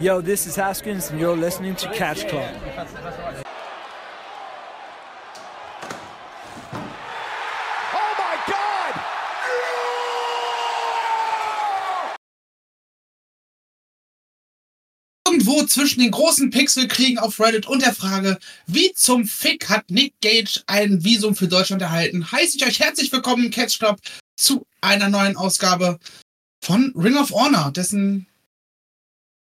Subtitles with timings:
[0.00, 2.52] Yo, this is Haskins, and you're listening to Catch Club.
[7.92, 8.94] Oh my God!
[15.28, 20.14] Irgendwo zwischen den großen Pixelkriegen auf Reddit und der Frage, wie zum Fick hat Nick
[20.20, 24.00] Gage ein Visum für Deutschland erhalten, heiße ich euch herzlich willkommen im Catch Club
[24.36, 26.00] zu einer neuen Ausgabe
[26.60, 28.26] von Ring of Honor, dessen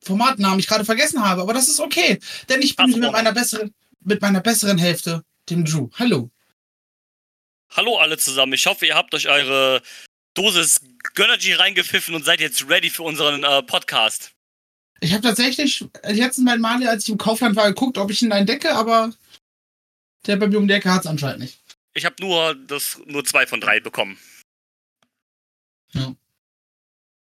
[0.04, 2.18] Formatnamen ich gerade vergessen habe, aber das ist okay,
[2.48, 5.88] denn ich bin Ach, mit meiner besseren, mit meiner besseren Hälfte, dem Drew.
[5.98, 6.30] Hallo.
[7.70, 8.52] Hallo alle zusammen.
[8.52, 9.82] Ich hoffe, ihr habt euch eure
[10.34, 10.80] Dosis
[11.14, 14.32] Gönnergy reingepfiffen und seid jetzt ready für unseren äh, Podcast.
[15.00, 18.30] Ich habe tatsächlich jetzt Mal Male, als ich im Kaufland war, geguckt, ob ich ihn
[18.30, 19.12] entdecke, aber
[20.26, 21.60] der bei mir um die Ecke hat es anscheinend nicht.
[21.94, 24.18] Ich habe nur das nur zwei von drei bekommen.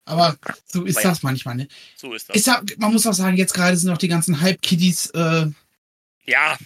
[0.06, 1.10] Aber so ist ja.
[1.10, 1.68] das manchmal, ne?
[1.96, 2.36] So ist das.
[2.36, 5.48] Ist ja, man muss auch sagen, jetzt gerade sind noch die ganzen Hype-Kiddies, äh,
[6.26, 6.58] ja,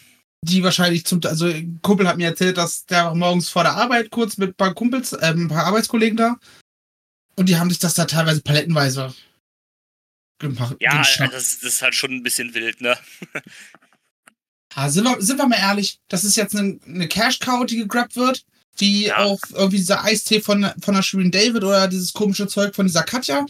[0.41, 4.09] die wahrscheinlich zum, also ein Kumpel hat mir erzählt, dass der morgens vor der Arbeit
[4.09, 6.37] kurz mit ein paar Kumpels, äh, ein paar Arbeitskollegen da
[7.35, 9.13] und die haben sich das da teilweise palettenweise
[10.39, 10.77] gemacht.
[10.79, 11.33] ja, geschnappt.
[11.33, 12.97] das, ist halt schon ein bisschen wild, ne?
[14.75, 18.15] Ah, sind, wir, sind wir mal ehrlich, das ist jetzt eine, eine Cash-Cow, die gegrabt
[18.15, 18.45] wird,
[18.79, 19.17] die Ja.
[19.17, 23.03] auf irgendwie dieser Eistee von, von der Shirin David oder dieses komische Zeug von dieser
[23.03, 23.45] Katja.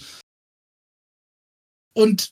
[1.93, 2.31] Und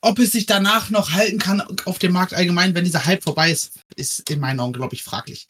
[0.00, 3.50] ob es sich danach noch halten kann auf dem Markt allgemein, wenn dieser Hype vorbei
[3.50, 5.48] ist, ist in meinen Augen, glaube ich, fraglich.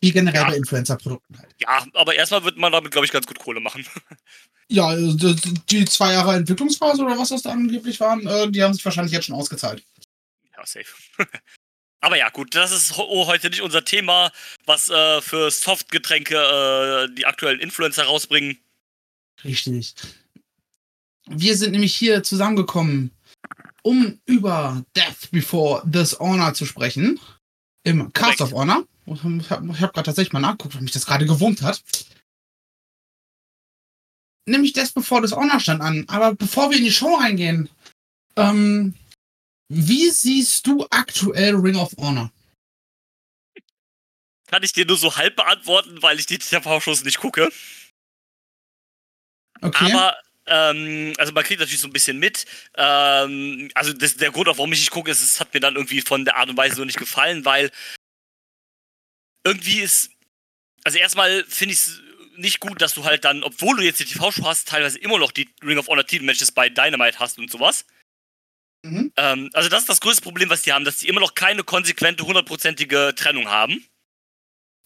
[0.00, 0.48] Wie generell Ja.
[0.48, 1.54] bei Influencer-Produkten halt.
[1.60, 3.86] Ja, aber erstmal wird man damit, glaube ich, ganz gut Kohle machen.
[4.70, 8.62] Ja, also die die zwei Jahre Entwicklungsphase oder was das da angeblich waren, äh, die
[8.62, 9.84] haben sich wahrscheinlich jetzt schon ausgezahlt.
[10.56, 10.86] Ja, safe.
[12.04, 14.30] aber ja, gut, das ist heute nicht unser Thema,
[14.66, 18.58] was äh, für Softgetränke äh, die aktuellen Influencer rausbringen.
[19.42, 19.94] Richtig.
[21.26, 23.10] Wir sind nämlich hier zusammengekommen,
[23.82, 27.18] um über Death Before Dishonor zu sprechen.
[27.84, 28.40] Im Cast Korrekt.
[28.40, 28.84] of Honor.
[29.06, 31.82] Ich habe hab gerade tatsächlich mal nachgeguckt, weil mich das gerade gewurmt hat.
[34.46, 36.04] Nämlich Death Before Dishonor stand an.
[36.08, 37.70] Aber bevor wir in die Show reingehen,
[38.36, 38.94] ähm,
[39.74, 42.30] wie siehst du aktuell Ring of Honor?
[44.46, 47.50] Kann ich dir nur so halb beantworten, weil ich die TV-Shows nicht gucke.
[49.60, 49.92] Okay.
[49.92, 52.44] Aber, ähm, also man kriegt natürlich so ein bisschen mit.
[52.76, 56.02] Ähm, also das, der Grund, warum ich nicht gucke, ist, es hat mir dann irgendwie
[56.02, 57.70] von der Art und Weise so nicht gefallen, weil
[59.44, 60.10] irgendwie ist,
[60.84, 62.00] also erstmal finde ich es
[62.36, 65.32] nicht gut, dass du halt dann, obwohl du jetzt die TV-Show hast, teilweise immer noch
[65.32, 67.86] die Ring of Honor Titelmatches bei Dynamite hast und sowas.
[68.84, 69.12] Mhm.
[69.16, 71.64] Ähm, also das ist das größte Problem, was die haben, dass die immer noch keine
[71.64, 73.82] konsequente, hundertprozentige Trennung haben.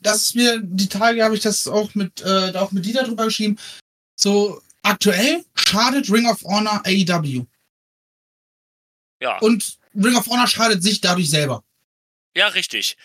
[0.01, 3.25] das ist mir, die Tage habe ich das auch mit, äh, auch mit Dieter drüber
[3.25, 3.59] geschrieben.
[4.15, 7.45] So, aktuell schadet Ring of Honor AEW.
[9.21, 11.65] Ja, Und Ring of Honor schadet sich dadurch selber.
[12.37, 12.97] ja richtig.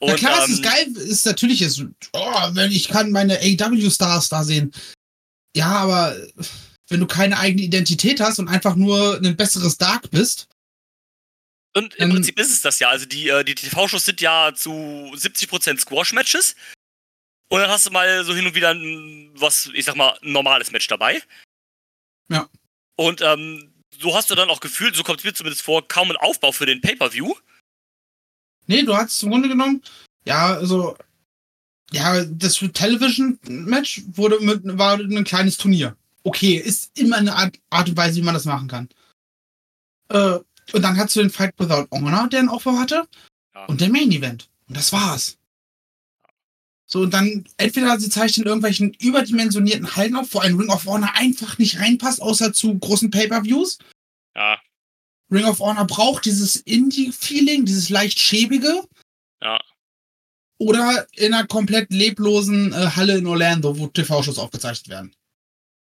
[0.00, 3.38] Und, Na klar, es ähm, ist geil, ist natürlich ist, oh, wenn ich kann meine
[3.38, 4.72] AEW-Stars da sehen.
[5.54, 6.16] Ja, aber
[6.90, 10.48] wenn du keine eigene Identität hast und einfach nur ein besseres Dark bist,
[11.72, 12.88] Und im Ähm, Prinzip ist es das ja.
[12.88, 14.70] Also die, äh, die TV-Shows sind ja zu
[15.14, 16.56] 70% Squash-Matches.
[17.48, 20.32] Und dann hast du mal so hin und wieder ein, was, ich sag mal, ein
[20.32, 21.22] normales Match dabei.
[22.28, 22.48] Ja.
[22.96, 26.10] Und ähm, so hast du dann auch gefühlt, so kommt es mir zumindest vor, kaum
[26.10, 27.34] ein Aufbau für den Pay-Per-View.
[28.66, 29.82] nee, du hast im Grunde genommen,
[30.24, 30.96] ja, also,
[31.92, 35.96] ja, das Television-Match wurde mit, war ein kleines Turnier.
[36.22, 38.88] Okay, ist immer eine Art, Art und Weise, wie man das machen kann.
[40.08, 40.38] Äh,
[40.72, 43.08] und dann hast du den Fight Without Honor, der einen Aufbau hatte,
[43.54, 43.64] Ja.
[43.66, 44.48] und der Main Event.
[44.68, 45.36] Und das war's.
[46.86, 51.14] So, und dann entweder sie zeichnen irgendwelchen überdimensionierten Hallen auf, wo ein Ring of Honor
[51.14, 53.78] einfach nicht reinpasst, außer zu großen Pay-Per-Views.
[54.36, 54.60] Ja,
[55.30, 58.82] Ring of Honor braucht dieses Indie-Feeling, dieses leicht schäbige.
[59.40, 59.60] Ja.
[60.58, 65.14] Oder in einer komplett leblosen äh, Halle in Orlando, wo TV-Shows aufgezeichnet werden.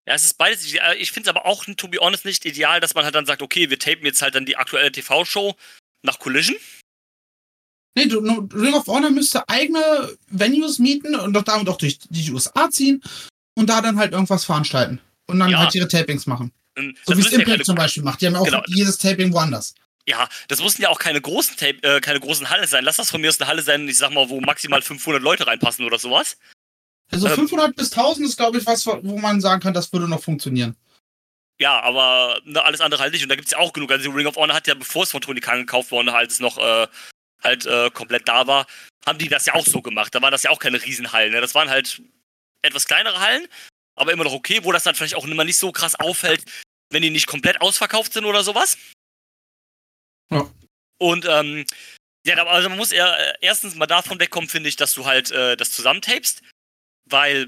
[0.07, 0.65] Ja, es ist beides.
[0.65, 3.13] Ich, äh, ich finde es aber auch, to be honest, nicht ideal, dass man halt
[3.15, 5.55] dann sagt, okay, wir tapen jetzt halt dann die aktuelle TV-Show
[6.03, 6.55] nach Collision.
[7.95, 12.31] Nee, du, Ring of Honor müsste eigene Venues mieten und doch damit auch durch die
[12.31, 13.03] USA ziehen
[13.55, 14.99] und da dann halt irgendwas veranstalten.
[15.27, 15.59] Und dann Ja.
[15.59, 16.51] halt ihre Tapings machen.
[16.77, 18.21] Ähm, So wie es ja Impact keine, zum Beispiel macht.
[18.21, 18.63] Die haben ja auch Genau.
[18.67, 19.75] jedes Taping woanders.
[20.07, 22.83] ja, das mussten ja auch keine großen, Tape, äh, keine großen Hallen sein.
[22.83, 25.45] Lass das von mir aus eine Halle sein, ich sag mal, wo maximal 500 Leute
[25.45, 26.37] reinpassen oder sowas.
[27.11, 27.35] Also Ähm.
[27.35, 30.75] 500 bis 1000 ist, glaube ich, was, wo man sagen kann, das würde noch funktionieren.
[31.59, 33.21] Ja, aber ne, alles andere halt nicht.
[33.23, 33.91] Und da gibt's ja auch genug.
[33.91, 36.39] Also Ring of Honor hat ja, bevor es von Tony Khan gekauft wurde, als es
[36.39, 36.87] noch äh,
[37.43, 38.65] halt äh, komplett da war,
[39.05, 40.15] haben die das ja auch so gemacht.
[40.15, 41.31] Da waren das ja auch keine Riesenhallen.
[41.31, 41.41] Ne?
[41.41, 42.01] Das waren halt
[42.63, 43.47] etwas kleinere Hallen,
[43.95, 46.43] aber immer noch okay, wo das dann vielleicht auch immer nicht so krass auffällt,
[46.91, 48.77] wenn die nicht komplett ausverkauft sind oder sowas.
[50.31, 50.49] Ja.
[50.97, 51.65] Und ähm,
[52.25, 55.31] ja, also man muss eher, äh, erstens mal davon wegkommen, finde ich, dass du halt
[55.31, 56.41] äh, das zusammentapest,
[57.11, 57.47] weil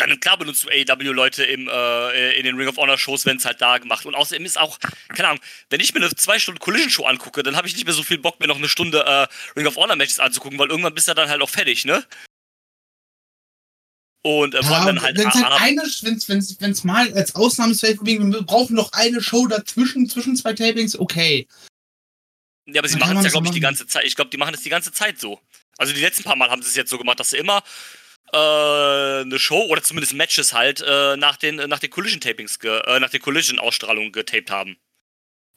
[0.00, 3.60] dann klar benutzt du AEW-Leute im, äh, in den Ring of Honor-Shows, wenn es halt
[3.60, 4.06] da gemacht.
[4.06, 4.78] Und außerdem ist auch,
[5.08, 7.94] keine Ahnung, wenn ich mir eine zwei Stunden Collision-Show angucke, dann habe ich nicht mehr
[7.94, 9.26] so viel Bock, mir noch eine Stunde äh,
[9.58, 12.04] Ring of Honor-Matches anzugucken, weil irgendwann bist du dann halt auch fertig, ne?
[14.22, 17.96] Und äh, Ja, dann halt, wenn es halt eine, wenn's, wenn's, wenn's mal als Ausnahmesfall
[18.02, 21.46] wegen, wir brauchen noch eine Show dazwischen, zwischen zwei Tapings, okay.
[22.66, 24.04] Ja, aber sie machen es ja, glaube ich, die ganze Zeit.
[24.04, 25.40] Ich glaube, die machen es die ganze Zeit so.
[25.78, 27.62] Also die letzten paar Mal haben sie es jetzt so gemacht, dass sie immer
[28.32, 33.00] eine Show oder zumindest Matches halt äh, nach den nach den Collision Tapings, ge, äh,
[33.00, 34.76] nach den Collision Ausstrahlungen getaped haben.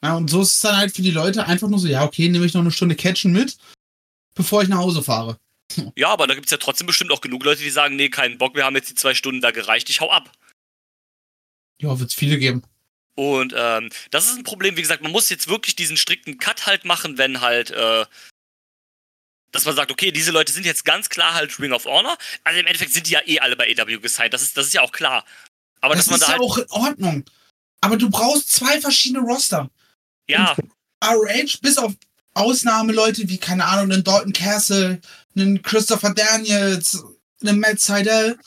[0.02, 2.28] Ja, und so ist es dann halt für die Leute einfach nur so, ja, okay,
[2.28, 3.56] nehme ich noch eine Stunde Catchen mit,
[4.34, 5.38] bevor ich nach Hause fahre.
[5.96, 8.36] Ja, aber da gibt es ja trotzdem bestimmt auch genug Leute, die sagen, nee, keinen
[8.36, 10.30] Bock, wir haben jetzt die zwei Stunden da gereicht, ich hau ab.
[11.80, 12.62] Ja, wird es viele geben.
[13.16, 16.66] Und ähm, das ist ein Problem, wie gesagt, man muss jetzt wirklich diesen strikten Cut
[16.66, 18.04] halt machen, wenn halt, äh,
[19.54, 22.18] dass man sagt, okay, diese Leute sind jetzt ganz klar halt Ring of Honor.
[22.42, 24.74] Also im Endeffekt sind die ja eh alle bei AW gesigned, das ist, das ist
[24.74, 25.24] ja auch klar.
[25.80, 27.24] Aber das dass man ist da ja halt, auch in Ordnung.
[27.80, 29.70] Aber du brauchst zwei verschiedene Roster.
[30.28, 30.56] ja,
[31.04, 31.92] ROH, bis auf
[32.32, 35.00] Ausnahmeleute wie, keine Ahnung, einen Dalton Castle,
[35.36, 37.04] einen Christopher Daniels,
[37.42, 38.38] einen Matt Seidel,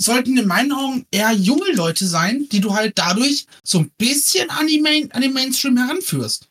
[0.00, 4.48] sollten in meinen Augen eher junge Leute sein, die du halt dadurch so ein bisschen
[4.50, 6.48] an, die Main, an den Mainstream heranführst.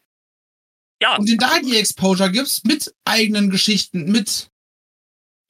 [1.02, 4.50] Ja, Und denen da die Exposure gibst mit eigenen Geschichten, mit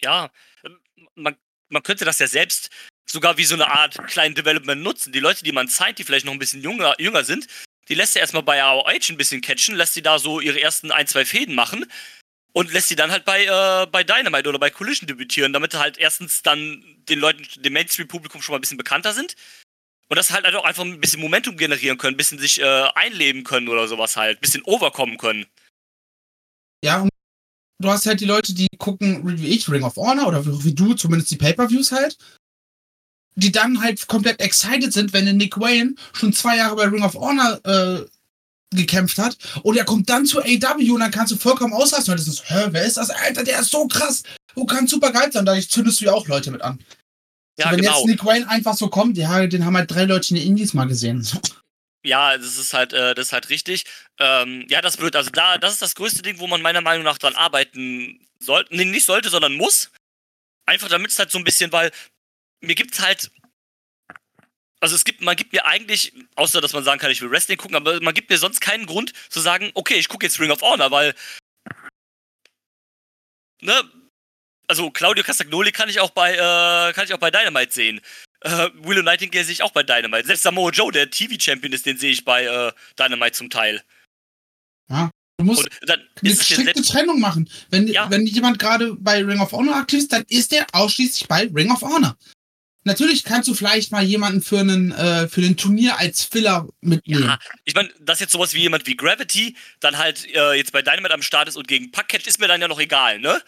[0.02, 0.32] ja,
[0.64, 0.80] ähm,
[1.16, 1.36] man,
[1.70, 2.70] man könnte das ja selbst
[3.06, 5.12] sogar wie so eine Art kleinen Development nutzen.
[5.12, 7.48] Die Leute, die man zeigt, die vielleicht noch ein bisschen jünger, jünger sind,
[7.90, 10.92] die lässt er erstmal bei AOH ein bisschen catchen, lässt sie da so ihre ersten
[10.92, 11.86] ein, zwei Fäden machen
[12.54, 15.98] und lässt sie dann halt bei, äh, bei Dynamite oder bei Collision debütieren, damit halt
[15.98, 19.36] erstens dann den Leuten, dem Mainstream-Publikum schon mal ein bisschen bekannter sind
[20.12, 23.46] und das halt auch einfach ein bisschen Momentum generieren können, ein bisschen sich äh, einleben
[23.46, 25.46] können oder sowas halt, ein bisschen overkommen können.
[26.84, 27.10] Ja, und
[27.80, 30.96] du hast halt die Leute, die gucken, wie ich, Ring of Honor oder wie du,
[30.96, 32.18] zumindest die Pay-Per-Views halt,
[33.36, 37.14] die dann halt komplett excited sind, wenn Nick Wayne schon zwei Jahre bei Ring of
[37.14, 38.06] Honor äh,
[38.76, 42.12] gekämpft hat und er kommt dann zu AW und dann kannst du vollkommen ausrasten.
[42.12, 43.12] Und das ist, hä, wer ist das?
[43.12, 44.24] Alter, der ist so krass.
[44.56, 45.46] Du kannst super geil sein.
[45.46, 46.80] Da zündest du ja auch Leute mit an.
[47.60, 47.98] Ja, so, wenn genau.
[47.98, 50.74] jetzt Nick Wayne einfach so kommt, ja, den haben halt drei Leute in den Indies
[50.74, 51.28] mal gesehen.
[52.04, 53.86] Ja, das ist halt, äh, das ist halt richtig.
[54.18, 57.04] Ähm, ja, das wird, also da, das ist das größte Ding, wo man meiner Meinung
[57.04, 58.76] nach dran arbeiten sollte.
[58.76, 59.92] Nee, nicht sollte, sondern muss.
[60.66, 61.92] Einfach damit es halt so ein bisschen, weil
[62.62, 63.32] mir gibt's halt.
[64.80, 67.58] Also es gibt, man gibt mir eigentlich, außer dass man sagen kann, ich will Wrestling
[67.58, 70.50] gucken, aber man gibt mir sonst keinen Grund zu sagen, okay, ich gucke jetzt Ring
[70.50, 71.14] of Honor, weil.
[73.62, 73.84] Ne?
[74.72, 78.00] Also Claudio Castagnoli kann ich auch bei, äh, kann ich auch bei Dynamite sehen.
[78.40, 80.28] Äh, Willow Nightingale sehe ich auch bei Dynamite.
[80.28, 83.84] Selbst Samoa Joe, der TV-Champion ist, den sehe ich bei äh, Dynamite zum Teil.
[84.88, 87.50] Du musst eine strikte Trennung machen.
[87.70, 88.10] Wenn, Ja.
[88.10, 91.70] wenn jemand gerade bei Ring of Honor aktiv ist, dann ist der ausschließlich bei Ring
[91.70, 92.16] of Honor.
[92.86, 97.26] Natürlich kannst du vielleicht mal jemanden für einen äh, für den Turnier als Filler mitnehmen.
[97.26, 100.82] ja, ich meine, dass jetzt sowas wie jemand wie Gravity dann halt äh, jetzt bei
[100.82, 103.42] Dynamite am Start ist und gegen Packcatch ist mir dann ja noch egal, ne?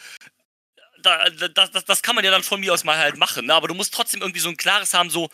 [1.04, 3.46] Da, da, das, das, das kann man ja dann von mir aus mal halt machen,
[3.46, 3.54] ne?
[3.54, 5.30] Aber du musst trotzdem irgendwie so ein klares haben, so,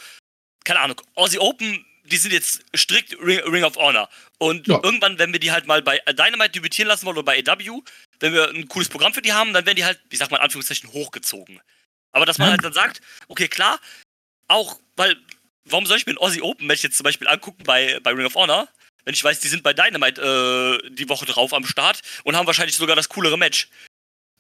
[0.66, 4.10] keine Ahnung, Aussie Open, die sind jetzt strikt Ring, Ring of Honor.
[4.40, 4.80] Und Ja.
[4.84, 7.82] irgendwann, wenn wir die halt mal bei Dynamite debütieren lassen wollen oder bei AW,
[8.20, 10.38] wenn wir ein cooles Programm für die haben, dann werden die halt, ich sag mal
[10.38, 11.62] in Anführungszeichen, hochgezogen.
[12.12, 12.52] Aber dass man Ja.
[12.54, 13.80] halt dann sagt, okay, klar,
[14.48, 15.16] auch, weil,
[15.66, 18.26] warum soll ich mir ein Aussie Open Match jetzt zum Beispiel angucken bei, bei Ring
[18.26, 18.68] of Honor,
[19.06, 22.48] wenn ich weiß, die sind bei Dynamite äh, die Woche drauf am Start und haben
[22.48, 23.70] wahrscheinlich sogar das coolere Match.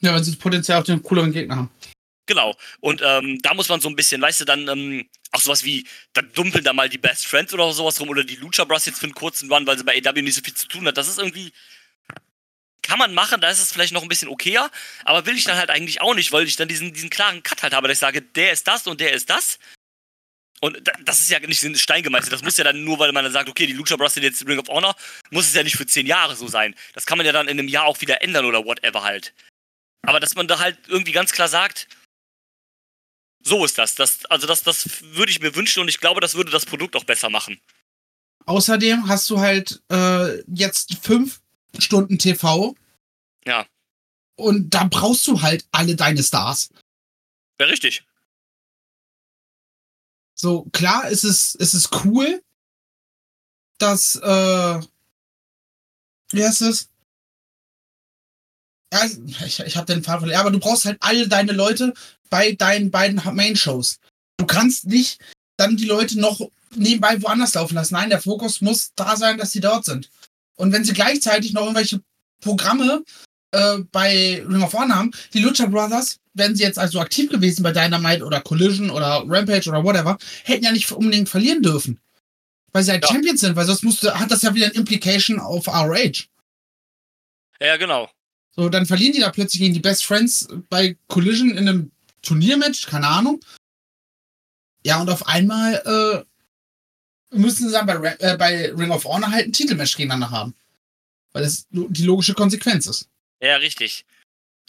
[0.01, 1.72] Ja, weil sie potenziell auch den cooleren Gegner haben.
[2.25, 2.56] Genau.
[2.79, 5.86] Und ähm, da muss man so ein bisschen, weißt du, dann ähm, auch sowas wie,
[6.13, 9.00] dann dumpeln da mal die Best Friends oder sowas rum oder die Lucha Bros jetzt
[9.00, 10.98] für einen kurzen Run, weil sie bei AW nicht so viel zu tun hat.
[10.98, 11.51] Das ist irgendwie.
[12.82, 14.72] Kann man machen, da ist es vielleicht noch ein bisschen okayer,
[15.06, 17.62] aber will ich dann halt eigentlich auch nicht, weil ich dann diesen, diesen klaren Cut
[17.62, 19.60] halt habe, dass ich sage, der ist das und der ist das.
[20.62, 21.74] Und da- das ist ja nicht in.
[21.74, 24.46] Das muss ja dann nur, weil man dann sagt, okay, die Lucha Bros sind jetzt
[24.48, 24.96] Ring of Honor,
[25.29, 26.74] muss es ja nicht für zehn Jahre so sein.
[26.94, 29.34] Das kann man ja dann in einem Jahr auch wieder ändern oder whatever halt.
[30.01, 31.88] Aber dass man da halt irgendwie ganz klar sagt,
[33.41, 33.96] so ist das.
[33.96, 36.96] das also das, das würde ich mir wünschen und ich glaube, das würde das Produkt
[36.96, 37.60] auch besser machen.
[38.46, 41.41] Außerdem hast du halt äh, jetzt fünf
[41.77, 42.75] Stunden TV.
[43.46, 43.68] Ja.
[44.36, 46.70] Und da brauchst du halt alle deine Stars.
[47.58, 48.03] Wäre richtig.
[50.34, 52.41] So, klar, es ist, es ist cool,
[53.77, 54.82] dass, äh,
[56.32, 56.89] wie heißt es?
[58.93, 59.05] Ja,
[59.46, 60.34] ich, ich habe den Fall verloren.
[60.34, 61.93] Ja, aber du brauchst halt alle deine Leute
[62.29, 64.00] bei deinen beiden Main-Shows.
[64.38, 65.19] Du kannst nicht
[65.58, 66.39] dann die Leute noch
[66.75, 67.93] nebenbei woanders laufen lassen.
[67.93, 70.10] Nein, der Fokus muss da sein, dass sie dort sind.
[70.55, 72.01] Und wenn sie gleichzeitig noch irgendwelche
[72.41, 73.03] Programme
[73.51, 77.63] äh, bei Ring of Honor haben, die Lucha Brothers, wären sie jetzt also aktiv gewesen
[77.63, 82.00] bei Dynamite oder Collision oder Rampage oder whatever, hätten ja nicht unbedingt verlieren dürfen.
[82.72, 83.13] Weil sie halt Ja.
[83.13, 86.27] Champions sind, weil sonst musste, hat das ja wieder ein Implication auf ROH.
[87.60, 88.10] Ja, genau.
[88.56, 91.91] So, dann verlieren die da plötzlich gegen die Best Friends bei Collision in einem
[92.22, 93.39] Turniermatch, keine Ahnung.
[94.86, 96.25] Ja, und auf einmal
[97.32, 100.56] äh, müssen sie dann bei, äh, bei Ring of Honor halt ein Titelmatch gegeneinander haben.
[101.32, 103.08] Weil das die logische Konsequenz ist.
[103.41, 104.06] Ja, richtig.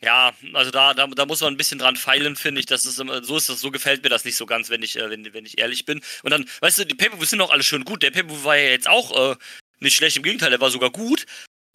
[0.02, 2.66] Ja, also da, da, da muss man ein bisschen dran feilen, finde ich.
[2.66, 5.10] Das ist so ist das, so gefällt mir das nicht so ganz, wenn ich, äh,
[5.10, 6.00] wenn, wenn ich ehrlich bin.
[6.22, 8.02] Und dann, weißt du, die Pay-Per-Views sind auch alle schön gut.
[8.02, 9.36] Der Pay-Per-View war ja jetzt auch äh,
[9.80, 11.26] nicht schlecht, im Gegenteil, der war sogar gut.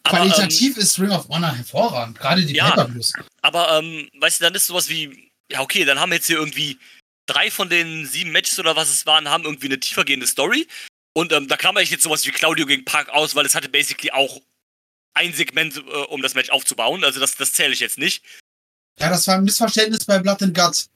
[0.06, 2.70] Aber, ähm, Qualitativ ist Ring of Honor hervorragend, gerade die Ja.
[2.70, 3.12] Pay-Per-Views.
[3.42, 6.38] aber ähm, weißt du, dann ist sowas wie, ja, okay, dann haben wir jetzt hier
[6.38, 6.78] irgendwie
[7.26, 10.66] drei von den sieben Matches oder was es waren, haben irgendwie eine tiefergehende Story.
[11.14, 13.68] Und ähm, da kam eigentlich jetzt sowas wie Claudio gegen Park aus, weil es hatte
[13.68, 14.40] basically auch
[15.14, 17.02] ein Segment, äh, um das Match aufzubauen.
[17.04, 18.22] Also das, das zähle ich jetzt nicht.
[18.98, 20.90] Ja, das war ein Missverständnis bei Blood and Guts.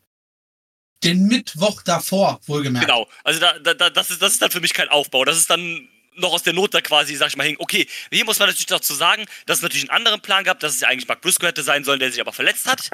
[1.02, 2.86] Den Mittwoch davor, wohlgemerkt.
[2.86, 3.08] Genau.
[3.24, 5.24] Also da, da, das, ist, das ist dann für mich kein Aufbau.
[5.24, 5.88] Das ist dann
[6.20, 7.56] noch aus der Not da quasi, sag ich mal, hing.
[7.58, 10.74] Okay, hier muss man natürlich dazu sagen, dass es natürlich einen anderen Plan gab, dass
[10.74, 12.90] es ja eigentlich Mark Briscoe hätte sein sollen, der sich aber verletzt hat.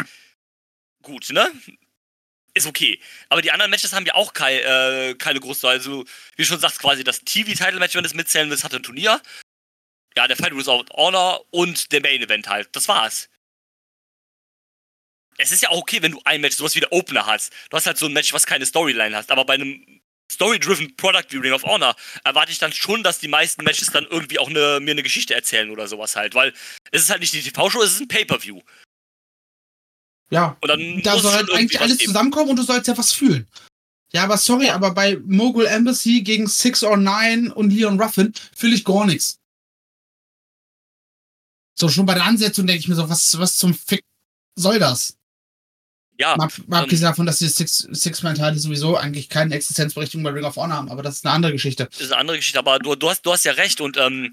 [1.02, 1.50] Gut, ne?
[2.54, 3.00] Ist okay.
[3.28, 6.04] Aber die anderen Matches haben ja auch kei, äh, keine große, also
[6.36, 9.20] wie du schon sagst, quasi das TV-Title-Match, wenn du es mitzählen willst, hatte ein Turnier.
[10.16, 12.74] Ja, der Fight Without Honor und der Main-Event halt.
[12.74, 13.28] Das war's.
[15.38, 17.52] Es ist ja auch okay, wenn du ein Match, sowas wie der Opener hast.
[17.68, 19.30] Du hast halt so ein Match, was keine Storyline hast.
[19.30, 23.28] Aber bei einem Story-driven Product wie Ring of Honor erwarte ich dann schon, dass die
[23.28, 26.34] meisten Matches dann irgendwie auch eine, mir eine Geschichte erzählen oder sowas halt.
[26.34, 26.52] Weil
[26.90, 28.60] es ist halt nicht die TV-Show, es ist ein Pay-Per-View.
[30.30, 32.08] Ja, Und dann da soll halt eigentlich alles geben.
[32.08, 33.46] zusammenkommen und du sollst ja was fühlen.
[34.12, 38.74] Ja, aber sorry, aber bei Mogul Embassy gegen Six or Nine und Leon Ruffin fühle
[38.74, 39.38] ich gar nichts.
[41.78, 44.02] So, schon bei der Ansetzung denke ich mir so, was, was zum Fick
[44.56, 45.16] soll das?
[46.18, 50.30] Ja, Mal, mal ähm, abgesehen davon, dass die Six, Six-Man-Teile sowieso eigentlich keine Existenzberechtigung bei
[50.30, 51.88] Ring of Honor haben, aber das ist eine andere Geschichte.
[51.98, 54.32] ist eine andere Geschichte, aber du, du, hast, du hast ja recht und ähm,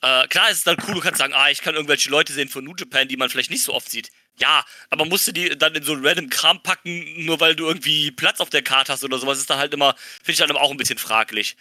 [0.00, 2.48] äh, klar ist es dann cool, du kannst sagen, ah, ich kann irgendwelche Leute sehen
[2.48, 4.10] von New Japan, die man vielleicht nicht so oft sieht.
[4.38, 7.66] Ja, aber musst du die dann in so einen random Kram packen, nur weil du
[7.66, 10.50] irgendwie Platz auf der Karte hast oder sowas, ist dann halt immer, finde ich dann
[10.50, 11.56] immer auch ein bisschen fraglich.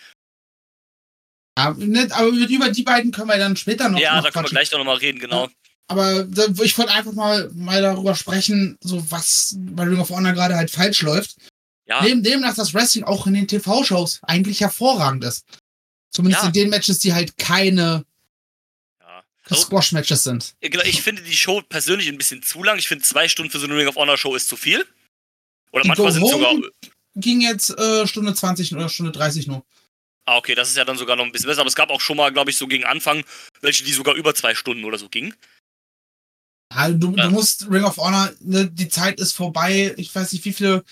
[1.57, 4.49] Ja, ne, aber über die beiden können wir dann später noch, ja, da können wir
[4.49, 5.49] gleich noch mal reden, genau.
[5.89, 6.27] Aber
[6.63, 10.69] ich wollte einfach mal, mal darüber sprechen, so was bei Ring of Honor gerade halt
[10.69, 11.37] falsch läuft.
[11.85, 15.45] Ja, Neben dem, dass das Wrestling auch in den TV-Shows eigentlich hervorragend ist.
[16.11, 16.47] Zumindest Ja.
[16.47, 18.03] in den Matches, die halt keine
[18.99, 19.23] ja.
[19.45, 20.55] Also, Squash-Matches sind.
[20.59, 22.77] genau, ich finde die Show persönlich ein bisschen zu lang.
[22.77, 24.85] Ich finde, zwei Stunden für so eine Ring of Honor Show ist zu viel.
[25.71, 26.53] Oder Die manchmal sind es sogar.
[27.15, 29.63] Ging jetzt äh, Stunde 20 oder Stunde 30 nur.
[30.25, 31.61] Ah, okay, das ist ja dann sogar noch ein bisschen besser.
[31.61, 33.23] Aber es gab auch schon mal, glaube ich, so gegen Anfang,
[33.61, 35.33] welche, die sogar über zwei Stunden oder so gingen.
[36.77, 37.25] Ja, du, Ja.
[37.25, 39.93] du musst Ring of Honor, ne, die Zeit ist vorbei.
[39.97, 40.83] Ich weiß nicht, wie viele.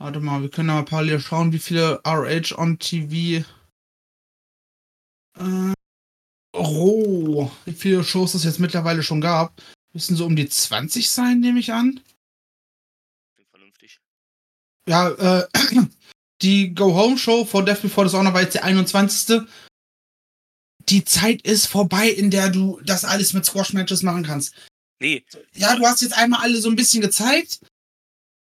[0.00, 3.44] Warte mal, wir können da mal parallel schauen, wie viele RH on TV.
[5.36, 5.72] Äh,
[6.56, 7.50] Roh.
[7.64, 9.60] Wie viele Shows es jetzt mittlerweile schon gab.
[9.92, 12.00] Müssen so um die 20 sein, nehme ich an.
[13.34, 14.00] Klingt vernünftig.
[14.88, 15.48] Ja, äh,
[16.42, 19.42] die Go-Home-Show vor Death Before Dishonor war jetzt die 21.
[20.88, 24.54] Die Zeit ist vorbei, in der du das alles mit Squash-Matches machen kannst.
[25.00, 25.24] Nee,
[25.54, 27.60] Ja, du hast jetzt einmal alle so ein bisschen gezeigt,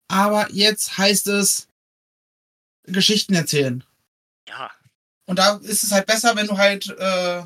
[0.08, 1.68] aber jetzt heißt es
[2.84, 3.84] Geschichten erzählen.
[4.48, 4.72] ja.
[5.28, 7.42] Und da ist es halt besser, wenn du halt äh,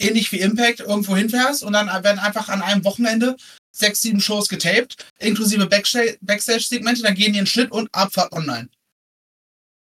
[0.00, 3.36] ähnlich wie Impact irgendwo hinfährst und dann werden einfach an einem Wochenende
[3.70, 8.68] sechs, sieben Shows getaped, inklusive Backsta- Backstage-Segmente, dann gehen die in Schnitt und Abfahrt online.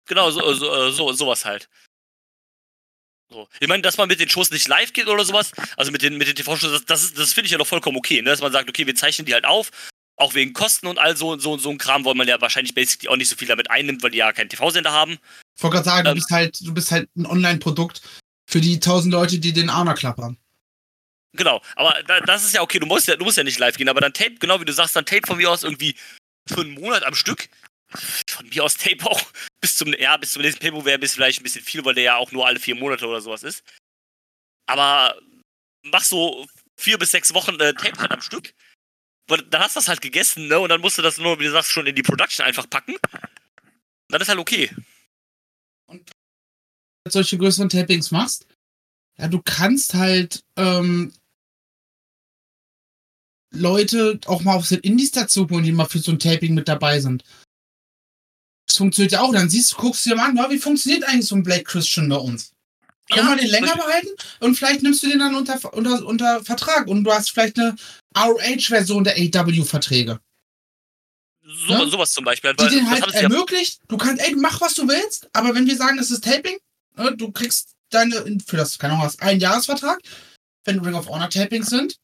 [0.09, 1.69] Genau, so, so, äh, so, sowas halt.
[3.33, 3.49] So.
[3.61, 6.19] Ich meine, dass man mit den Shows nicht live geht oder sowas, also mit den,
[6.19, 8.31] mit den TV-Shows, das, das, ist- das finde ich ja doch vollkommen okay, ne?
[8.31, 9.71] dass man sagt, okay, wir zeichnen die halt auf,
[10.17, 13.09] auch wegen Kosten und all so, so, so ein Kram, weil man ja wahrscheinlich basically
[13.09, 15.19] auch nicht so viel damit einnimmt, weil die ja keinen TV-Sender haben.
[15.57, 16.15] Ich wollte gerade sagen, du Ähm.
[16.17, 18.03] bist halt, du bist halt ein Online-Produkt
[18.51, 20.37] für die tausend Leute, die den Arner klappern.
[21.37, 23.77] Genau, aber da, das ist ja okay, du musst ja, du musst ja nicht live
[23.77, 25.95] gehen, aber dann Tape, genau wie du sagst, dann Tape von mir aus irgendwie
[26.49, 27.49] für einen Monat am Stück.
[28.29, 29.21] Von mir aus Tape auch
[29.61, 32.05] bis zum, ja, bis zum nächsten Paybo wäre bis vielleicht ein bisschen viel, weil der
[32.05, 33.63] ja auch nur alle vier Monate oder sowas ist.
[34.67, 35.19] Aber
[35.83, 38.55] mach so vier bis sechs Wochen äh, Tape halt am Stück.
[39.29, 40.59] Weil Dann hast du das halt gegessen, ne?
[40.59, 42.97] Und dann musst du das nur, wie du sagst, schon in die Production einfach packen.
[44.09, 44.71] Dann ist halt okay.
[47.09, 48.47] solche größeren Tapings machst,
[49.19, 51.13] ja, du kannst halt ähm,
[53.53, 56.69] Leute auch mal auf den Indies dazu holen, die mal für so ein Taping mit
[56.69, 57.25] dabei sind.
[58.77, 59.33] Funktioniert ja auch.
[59.33, 61.65] Dann siehst du, guckst du dir mal an, ja, wie funktioniert eigentlich so ein Blake
[61.65, 62.53] Christian bei uns?
[63.11, 64.09] Können wir den länger behalten
[64.39, 67.75] und vielleicht nimmst du den dann unter, unter, unter Vertrag und du hast vielleicht eine
[68.17, 70.21] ROH-Version der AW-Verträge.
[71.43, 71.87] So, Ja?
[71.87, 72.55] Sowas zum Beispiel.
[72.55, 75.67] Die den das halt ja, ermöglicht, du kannst, ey, mach was du willst, aber wenn
[75.67, 76.59] wir sagen, es ist Taping,
[76.97, 80.01] ne, du kriegst deine, für das, keine Ahnung, was, einen Jahresvertrag,
[80.65, 81.97] wenn Ring of Honor Tapings sind,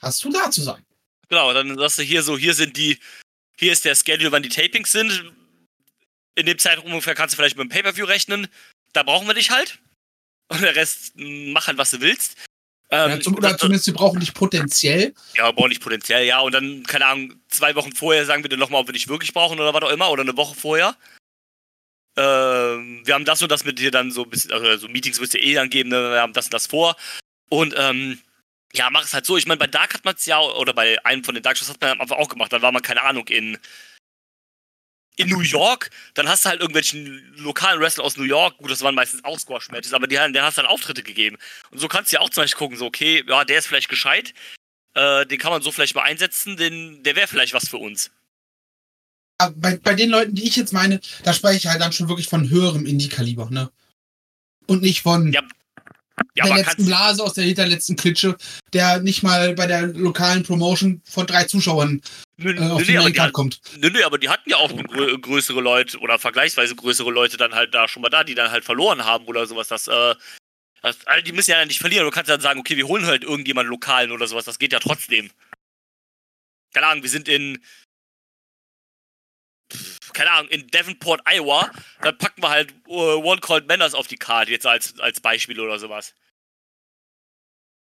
[0.00, 0.82] hast du da zu sein.
[1.28, 2.98] genau, dann sagst du hier so, hier sind die,
[3.58, 5.32] hier ist der Schedule, wann die Tapings sind.
[6.40, 8.48] In dem Zeitraum ungefähr kannst du vielleicht mit dem Pay-Per-View rechnen.
[8.92, 9.78] Da brauchen wir dich halt.
[10.48, 12.36] Und der Rest, mh, mach halt, was du willst.
[12.90, 15.14] Ähm, ja, zum, oder das- zumindest, sie brauchen dich potenziell.
[15.36, 16.40] Ja, brauchen nicht potenziell, ja.
[16.40, 19.32] Und dann, keine Ahnung, zwei Wochen vorher sagen wir dir nochmal, ob wir dich wirklich
[19.32, 20.10] brauchen oder was auch immer.
[20.10, 20.96] Oder eine Woche vorher.
[22.16, 25.20] Ähm, wir haben das und das mit dir dann so ein bisschen, also so Meetings
[25.20, 26.10] wirst du eh dann geben, ne?
[26.10, 26.96] wir haben das und das vor.
[27.48, 28.20] Und ähm,
[28.72, 29.36] ja, mach es halt so.
[29.36, 31.68] Ich meine, bei Dark hat man es ja, oder bei einem von den Dark Shows
[31.68, 32.52] hat man einfach auch gemacht.
[32.52, 33.58] Dann war man, keine Ahnung, in,
[35.20, 35.90] in New York.
[36.14, 38.56] Dann hast du halt irgendwelchen lokalen Wrestler aus New York.
[38.58, 41.36] Gut, das waren meistens auch Squash-Matches, aber die, der hast dann Auftritte gegeben.
[41.70, 43.88] Und so kannst du ja auch zum Beispiel gucken, so, okay, ja, der ist vielleicht
[43.88, 44.34] gescheit.
[44.94, 48.10] Äh, den kann man so vielleicht mal einsetzen, den, der wäre vielleicht was für uns.
[49.38, 52.08] Aber Bei, bei den Leuten, die ich jetzt meine, da spreche ich halt dann schon
[52.08, 53.70] wirklich von höherem Indie-Kaliber, ne?
[54.66, 55.42] Und nicht von Ja,
[56.34, 58.36] Ja, der letzten Blase aus der hinterletzten Klitsche,
[58.72, 62.00] der nicht mal bei der lokalen Promotion von drei Zuschauern
[62.36, 63.60] nö, äh, nö, auf die nö, die, Maincard hat- kommt.
[63.78, 67.54] nö, nö, aber die hatten ja auch grö größere Leute oder vergleichsweise größere Leute dann
[67.54, 69.68] halt da schon mal da, die dann halt verloren haben oder sowas.
[69.68, 70.14] Das, äh,
[70.82, 72.04] das, also die müssen ja nicht verlieren.
[72.04, 74.44] Du kannst dann sagen, okay, wir holen halt irgendjemanden Lokalen oder sowas.
[74.44, 75.30] Das geht ja trotzdem.
[76.74, 77.62] Keine Ahnung, wir sind in.
[80.12, 81.70] Keine Ahnung, in Davenport, Iowa.
[82.02, 85.60] Dann packen wir halt äh, One Called Manners auf die Karte, jetzt als, als Beispiel
[85.60, 86.14] oder sowas.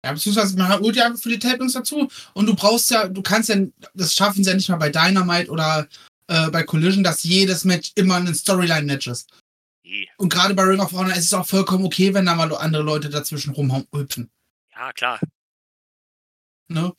[0.04, 3.20] Ja, beziehungsweise man holt ja einfach für die Tapings dazu und du brauchst ja, du
[3.20, 3.56] kannst ja,
[3.94, 5.88] das schaffen sie ja nicht mal bei Dynamite oder
[6.28, 9.30] äh, bei Collision, dass jedes Match immer ein Storyline-Match ist.
[9.82, 10.08] Nee.
[10.18, 12.82] Und gerade bei Ring of Honor ist es auch vollkommen okay, wenn da mal andere
[12.82, 14.30] Leute dazwischen rumhüpfen.
[14.73, 15.18] Ja, klar.
[16.68, 16.92] Ne?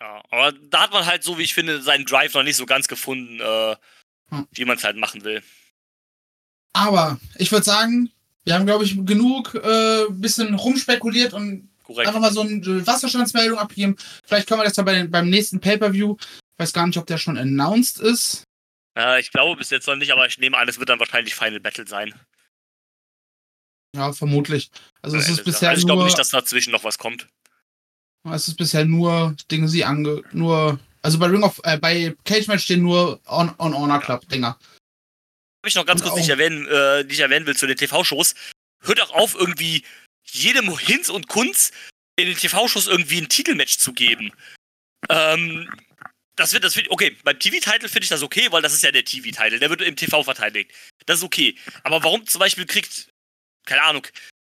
[0.00, 2.64] Ja, aber da hat man halt so, wie ich finde, seinen Drive noch nicht so
[2.64, 3.76] ganz gefunden, äh,
[4.30, 4.46] Hm.
[4.52, 5.42] wie man es halt machen will.
[6.72, 8.10] Aber ich würde sagen,
[8.44, 12.08] wir haben, glaube ich, genug äh, bisschen rumspekuliert und Korrekt.
[12.08, 13.96] einfach mal so eine Wasserstandsmeldung abgeben.
[14.24, 16.16] Vielleicht können wir das ja bei den, beim nächsten Pay-Per-View.
[16.20, 18.44] Ich weiß gar nicht, ob der schon announced ist.
[18.96, 21.34] Äh, ich glaube bis jetzt noch nicht, aber ich nehme an, es wird dann wahrscheinlich
[21.34, 22.14] Final Battle sein.
[23.94, 24.70] Ja, vermutlich.
[25.02, 27.26] Also es Äh, ist bisher also ich nur, glaube nicht, dass dazwischen noch was kommt.
[28.30, 32.46] es ist bisher nur Dinge sie ange, nur, also bei Ring of, äh, bei Cage
[32.48, 34.58] Match stehen nur On, on Honor Club Dinger.
[35.60, 38.34] Habe ich noch ganz Und kurz nicht erwähnen, äh, ich erwähnen will zu den TV-Shows.
[38.82, 39.84] Hört auch auf, irgendwie
[40.24, 41.72] jedem Hinz und Kunz
[42.16, 44.32] in den TV-Shows irgendwie ein Titelmatch zu geben.
[45.08, 45.68] Ähm,
[46.36, 48.90] das wird, das wird, okay, beim TV-Title finde ich das okay, weil das ist ja
[48.90, 50.72] der TV-Title, der wird im TV verteidigt.
[51.06, 51.56] Das ist okay.
[51.82, 53.08] Aber warum zum Beispiel kriegt,
[53.66, 54.06] keine Ahnung,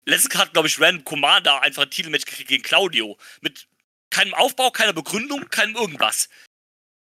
[0.06, 3.18] letztens hat, glaube ich, Random Commander einfach ein Titelmatch gekriegt gegen Claudio.
[3.42, 3.66] Mit
[4.14, 6.28] keinem Aufbau, keiner Begründung, keinem irgendwas.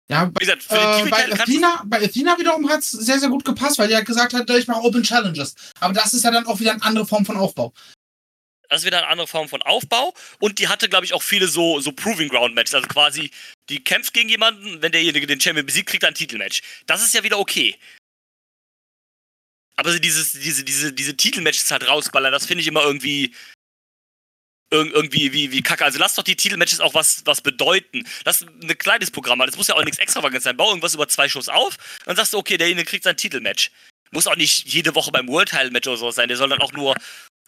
[0.09, 3.45] Ja, Wie bei, gesagt, äh, bei Athena, bei Athena wiederum hat es sehr, sehr gut
[3.45, 5.55] gepasst, weil die hat gesagt hat, ich mache Open Challenges.
[5.81, 7.73] Aber das ist ja dann auch wieder eine andere Form von Aufbau.
[8.69, 10.15] Das ist wieder eine andere Form von Aufbau.
[10.41, 12.75] Und die hatte, glaube ich, auch viele so, so Proving Ground Matches.
[12.75, 13.31] Also quasi,
[13.69, 16.63] die kämpft gegen jemanden, wenn derjenige den Champion besiegt, kriegt er ein Titelmatch.
[16.87, 17.79] Das ist ja wieder okay.
[19.77, 23.35] Aber so dieses, diese, diese, diese Titelmatches halt rausballern, das finde ich immer irgendwie.
[24.73, 25.85] Irg- Irgendwie wie, wie kacke.
[25.85, 28.05] Also lass doch die Titelmatches auch was, was bedeuten.
[28.25, 29.49] Lass ein kleines Programm haben.
[29.49, 30.57] Das muss ja auch nichts extravagantes sein.
[30.57, 33.71] Bau irgendwas über zwei Shows auf, dann sagst du, okay, derjenige kriegt sein Titelmatch.
[34.11, 36.29] Muss auch nicht jede Woche beim World Title Match oder sowas sein.
[36.29, 36.95] Der soll dann auch nur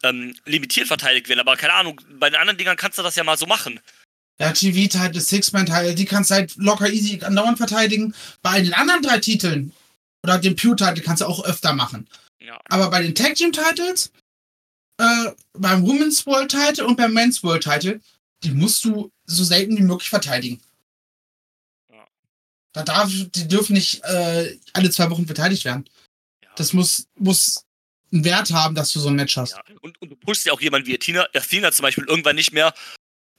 [0.02, 1.40] ähm, limitiert verteidigt werden.
[1.40, 3.80] Aber keine Ahnung, bei den anderen Dingern kannst du das ja mal so machen.
[4.40, 8.14] Ja, TV-Title, Six-Man-Title, die kannst du halt locker easy andauernd verteidigen.
[8.42, 9.72] Bei den anderen drei Titeln
[10.24, 12.08] oder dem Pure-Title kannst du auch öfter machen.
[12.40, 12.58] Ja.
[12.68, 14.10] Aber bei den Tag Team Titles,
[14.98, 18.00] äh, beim Women's World Title und beim Men's World Title,
[18.42, 20.60] die musst du so selten wie möglich verteidigen.
[21.90, 22.06] Ja.
[22.72, 25.88] Da darf, die dürfen nicht äh, alle zwei Wochen verteidigt werden.
[26.42, 26.50] Ja.
[26.56, 27.64] Das muss, muss
[28.12, 29.52] einen Wert haben, dass du so ein Match hast.
[29.52, 29.62] Ja.
[29.80, 32.74] Und, und du pushst ja auch jemanden wie Athena, Athena zum Beispiel irgendwann nicht mehr,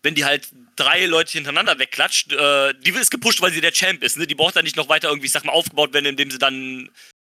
[0.04, 2.34] wenn die halt drei Leute hintereinander wegklatscht.
[2.34, 4.18] Äh, die ist gepusht, weil sie der Champ ist.
[4.18, 4.28] Ne?
[4.28, 6.90] Die braucht dann nicht noch weiter irgendwie, ich sag mal, aufgebaut werden, indem sie dann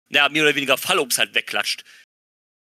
[0.08, 1.84] ja, mehr oder weniger Fallobst halt wegklatscht.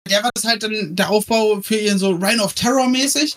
[0.08, 3.36] Der war das halt dann der Aufbau für ihren so Reign of Terror mäßig.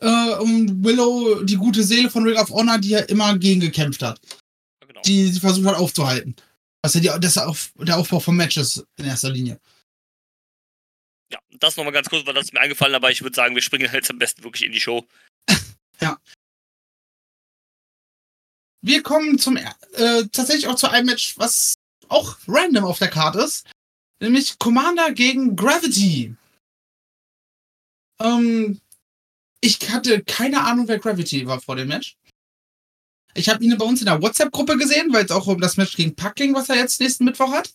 [0.00, 4.02] Äh, um Willow, die gute Seele von Ring of Honor, die er immer gegen gekämpft
[4.02, 4.18] hat.
[4.80, 5.00] Ja, genau.
[5.02, 6.34] Die sie versucht hat aufzuhalten.
[6.82, 9.60] Das ist ja die, das auf, der Aufbau von Matches in erster Linie.
[11.30, 13.88] Ja, das nochmal ganz kurz, weil das mir eingefallen, aber ich würde sagen, wir springen
[13.92, 15.06] jetzt am besten wirklich in die Show.
[18.82, 19.68] Wir kommen zum äh,
[20.32, 21.74] tatsächlich auch zu einem Match, was
[22.08, 23.66] auch random auf der Karte ist.
[24.20, 26.36] Nämlich Commander gegen Gravity.
[28.20, 28.80] Ähm,
[29.62, 32.16] ich hatte keine Ahnung, wer Gravity war vor dem Match.
[33.34, 35.96] Ich habe ihn bei uns in der WhatsApp-Gruppe gesehen, weil es auch um das Match
[35.96, 37.72] gegen Pack ging, was er jetzt nächsten Mittwoch hat.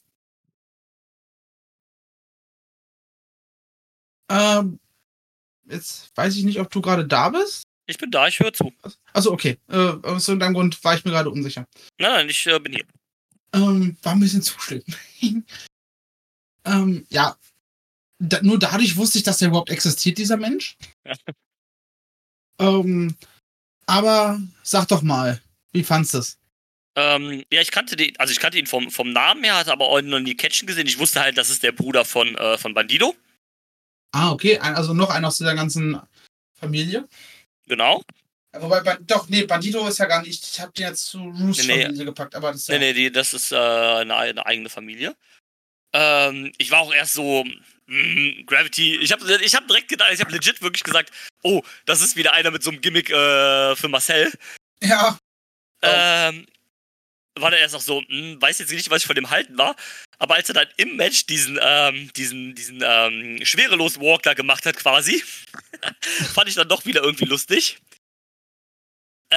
[4.30, 4.80] Ähm,
[5.66, 7.64] jetzt weiß ich nicht, ob du gerade da bist.
[7.88, 8.74] Ich bin da, ich höre zu.
[9.14, 9.60] Also okay.
[9.70, 11.68] Äh, aus irgendeinem Grund war ich mir gerade unsicher.
[12.00, 12.86] Nein, nein, ich äh, bin hier.
[13.54, 14.84] Ähm, war ein bisschen zu still.
[16.66, 17.38] ähm, ja.
[18.20, 20.78] Da, nur dadurch wusste ich, dass der überhaupt existiert, dieser Mensch.
[22.60, 23.16] ähm,
[23.86, 25.42] aber sag doch mal,
[25.74, 26.38] wie fandst du es?
[26.98, 29.90] Ähm, ja, ich kannte den, also ich kannte ihn vom, vom Namen her, hatte aber
[29.90, 30.88] auch noch nie Catchen gesehen.
[30.88, 33.16] Ich wusste halt, das ist der Bruder von, äh, von Bandido.
[34.14, 34.58] Ah, okay.
[34.60, 36.00] Also noch einer aus dieser ganzen
[36.54, 37.06] Familie.
[37.68, 38.02] Genau.
[38.54, 40.42] Wobei, doch, nee, Bandito ist ja gar nicht.
[40.42, 41.84] Ich habe den jetzt zu Roos Nee, nee.
[41.84, 42.80] Familie gepackt, aber das ist ja.
[42.80, 45.16] Nee, nee, das ist äh, eine, eine eigene Familie.
[45.96, 47.46] Ähm, ich war auch erst so,
[47.88, 51.12] mm, Gravity, ich habe ich hab direkt gedacht, ich habe legit wirklich gesagt,
[51.44, 54.32] oh, das ist wieder einer mit so einem Gimmick äh, für Marcel.
[54.82, 55.18] Ja,
[55.86, 55.88] Oh.
[55.88, 56.48] Ähm,
[57.38, 59.76] war der erst auch so, hm, weiß jetzt nicht, was ich von dem halten war.
[60.20, 64.66] Aber als er dann im Match diesen, ähm, diesen, diesen ähm, schwerelos Walk da gemacht
[64.66, 65.22] hat, quasi,
[66.34, 67.78] fand ich dann doch wieder irgendwie lustig.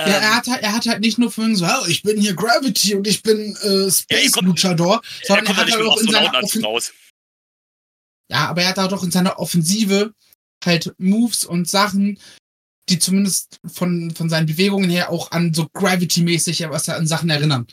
[0.04, 2.20] Ähm, ja er, hat halt, er hat halt nicht nur von so, "Oh, ich bin
[2.20, 5.86] hier Gravity und ich bin äh, Space kommt- Luchador, er sondern er, ja hat halt
[5.86, 6.92] auch in seiner Astronautenanzug Offen raus.
[8.30, 10.12] Ja, aber er hat halt auch in seiner Offensive
[10.64, 12.18] halt Moves und Sachen,
[12.88, 17.30] die zumindest von, von seinen Bewegungen her auch an so Gravity-mäßig ja, was an Sachen
[17.30, 17.66] erinnern.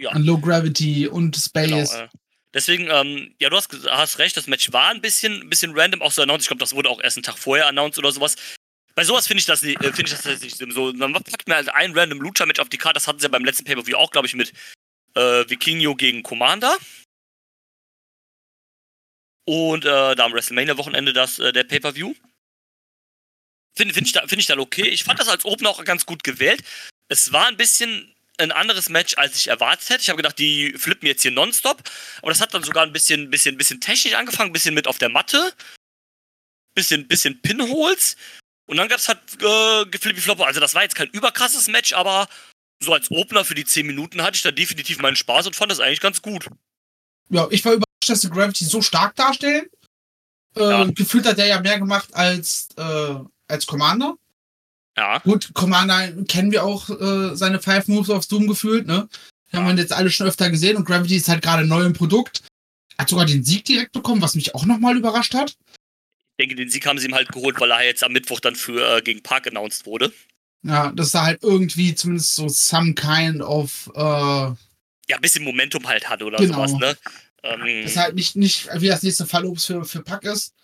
[0.00, 0.10] Ja.
[0.10, 1.94] An Low Gravity und Genau, Space.
[1.94, 2.08] äh,
[2.54, 6.02] deswegen, ähm, ja, du hast, hast recht, das Match war ein bisschen, ein bisschen random
[6.02, 6.42] auch so announced.
[6.42, 8.36] Ich glaube, das wurde auch erst einen Tag vorher announced oder sowas.
[8.94, 10.92] Bei sowas finde ich das nicht, äh, finde ich das nicht so.
[10.92, 12.94] Man packt mir halt ein random Lucha-Match auf die Karte.
[12.94, 14.52] Das hatten sie ja beim letzten Pay-Per-View auch, glaube ich, mit
[15.14, 16.76] äh, Vikingo gegen Commander.
[19.46, 22.14] Und äh, da am WrestleMania-Wochenende das äh, der Pay-Per-View.
[23.76, 24.88] Finde find ich, da, find ich dann okay.
[24.88, 26.62] Ich fand das als Opener auch ganz gut gewählt.
[27.08, 30.02] Es war ein bisschen ein anderes Match, als ich erwartet hätte.
[30.02, 31.82] Ich habe gedacht, die flippen jetzt hier nonstop.
[32.18, 34.98] Aber das hat dann sogar ein bisschen, bisschen, bisschen technisch angefangen, ein bisschen mit auf
[34.98, 35.54] der Matte.
[36.74, 38.16] Bisschen, bisschen Pinholes.
[38.70, 40.46] Und dann gab es halt äh, Geflippi Flopper.
[40.46, 42.28] Also das war jetzt kein überkrasses Match, aber
[42.80, 45.72] so als Opener für die 10 Minuten hatte ich da definitiv meinen Spaß und fand
[45.72, 46.46] das eigentlich ganz gut.
[47.30, 49.66] Ja, ich war überrascht, dass sie Gravity so stark darstellen.
[50.56, 50.84] Äh, Ja.
[50.84, 53.14] Gefühlt hat er ja mehr gemacht als, äh,
[53.48, 54.14] als Commander.
[54.96, 55.18] Ja.
[55.18, 59.08] Gut, Commander kennen wir auch äh, seine Five Moves auf Doom gefühlt, ne?
[59.50, 61.92] Die haben wir jetzt alle schon öfter gesehen und Gravity ist halt gerade neu im
[61.92, 62.42] Produkt.
[62.96, 65.56] Hat sogar den Sieg direkt bekommen, was mich auch nochmal überrascht hat.
[66.40, 68.56] Ich denke, den Sieg haben sie ihm halt geholt, weil er jetzt am Mittwoch dann
[68.56, 70.10] für äh, gegen Park announced wurde.
[70.62, 74.56] Ja, dass er halt irgendwie zumindest so some kind of, äh, Ja,
[75.16, 76.66] ein bisschen Momentum halt hat oder Genau.
[76.66, 76.96] sowas, ne?
[77.42, 80.54] Ähm, dass er halt nicht, nicht wie das nächste Fallobst für, für Pack ist.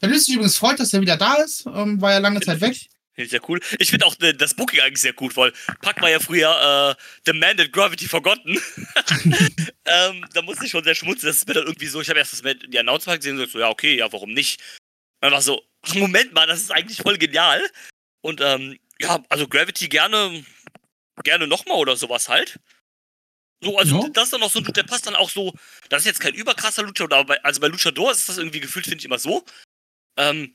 [0.00, 2.62] Wenn es sich übrigens freut, dass er wieder da ist, ähm, war ja lange Zeit
[2.62, 2.74] weg.
[3.12, 3.60] Finde ich sehr cool.
[3.78, 7.02] Ich finde auch äh, das Booking eigentlich sehr gut, weil Pack war ja früher äh,
[7.26, 8.58] Demanded Gravity Forgotten.
[9.84, 11.28] ähm, da musste ich schon sehr schmutzig.
[11.28, 13.58] Das ist mir dann irgendwie so, ich habe erst das, die Announcement gesehen und so,
[13.58, 14.62] ja, okay, ja, warum nicht?
[15.20, 17.62] War so, ach, Moment mal, das ist eigentlich voll genial.
[18.22, 20.44] Und ähm, ja, also Gravity gerne,
[21.24, 22.58] gerne nochmal oder sowas halt.
[23.62, 24.08] So, also Ja.
[24.10, 25.52] das ist dann auch so der passt dann auch so,
[25.88, 28.84] das ist jetzt kein überkrasser Lucha, aber bei, also bei Luchador ist das irgendwie gefühlt,
[28.84, 29.44] finde ich immer so.
[30.18, 30.52] Ähm,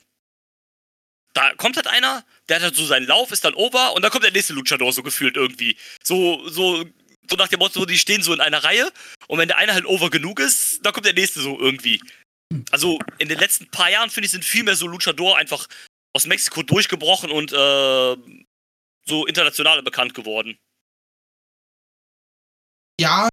[1.33, 4.11] da kommt halt einer, der hat halt so seinen Lauf, ist dann over und dann
[4.11, 5.77] kommt der nächste Luchador so gefühlt irgendwie.
[6.03, 6.85] So, so,
[7.29, 8.91] so nach dem Motto, die stehen so in einer Reihe
[9.27, 12.01] und wenn der eine halt over genug ist, dann kommt der nächste so irgendwie.
[12.71, 15.67] Also in den letzten paar Jahren, finde ich, sind viel mehr so Luchador einfach
[16.13, 18.15] aus Mexiko durchgebrochen und äh,
[19.05, 20.57] so international bekannt geworden.
[22.99, 23.29] Ja,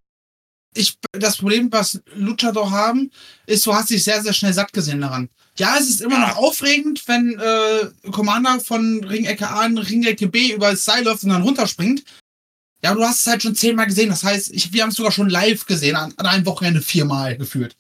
[0.74, 3.10] ich, das Problem, was Luchador haben,
[3.46, 5.28] ist, du hast dich sehr, sehr schnell satt gesehen daran.
[5.56, 6.28] Ja, es ist immer Ja.
[6.28, 11.24] noch aufregend, wenn äh, Commander von Ringecke A in Ringecke B über das Seil läuft
[11.24, 12.04] und dann runterspringt.
[12.84, 14.08] Ja, du hast es halt schon zehnmal gesehen.
[14.10, 17.36] Das heißt, ich, wir haben es sogar schon live gesehen, an, an einem Wochenende viermal
[17.36, 17.76] gefühlt.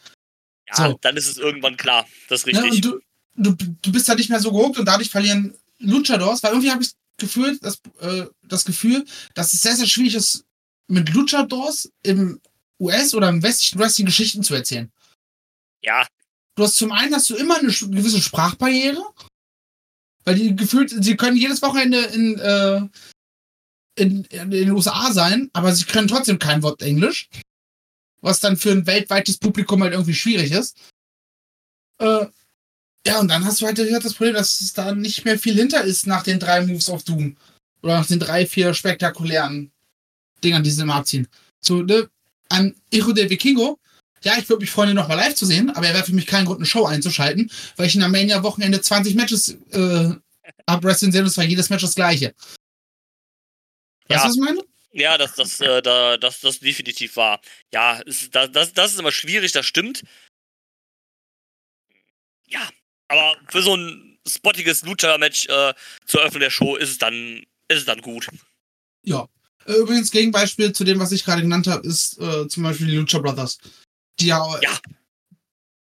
[0.68, 0.98] Ja, So.
[1.00, 2.06] dann ist es irgendwann klar.
[2.28, 2.84] Das ist Ja, richtig.
[2.86, 3.00] und
[3.36, 6.70] du, du, du bist da nicht mehr so gehuckt und dadurch verlieren Luchadors, weil irgendwie
[6.70, 9.04] habe ich gefühlt, das, äh, das Gefühl,
[9.34, 10.44] dass es sehr, sehr schwierig ist,
[10.88, 12.40] mit Luchadors im
[12.80, 14.90] US- oder im westlichen Wrestling Geschichten zu erzählen.
[15.82, 16.06] ja,
[16.54, 19.00] Du hast zum einen hast du immer eine gewisse Sprachbarriere,
[20.24, 22.80] weil die gefühlt, sie können jedes Wochenende in, äh,
[23.94, 27.28] in, in den USA sein, aber sie können trotzdem kein Wort Englisch.
[28.20, 30.76] Was dann für ein weltweites Publikum halt irgendwie schwierig ist.
[31.98, 32.26] Äh,
[33.06, 35.82] ja, und dann hast du halt das Problem, dass es da nicht mehr viel hinter
[35.82, 37.36] ist nach den drei Moves of Doom.
[37.82, 39.70] Oder nach den drei, vier spektakulären
[40.42, 41.28] Dingern, die sie immer abziehen.
[41.60, 42.08] So, ne,
[42.48, 43.78] an Hijo de Vikingo
[44.22, 46.26] ja, ich würde mich freuen, ihn nochmal live zu sehen, aber er wäre für mich
[46.26, 50.10] kein Grund, eine Show einzuschalten, weil ich in der Mania-Wochenende 20 Matches äh,
[50.66, 52.34] hab Wrestling sehen und es war jedes Match das gleiche.
[54.08, 54.22] Weißt Ja.
[54.22, 54.60] du, was ich meine?
[54.92, 57.40] Ja, das, das, äh, da, das, das definitiv war.
[57.72, 60.02] Ja, ist, das, das, das ist immer schwierig, das stimmt.
[62.46, 62.66] Ja,
[63.08, 65.74] aber für so ein spottiges Lucha-Match äh,
[66.06, 68.28] zur Eröffnung der Show ist es dann, ist es dann gut.
[69.04, 69.28] Ja.
[69.66, 72.96] Äh, Übrigens, Gegenbeispiel zu dem, was ich gerade genannt habe, ist äh, zum Beispiel die
[72.96, 73.58] Lucha Brothers.
[74.20, 74.78] Die ja, Ja.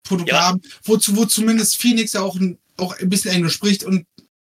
[0.02, 0.42] Produkte Ja.
[0.48, 4.06] haben, wozu, wo zumindest Phoenix ja auch ein, auch ein bisschen Englisch spricht und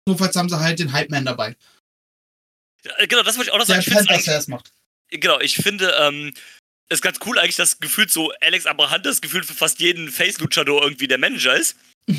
[0.08, 1.58] notfalls haben sie halt den Hype-Man dabei.
[2.98, 3.80] Äh, Genau, das wollte ich auch noch Der sagen.
[3.82, 4.72] Ich find's Panther eigentlich- das macht.
[5.12, 6.34] Genau, ich finde, ähm,
[6.90, 11.08] ist ganz cool eigentlich, dass gefühlt so Alex Abrahantes gefühlt für fast jeden Face-Luchador irgendwie
[11.08, 11.76] der Manager ist.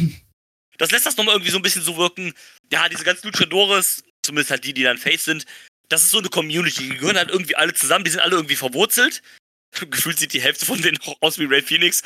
[0.78, 2.33] Das lässt das nochmal irgendwie so ein bisschen so wirken,
[2.72, 5.44] ja, diese ganzen Luchadores, zumindest halt die, die dann Face sind,
[5.90, 8.56] das ist so eine Community, die gehören halt irgendwie alle zusammen, die sind alle irgendwie
[8.56, 9.20] verwurzelt.
[9.90, 12.02] Gefühlt sieht die Hälfte von denen auch aus wie Ray Phoenix.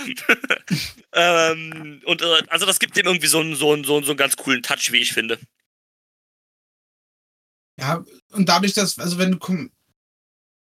[1.12, 4.11] ähm, und äh, also das gibt dem irgendwie so einen, so, einen, so, einen, so
[4.11, 5.38] einen ganz coolen Touch, wie ich finde.
[7.78, 9.68] Ja, und dadurch, dass, also wenn du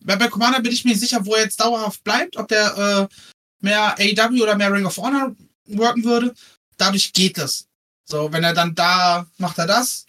[0.02, 3.14] bei, Commander bin ich mir sicher, wo er jetzt dauerhaft bleibt, ob der äh,
[3.60, 5.34] mehr AEW oder mehr Ring of Honor
[5.66, 6.34] worken würde.
[6.76, 7.66] Dadurch geht das.
[8.04, 10.06] So, wenn er dann da macht er das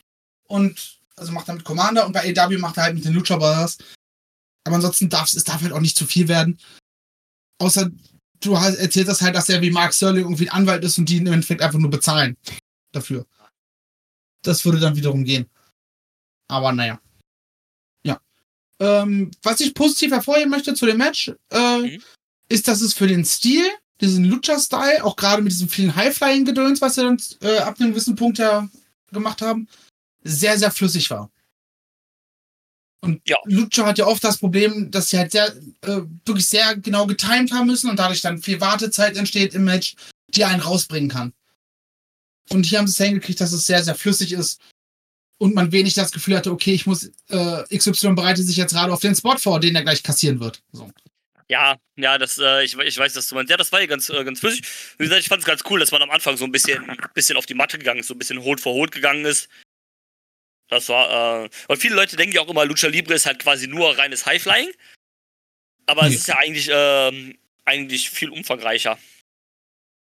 [0.48, 3.36] und also macht er mit Commander und bei AEW macht er halt mit den Lucha
[3.36, 3.78] Brothers.
[4.64, 6.60] Aber ansonsten darf es darf halt auch nicht zu viel werden.
[7.60, 7.90] Außer
[8.40, 11.06] du hast, erzählst das halt, dass er wie Mark Sterling irgendwie ein Anwalt ist und
[11.06, 12.38] die im Endeffekt einfach nur bezahlen
[12.92, 13.26] dafür.
[14.44, 15.48] Das würde dann wiederum gehen.
[16.52, 17.00] Aber naja.
[18.04, 18.20] Ja.
[18.80, 22.04] Ähm, was ich positiv hervorheben möchte zu dem Match, äh, Mhm.
[22.50, 23.64] ist, dass es für den Stil,
[24.02, 28.16] diesen Lucha-Style, auch gerade mit diesem vielen High-Flying-Gedöns, was sie dann äh, ab einem gewissen
[28.16, 28.68] Punkt ja
[29.12, 29.68] gemacht haben,
[30.24, 31.32] sehr, sehr flüssig war.
[33.04, 33.38] Und Ja.
[33.46, 37.52] Lucha hat ja oft das Problem, dass sie halt sehr, äh, wirklich sehr genau getimed
[37.52, 39.96] haben müssen und dadurch dann viel Wartezeit entsteht im Match,
[40.30, 41.34] die einen rausbringen kann.
[42.50, 44.60] Und hier haben sie es hingekriegt, dass es sehr, sehr flüssig ist
[45.42, 48.94] und man wenig das Gefühl hatte, okay, ich muss, äh, XY bereitet sich jetzt gerade
[48.94, 50.62] auf den Spot vor, den er gleich kassieren wird.
[50.72, 50.92] So.
[51.50, 53.50] Ja, ja, das, äh, ich, ich weiß, was du meinst.
[53.50, 54.64] Ja, das war ja ganz, äh, ganz flüssig.
[55.00, 57.38] Wie gesagt, ich fand es ganz cool, dass man am Anfang so ein bisschen, bisschen
[57.38, 59.50] auf die Matte gegangen ist, so ein bisschen Hold for Hold gegangen ist.
[60.70, 63.66] Das war, äh, und viele Leute denken ja auch immer, Lucha Libre ist halt quasi
[63.68, 64.72] nur reines High-Flying.
[65.88, 66.10] Aber Nee.
[66.14, 69.00] es ist ja eigentlich, ähm, eigentlich viel umfangreicher.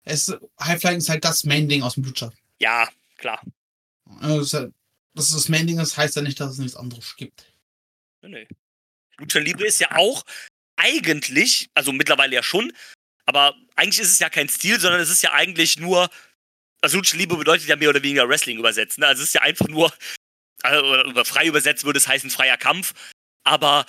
[0.03, 2.33] Es, Highflying ist halt das Main-Ding aus dem Lucha.
[2.59, 3.41] Ja, klar.
[4.23, 4.73] Äh, halt-
[5.15, 7.53] dass es das Main-Ding ist, heißt ja nicht, dass es nichts anderes gibt.
[8.23, 8.49] Nee, nee.
[9.19, 10.25] Lucha Libre ist ja auch
[10.77, 12.73] eigentlich, also mittlerweile ja schon,
[13.27, 16.09] aber eigentlich ist es ja kein Stil, sondern es ist ja eigentlich nur,
[16.81, 19.03] also Lucha Libre bedeutet ja mehr oder weniger Wrestling übersetzen.
[19.03, 19.07] Ne?
[19.07, 19.93] Also es ist ja einfach nur,
[20.63, 22.95] also, frei übersetzt würde es heißen freier Kampf,
[23.45, 23.87] aber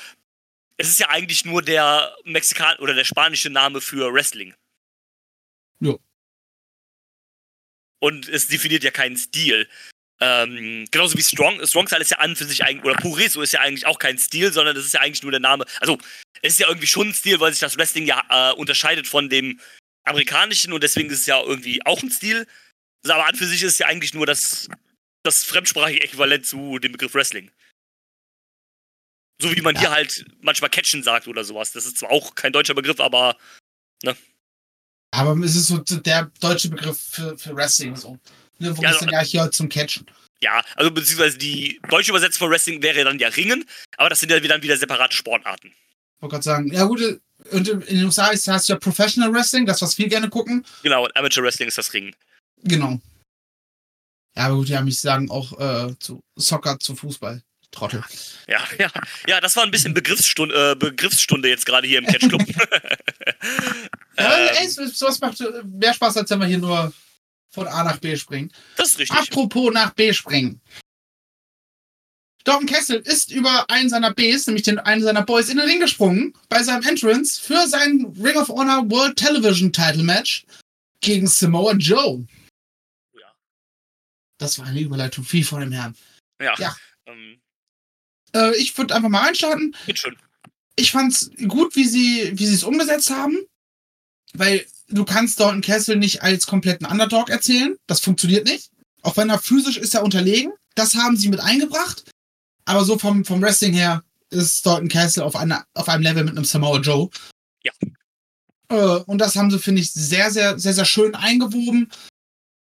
[0.78, 4.54] es ist ja eigentlich nur der Mexikan oder der spanische Name für Wrestling.
[5.80, 6.00] Jo.
[8.00, 9.70] Und es definiert ja keinen Stil.
[10.24, 11.66] Ähm, genauso wie Strong.
[11.66, 14.20] Strong Style ist ja an für sich eigentlich, oder Pureso ist ja eigentlich auch kein
[14.20, 15.66] Stil, sondern das ist ja eigentlich nur der Name.
[15.80, 15.98] Also,
[16.44, 19.30] es ist ja irgendwie schon ein Stil, weil sich das Wrestling ja äh, unterscheidet von
[19.30, 19.60] dem
[20.04, 22.48] amerikanischen und deswegen ist es ja irgendwie auch ein Stil.
[23.04, 24.70] Also, aber an für sich ist es ja eigentlich nur das,
[25.24, 27.50] das fremdsprachige Äquivalent zu dem Begriff Wrestling.
[29.42, 29.82] So wie man Ja.
[29.82, 31.72] hier halt manchmal Catchen sagt oder sowas.
[31.72, 33.38] Das ist zwar auch kein deutscher Begriff, aber
[35.14, 37.96] Aber es ist so der deutsche Begriff für, für Wrestling.
[37.96, 38.18] So.
[38.62, 40.06] Ne, wo Ja, ist denn ja hier zum Catchen?
[40.44, 43.66] ja, also beziehungsweise die deutsche Übersetzung von Wrestling wäre dann ja Ringen,
[43.98, 45.68] aber das sind ja dann wieder separate Sportarten.
[45.68, 47.20] Ich wollte gerade sagen, ja gut,
[47.52, 50.66] und in den USA hast du ja Professional Wrestling, das, was wir gerne gucken.
[50.84, 52.16] Genau, und Amateur Wrestling ist das Ringen.
[52.64, 53.00] Genau.
[54.36, 57.42] Ja, aber gut, ja, mich sagen auch äh, zu Soccer, zu Fußball.
[57.72, 58.04] Trottel.
[58.48, 58.92] Ja, ja,
[59.28, 62.44] ja, das war ein bisschen Begriffsstunde, äh, Begriffsstunde jetzt gerade hier im Catch Club.
[64.18, 66.94] Ja, ähm, ey, so- sowas macht mehr Spaß, als wenn wir hier nur
[67.52, 68.52] von A nach B springen.
[68.78, 69.18] das ist richtig.
[69.18, 70.62] Apropos nach B springen.
[72.44, 75.80] Dalton Kessel ist über einen seiner Bs, nämlich den einen seiner Boys, in den Ring
[75.80, 80.46] gesprungen bei seinem Entrance für sein Ring of Honor World Television Title Match
[81.02, 82.26] gegen Samoa Joe.
[83.14, 83.32] Ja.
[84.40, 85.96] Das war eine Überleitung viel von dem Herrn.
[86.42, 86.56] Ja.
[86.58, 86.76] ja.
[87.06, 87.40] Ähm,
[88.34, 89.76] Äh, ich würde einfach mal reinstarten.
[89.86, 90.18] bitteschön.
[90.78, 93.38] ich fand's gut, wie sie, wie sie es umgesetzt haben,
[94.34, 97.76] weil du kannst Dalton Kessel nicht als kompletten Underdog erzählen.
[97.88, 98.72] Das funktioniert nicht.
[99.02, 100.52] Auch wenn er physisch ist er unterlegen.
[100.76, 102.10] Das haben sie mit eingebracht.
[102.66, 106.36] Aber so vom, vom Wrestling her ist Dalton Castle auf, einer, auf einem Level mit
[106.36, 107.10] einem Samoa Joe.
[107.64, 107.72] Ja.
[108.70, 111.92] Äh, und das haben sie, finde ich, sehr, sehr, sehr, sehr schön eingewoben.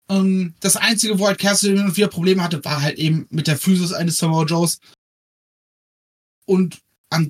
[0.09, 3.47] Ähm, das Einzige, wo halt Castle hin und wieder Probleme hatte, war halt eben mit
[3.47, 4.81] der Physis eines Samoa Joes.
[6.47, 6.81] Und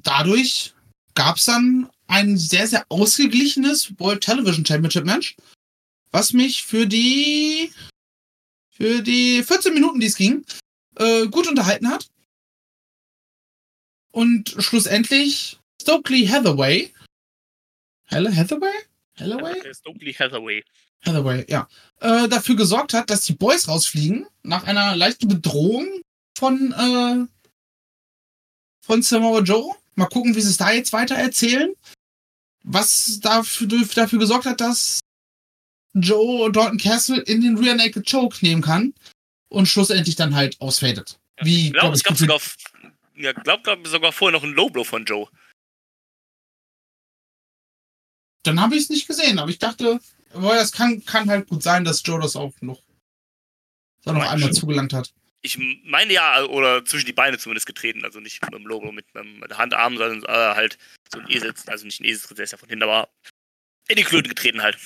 [0.03, 0.75] dadurch
[1.15, 5.37] gab es dann ein sehr, sehr ausgeglichenes World Television Championship Match,
[6.11, 7.73] was mich für die
[8.69, 10.45] für die 14 Minuten, die es ging,
[10.97, 12.09] äh, gut unterhalten hat.
[14.11, 16.93] Und schlussendlich Stokely Hathaway.
[18.07, 18.73] Helle Hathaway?
[19.17, 19.75] Hathaway?
[19.75, 20.65] Stokely Hathaway.
[21.07, 21.69] Hathaway, ja.
[22.01, 26.03] Äh, dafür gesorgt hat, dass die Boys rausfliegen, nach einer leichten Bedrohung
[26.37, 27.27] von, äh,
[28.81, 29.75] von Samoa Joe.
[29.95, 31.75] Mal gucken, wie sie es da jetzt weiter erzählen.
[32.73, 35.01] Was dafür, dafür gesorgt hat, dass
[35.95, 38.95] Joe Dalton Castle in den Rear Naked Choke nehmen kann
[39.49, 41.19] und schlussendlich dann halt ausfadet.
[41.43, 42.41] Wie, ich glaube, es gab sogar,
[43.17, 45.29] ja, glaub, glaub, sogar vorher noch ein Low Blow von Joe.
[48.45, 49.99] Dann habe ich es nicht gesehen, aber ich dachte,
[50.33, 52.81] aber das kann, kann halt gut sein, dass Joe das auch noch,
[54.05, 55.13] da noch einmal zugelangt hat.
[55.43, 59.07] Ich meine ja, oder zwischen die Beine zumindest getreten, also nicht mit dem Logo, mit,
[59.15, 60.77] mit der Handarm, sondern äh, halt
[61.13, 63.09] so ein Esel, also nicht ein Esel, der ist ja von hinten, aber
[63.89, 64.79] in die Klöte getreten halt.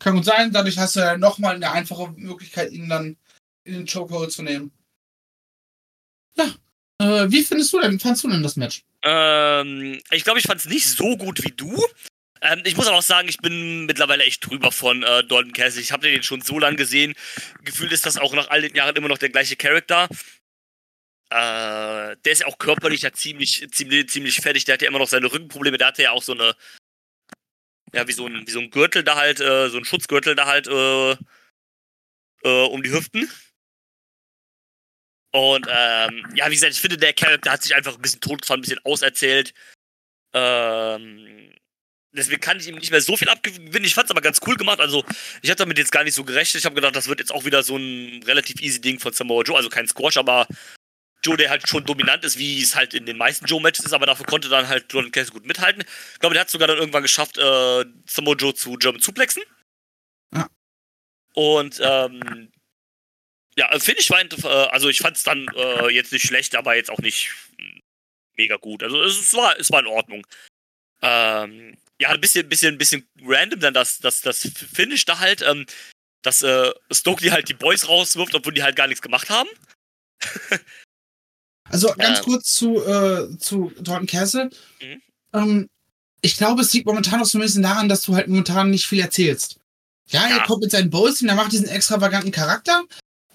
[0.00, 3.16] Kann gut sein, dadurch hast du ja nochmal eine einfache Möglichkeit, ihn dann
[3.64, 4.72] in den Chokehold zu nehmen.
[6.36, 6.54] Ja.
[6.98, 8.84] Äh, wie findest du denn, fandst du denn das Match?
[9.02, 11.82] Ähm, ich glaube, ich fand es nicht so gut wie du.
[12.42, 15.80] Ähm, ich muss auch sagen, ich bin mittlerweile echt drüber von äh, Dalton Castle.
[15.80, 17.14] Ich habe den schon so lange gesehen.
[17.62, 20.08] Gefühlt ist das auch nach all den Jahren immer noch der gleiche Charakter.
[21.30, 24.64] Äh, der ist ja auch körperlich ja ziemlich, ziemlich, ziemlich fertig.
[24.64, 25.78] Der hat ja immer noch seine Rückenprobleme.
[25.78, 26.56] Der hatte ja auch so eine,
[27.94, 30.46] ja, wie so ein, wie so ein Gürtel da halt, äh, so ein Schutzgürtel da
[30.46, 33.30] halt äh, äh, um die Hüften.
[35.30, 38.58] Und ähm, ja, wie gesagt, ich finde, der Charakter hat sich einfach ein bisschen totgefahren,
[38.58, 39.54] ein bisschen auserzählt.
[40.34, 41.41] Ähm,
[42.12, 43.84] deswegen kann ich ihm nicht mehr so viel abgewinnen.
[43.84, 44.80] Ich fand es aber ganz cool gemacht.
[44.80, 45.04] Also,
[45.42, 46.60] ich hatte damit jetzt gar nicht so gerechnet.
[46.60, 49.42] Ich habe gedacht, das wird jetzt auch wieder so ein relativ easy Ding von Samoa
[49.42, 49.56] Joe.
[49.56, 50.46] Also kein Squash, aber
[51.24, 54.06] Joe, der halt schon dominant ist, wie es halt in den meisten Joe-Matches ist, aber
[54.06, 55.84] dafür konnte dann halt Jordan Castle gut mithalten.
[56.12, 59.44] Ich glaube, der hat sogar dann irgendwann geschafft, äh, Samoa Joe zu German Suplexen.
[60.34, 60.48] Ja.
[61.34, 62.50] Und, ähm,
[63.56, 66.74] ja, finde ich war, äh, also ich fand es dann äh, jetzt nicht schlecht, aber
[66.74, 67.30] jetzt auch nicht
[68.36, 68.82] mega gut.
[68.82, 70.26] Also es war, es war in Ordnung.
[71.02, 74.40] Ähm, ja, ein bisschen, bisschen, bisschen random dann das, das, das
[74.72, 75.66] Finish da halt, ähm,
[76.22, 79.48] dass äh, Stokely halt die Boys rauswirft, obwohl die halt gar nichts gemacht haben.
[81.70, 82.24] also ganz ähm.
[82.24, 84.50] kurz zu, äh, zu Dalton Castle.
[84.80, 85.02] Mhm.
[85.32, 85.68] Ähm,
[86.22, 88.86] ich glaube, es liegt momentan auch so ein bisschen daran, dass du halt momentan nicht
[88.86, 89.60] viel erzählst.
[90.08, 90.38] Ja, ja.
[90.38, 92.84] er kommt mit seinen Boys hin, er macht diesen extravaganten Charakter,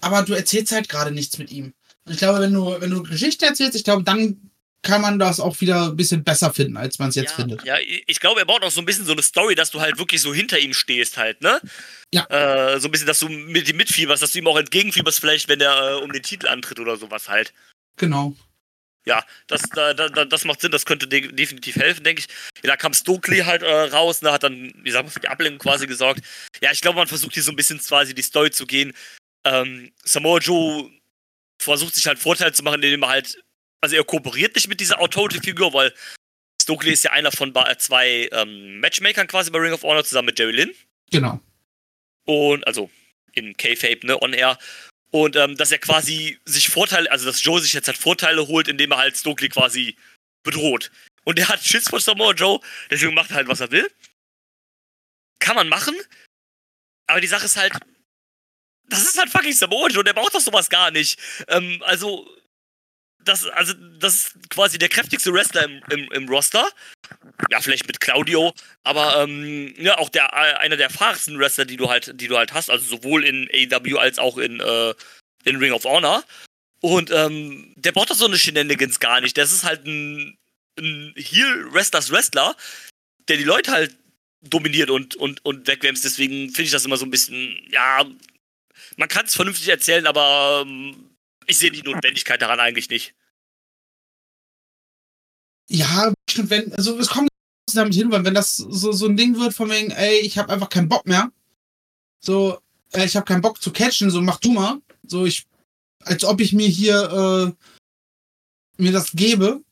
[0.00, 1.72] aber du erzählst halt gerade nichts mit ihm.
[2.04, 4.47] Und ich glaube, wenn du, wenn du Geschichte erzählst, ich glaube, dann
[4.82, 7.64] kann man das auch wieder ein bisschen besser finden, als man es jetzt ja, findet.
[7.64, 9.98] Ja, ich glaube, er baut auch so ein bisschen so eine Story, dass du halt
[9.98, 11.60] wirklich so hinter ihm stehst halt, ne?
[12.12, 12.24] Ja.
[12.26, 15.48] Äh, so ein bisschen, dass du mit ihm mitfieberst, dass du ihm auch entgegenfieberst, vielleicht,
[15.48, 17.52] wenn er äh, um den Titel antritt oder sowas halt.
[17.96, 18.36] Genau.
[19.04, 22.28] Ja, das, da, da, das macht Sinn, das könnte de definitiv helfen, denke ich.
[22.62, 25.28] Ja, da kam Stokely halt äh, raus, ne, hat dann, wie sagt man, für die
[25.28, 26.20] Ablenkung quasi gesorgt.
[26.60, 28.92] Ja, ich glaube, man versucht hier so ein bisschen quasi die Story zu gehen.
[29.44, 30.90] Ähm, Samoa Joe
[31.58, 33.42] versucht sich halt Vorteil zu machen, indem er halt
[33.80, 35.94] also er kooperiert nicht mit dieser Authority-Figur, weil
[36.60, 40.38] Stokely ist ja einer von zwei ähm, Matchmakern quasi bei Ring of Honor zusammen mit
[40.38, 40.74] Jerry Lynn.
[41.10, 41.40] Genau.
[42.24, 42.90] Und also
[43.32, 44.58] in K-Fape, ne, on air.
[45.10, 48.68] Und ähm, dass er quasi sich Vorteile, also dass Joe sich jetzt halt Vorteile holt,
[48.68, 49.96] indem er halt Stokely quasi
[50.42, 50.90] bedroht.
[51.24, 52.60] Und der hat Schiss vor Samoa Joe,
[52.90, 53.90] deswegen macht er halt, was er will.
[55.38, 55.94] Kann man machen.
[57.06, 57.72] Aber die Sache ist halt,
[58.88, 61.18] das ist halt fucking Samoa Joe, der braucht doch sowas gar nicht.
[61.48, 62.28] Ähm, also,
[63.28, 66.68] das, also, das ist quasi der kräftigste Wrestler im, im, im Roster.
[67.50, 71.88] Ja, vielleicht mit Claudio, aber ähm, ja, auch der, einer der erfahrensten Wrestler, die du
[71.88, 74.94] halt, die du halt hast, also sowohl in AEW als auch in, äh,
[75.44, 76.24] in Ring of Honor.
[76.80, 79.36] Und ähm, der braucht doch so eine Shenanigans gar nicht.
[79.36, 80.36] Das ist halt ein,
[80.78, 82.56] ein Heel-Wrestlers Wrestler,
[83.28, 83.96] der die Leute halt
[84.42, 86.04] dominiert und, und, und wegwämst.
[86.04, 88.04] Deswegen finde ich das immer so ein bisschen, ja,
[88.96, 91.07] man kann es vernünftig erzählen, aber ähm,
[91.48, 93.14] ich sehe die Notwendigkeit daran eigentlich nicht.
[95.68, 97.28] Ja, stimmt, wenn, also es kommt
[97.74, 100.52] damit hin, weil wenn das so, so ein Ding wird von wegen, ey, ich habe
[100.52, 101.32] einfach keinen Bock mehr.
[102.20, 102.60] So,
[102.92, 104.80] äh, ich habe keinen Bock zu catchen, so mach du mal.
[105.06, 105.46] So, ich,
[106.00, 109.62] als ob ich mir hier äh, mir das gebe.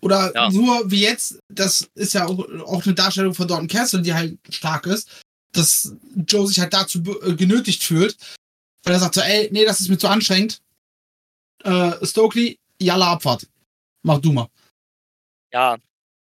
[0.00, 0.50] Oder ja.
[0.50, 4.38] nur wie jetzt, das ist ja auch, auch eine Darstellung von Dalton Castle, die halt
[4.50, 5.08] stark ist,
[5.52, 5.94] dass
[6.26, 8.16] Joe sich halt dazu äh, genötigt fühlt,
[8.84, 10.62] weil er sagt so, ey, nee, das ist mir zu anstrengend.
[11.64, 13.48] Äh, Stokely, jalla Abfahrt.
[14.02, 14.48] Mach du mal.
[15.52, 15.78] Ja.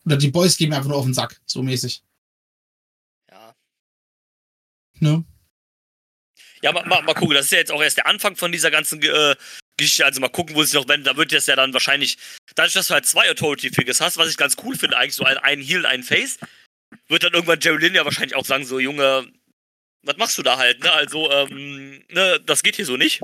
[0.04, 2.02] Oder die Boys gehen mir einfach nur auf den Sack, so mäßig.
[3.30, 3.54] Ja.
[4.98, 5.24] Ne?
[6.62, 8.70] Ja, mal, mal, mal gucken, das ist ja jetzt auch erst der Anfang von dieser
[8.70, 9.36] ganzen äh,
[9.76, 11.04] Geschichte also mal gucken, wo sich noch wenden.
[11.04, 12.18] Da wird das ja dann wahrscheinlich,
[12.56, 15.38] dadurch, dass du halt zwei Authority-Figures hast, was ich ganz cool finde, eigentlich so ein,
[15.38, 16.38] ein Heal, ein Face,
[17.06, 19.30] wird dann irgendwann Jerry Lynn ja wahrscheinlich auch sagen, so, Junge,
[20.02, 20.92] was machst du da halt, ne?
[20.92, 23.20] Also, ähm, ne, das geht hier so nicht.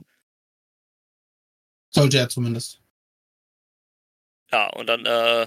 [1.90, 2.80] Sollte er zumindest.
[4.52, 5.46] Ja, und dann, äh,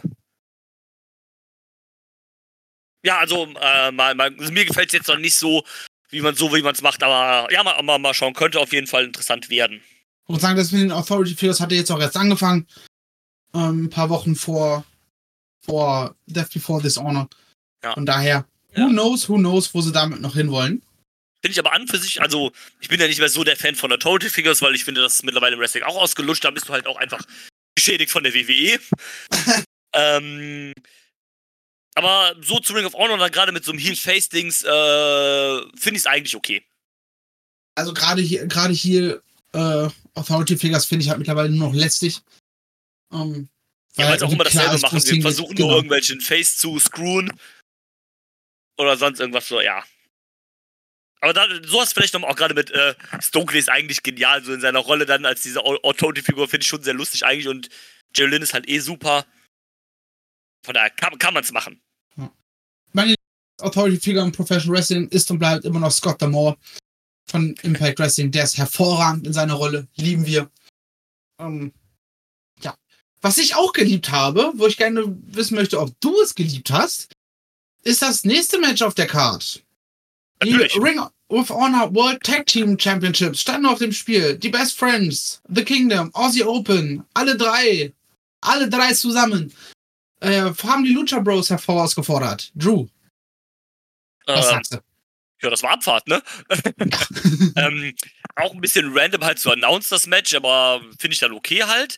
[3.03, 5.63] ja, also, äh, mal, mal, also mir gefällt es jetzt noch nicht so,
[6.09, 8.73] wie man so, wie man es macht, aber ja, mal, mal, mal schauen, könnte auf
[8.73, 9.81] jeden Fall interessant werden.
[10.23, 12.67] Ich muss sagen, das mit den Authority Figures hatte jetzt auch erst angefangen.
[13.53, 14.83] Ähm, ein paar Wochen vor,
[15.61, 17.29] vor Death Before Dishonor.
[17.83, 17.93] Ja.
[17.93, 18.89] Von daher, who Ja.
[18.89, 20.83] knows, who knows, wo sie damit noch hinwollen.
[21.41, 23.75] Finde ich aber an für sich, also ich bin ja nicht mehr so der Fan
[23.75, 26.43] von Total Figures, weil ich finde, das ist mittlerweile im Wrestling auch ausgelutscht.
[26.43, 27.21] Da bist du halt auch einfach
[27.75, 28.79] geschädigt von der WWE.
[29.93, 30.73] ähm,
[31.95, 35.95] aber so zu Ring of Honor und dann gerade mit so einem Heel-Face-Dings äh, finde
[35.95, 36.63] ich es eigentlich okay.
[37.75, 39.21] Also gerade hier, gerade hier,
[39.53, 42.21] äh, Authority Figures finde ich halt mittlerweile nur noch lästig.
[43.13, 43.49] Ähm,
[43.95, 45.03] Ja, weil sie auch immer dasselbe machen.
[45.03, 45.67] Wir versuchen genau.
[45.67, 47.31] nur irgendwelchen Face zu screwen.
[48.77, 49.83] Oder sonst irgendwas so, ja.
[51.21, 54.61] Aber da, sowas vielleicht noch auch gerade mit äh, Stokely ist eigentlich genial, so in
[54.61, 57.69] seiner Rolle dann als diese Authority-Figur finde ich schon sehr lustig eigentlich und
[58.15, 59.25] Jerry Lynn ist halt eh super.
[60.63, 61.81] Von daher kann, kann man es machen.
[62.93, 63.15] Meine
[63.61, 66.57] Authority Figure im Professional Wrestling ist und bleibt immer noch Scott D'Amore
[67.29, 68.31] von Impact Wrestling.
[68.31, 69.87] Der ist hervorragend in seiner Rolle.
[69.95, 70.49] Lieben wir.
[71.39, 71.73] Ähm,
[72.61, 72.75] ja.
[73.21, 77.13] Was ich auch geliebt habe, wo ich gerne wissen möchte, ob du es geliebt hast,
[77.83, 79.63] ist das nächste Match auf der Card.
[80.43, 80.75] Die Natürlich.
[80.81, 84.37] Ring of Honor World Tag Team Championships standen auf dem Spiel.
[84.37, 87.91] Die Best Friends, The Kingdom, Aussie Open, alle drei,
[88.41, 89.51] alle drei zusammen,
[90.19, 92.51] äh, haben die Lucha Bros herausgefordert.
[92.55, 92.87] Drew,
[94.25, 94.77] was Ähm, sagst du?
[95.41, 96.21] ja, das war Abfahrt, ne?
[97.55, 97.95] ähm,
[98.35, 101.97] auch ein bisschen random halt zu announce das Match, aber finde ich dann okay halt.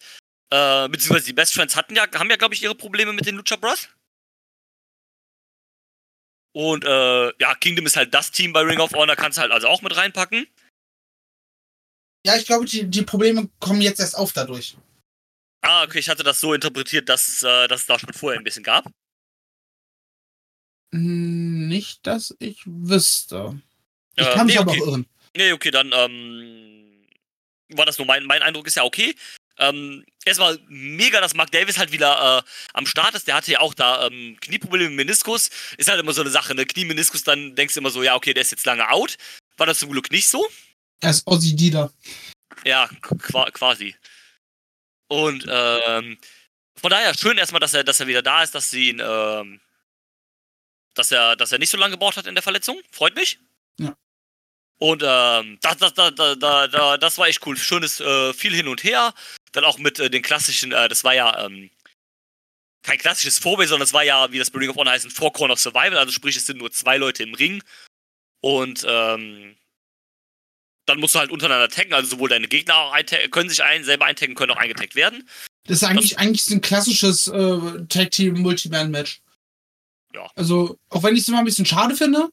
[0.52, 3.36] Äh, beziehungsweise die Best Friends hatten ja, haben ja, glaube ich, ihre Probleme mit den
[3.36, 3.90] Lucha Bros.
[6.52, 9.52] Und äh, ja, Kingdom ist halt das Team bei Ring of Honor, kannst du halt
[9.52, 10.48] also auch mit reinpacken.
[12.26, 14.76] Ja, ich glaube, die, die Probleme kommen jetzt erst auf dadurch.
[15.62, 18.40] Ah, okay, ich hatte das so interpretiert, dass es, äh, dass es da schon vorher
[18.40, 18.92] ein bisschen gab.
[20.94, 23.62] Hm, Nicht, dass ich wüsste.
[24.16, 24.82] Ich Äh, kann mich nee, aber okay.
[24.82, 25.06] auch irren.
[25.36, 27.06] Nee, okay, dann ähm,
[27.70, 29.16] war das nur mein, mein Eindruck, ist ja okay.
[29.60, 33.28] Ähm, erstmal mega, dass Mark Davis halt wieder äh, am Start ist.
[33.28, 35.50] Der hatte ja auch da ähm, Knieprobleme mit Meniskus.
[35.78, 36.66] Ist halt immer so eine Sache, ne?
[36.66, 39.18] Kniemeniskus, dann denkst du immer so, ja, okay, der ist jetzt lange out.
[39.58, 40.48] War das zum Glück nicht so.
[41.02, 41.92] Er ist Ozzy Dida.
[42.66, 43.96] Ja, qua quasi.
[45.08, 46.18] Und ähm,
[46.76, 49.60] von daher schön erstmal, dass er, dass er wieder da ist, dass sie ihn, ähm,
[50.94, 52.80] dass er, dass er nicht so lange gebraucht hat in der Verletzung.
[52.92, 53.40] Freut mich.
[54.80, 57.58] Und ähm, das, das, das, da, da, da, das war echt cool.
[57.58, 59.14] Schönes, äh, viel hin und her.
[59.52, 61.70] Dann auch mit äh, den klassischen, äh, das war ja ähm,
[62.82, 65.12] kein klassisches Four-Way, sondern es war ja, wie das bei Ring of Honor heißt, ein
[65.12, 65.98] Four Corner Survival.
[65.98, 67.62] Also sprich, es sind nur zwei Leute im Ring.
[68.42, 69.58] Und ähm,
[70.86, 72.98] dann musst du halt untereinander taggen, also sowohl deine Gegner auch
[73.32, 75.28] können sich ein, selber eintaggen, können auch eingetaggt werden.
[75.66, 79.22] Das ist eigentlich, eigentlich ein klassisches äh, Tag Team Multiman Match.
[80.16, 80.32] Ja.
[80.36, 82.30] Also, auch wenn ich es immer ein bisschen schade finde,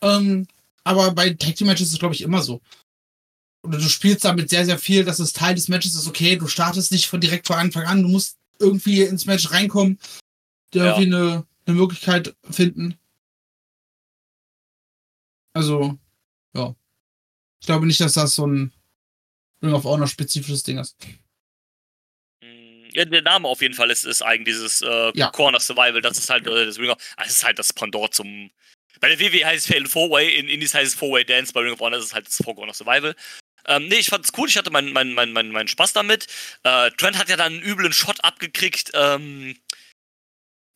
[0.00, 0.46] ähm,
[0.88, 2.60] aber bei Tag Team Matches ist es, glaube ich, immer so.
[3.66, 6.46] Oder du spielst damit sehr, sehr viel, dass es Teil des Matches ist, okay, du
[6.48, 9.98] startest nicht von direkt von Anfang an, du musst irgendwie ins Match reinkommen,
[10.72, 10.98] dir Ja.
[10.98, 12.98] irgendwie eine, eine Möglichkeit finden.
[15.54, 15.98] Also,
[16.54, 16.74] ja.
[17.60, 18.72] Ich glaube nicht, dass das so ein
[19.62, 20.96] Ring of Honor spezifisches Ding ist.
[22.42, 25.30] Mm, Ja, der Name auf jeden Fall ist, ist eigentlich dieses äh, Ja.
[25.30, 26.00] Corner Survival.
[26.00, 28.50] Das ist halt äh, das Ring of, das ist halt das Pendant zum.
[29.00, 31.52] Bei der WWE heißt es Fatal Four Way, in Indies heißt es Four Way Dance,
[31.52, 33.14] bei Ring of Honor ist es halt das Four Corner Survival.
[33.66, 36.26] Ähm, nee, ich fand's cool, ich hatte meinen mein, mein, mein, meinen Spaß damit.
[36.62, 38.90] Äh, Trent hat ja dann einen üblen Shot abgekriegt.
[38.94, 39.56] Ähm,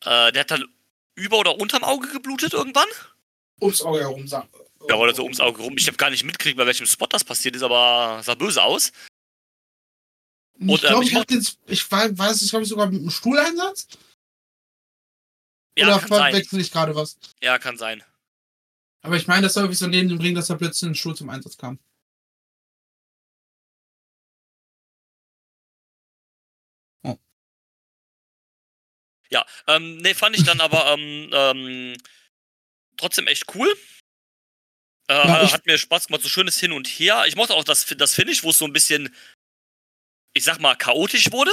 [0.04, 0.64] äh, der hat dann
[1.14, 2.88] über oder unterm Auge geblutet irgendwann.
[3.60, 4.48] Ums Auge herum sagen.
[4.88, 5.76] Ja, oder so ums Auge rum.
[5.78, 8.92] Ich habe gar nicht mitgekriegt, bei welchem Spot das passiert ist, aber sah böse aus.
[10.58, 12.86] Ich Und, ähm, glaube, ich ich, hab den, ich war, war es, glaube ich, sogar
[12.86, 13.86] mit einem Stuhleinsatz?
[15.78, 16.32] Ja, Oder kann sein.
[16.32, 17.18] verwechsel ich gerade was?
[17.40, 18.02] Ja, kann sein.
[19.03, 21.16] Aber ich meine, das war irgendwie so neben dem Ring, dass da plötzlich ein Stuhl
[21.16, 21.78] zum Einsatz kam.
[29.32, 31.96] Ja, ähm, nee, fand ich dann aber ähm, ähm,
[32.98, 33.72] trotzdem echt cool.
[35.09, 37.24] Äh, Ja, hat mir Spaß gemacht, so schönes Hin und Her.
[37.26, 39.14] Ich mochte auch das, das Finish, wo es so ein bisschen,
[40.34, 41.50] ich sag mal, chaotisch wurde.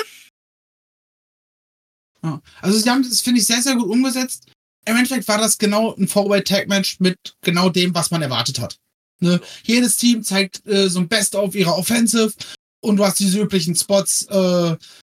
[2.61, 4.51] Also sie haben das, finde ich, sehr, sehr gut umgesetzt.
[4.85, 8.77] Im Endeffekt war das genau ein Four-Way-Tag-Match mit genau dem, was man erwartet hat.
[9.19, 9.39] Ne?
[9.63, 12.33] Jedes Team zeigt äh, so ein Best of ihrer Offensive
[12.81, 14.75] Und du hast diese üblichen Spots äh,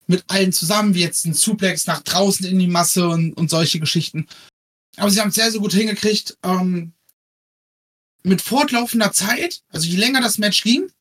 [0.07, 3.79] mit allen zusammen, wie jetzt ein Suplex nach draußen in die Masse und, und solche
[3.79, 4.27] Geschichten.
[4.97, 6.37] Aber sie haben es sehr, sehr gut hingekriegt.
[6.43, 6.93] Ähm,
[8.23, 10.91] mit fortlaufender Zeit, also je länger das Match ging,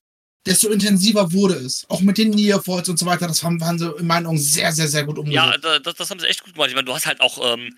[0.47, 1.85] desto intensiver wurde es.
[1.89, 4.73] Auch mit den Nearfalls und so weiter, das haben, waren sie in meinen Augen sehr,
[4.73, 5.65] sehr, sehr gut umgesetzt.
[5.65, 6.69] Ja, das, das haben sie echt gut gemacht.
[6.69, 7.77] Ich meine, du hast halt auch ähm,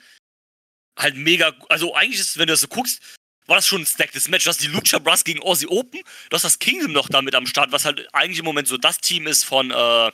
[0.98, 3.00] halt mega, also eigentlich ist, wenn du das so guckst,
[3.46, 4.44] war das schon ein stacktes Match.
[4.44, 7.46] Du hast die Lucha Bros gegen Aussie Open, du hast das Kingdom noch damit am
[7.46, 10.12] Start, was halt eigentlich im Moment so das Team ist von, äh,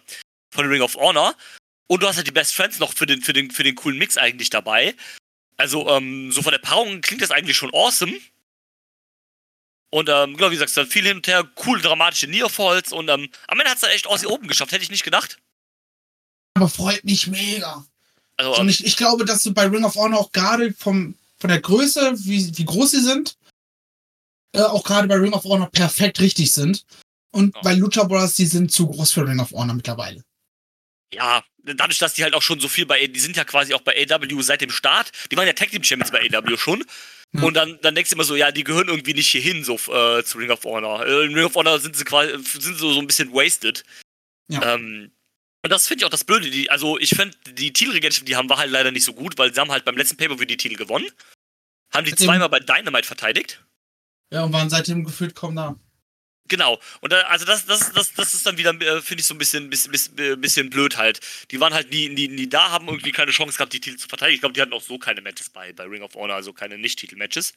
[0.51, 1.35] von Ring of Honor.
[1.91, 3.99] Und du hast halt die Best Friends noch für den, für den, für den coolen
[3.99, 4.95] Mix eigentlich dabei.
[5.57, 8.19] Also, ähm, so von der Paarung klingt das eigentlich schon awesome.
[9.91, 13.31] Und ähm, genau, wie gesagt, dann viel hin und her, cool dramatische Nearfalls und ähm,
[13.47, 15.39] am Ende hat es dann echt Aussie Open geschafft, hätte ich nicht gedacht.
[16.55, 17.87] Aber freut mich mega.
[18.39, 21.49] Also, Und ich, ich glaube, dass du bei Ring of Honor auch gerade vom, von
[21.51, 23.37] der Größe, wie, wie groß sie sind,
[24.53, 26.85] äh, auch gerade bei Ring of Honor perfekt richtig sind.
[27.31, 27.61] Und Ja.
[27.63, 30.23] bei Lucha Bros, die sind zu groß für Ring of Honor mittlerweile.
[31.13, 33.83] ja, dadurch, dass die halt auch schon so viel bei, die sind ja quasi auch
[33.83, 35.11] bei AW seit dem Start.
[35.31, 36.83] Die waren ja Tag Team Champions bei AW schon.
[37.35, 37.43] Ja.
[37.43, 40.23] Und dann, dann denkst du immer so, ja, die gehören irgendwie nicht hierhin, so äh,
[40.25, 41.05] zu Ring of Honor.
[41.07, 43.85] Äh, in Ring of Honor sind sie quasi, sind so, so ein bisschen wasted.
[44.49, 44.75] Ja.
[44.75, 45.11] Ähm,
[45.65, 46.51] und das finde ich auch das Blöde.
[46.51, 49.53] Die, also, ich finde, die Titelregentschaft, die haben, war halt leider nicht so gut, weil
[49.53, 51.11] sie haben halt beim letzten Pay-Per-View die Titel gewonnen.
[51.93, 53.65] Haben die Seitdem- zweimal bei Dynamite verteidigt.
[54.33, 55.77] Ja, und waren seitdem gefühlt kaum da.
[56.49, 56.81] Genau.
[57.01, 59.39] Und da, also das, das, das, das ist dann wieder, äh, finde ich, so ein
[59.39, 61.21] bisschen, bisschen, bisschen, bisschen blöd halt.
[61.51, 64.09] Die waren halt nie, nie, nie da, haben irgendwie keine Chance gehabt, die Titel zu
[64.09, 64.37] verteidigen.
[64.37, 66.79] Ich glaube, die hatten auch so keine Matches bei, bei Ring of Honor, also keine
[66.79, 67.53] Nicht-Titel-Matches.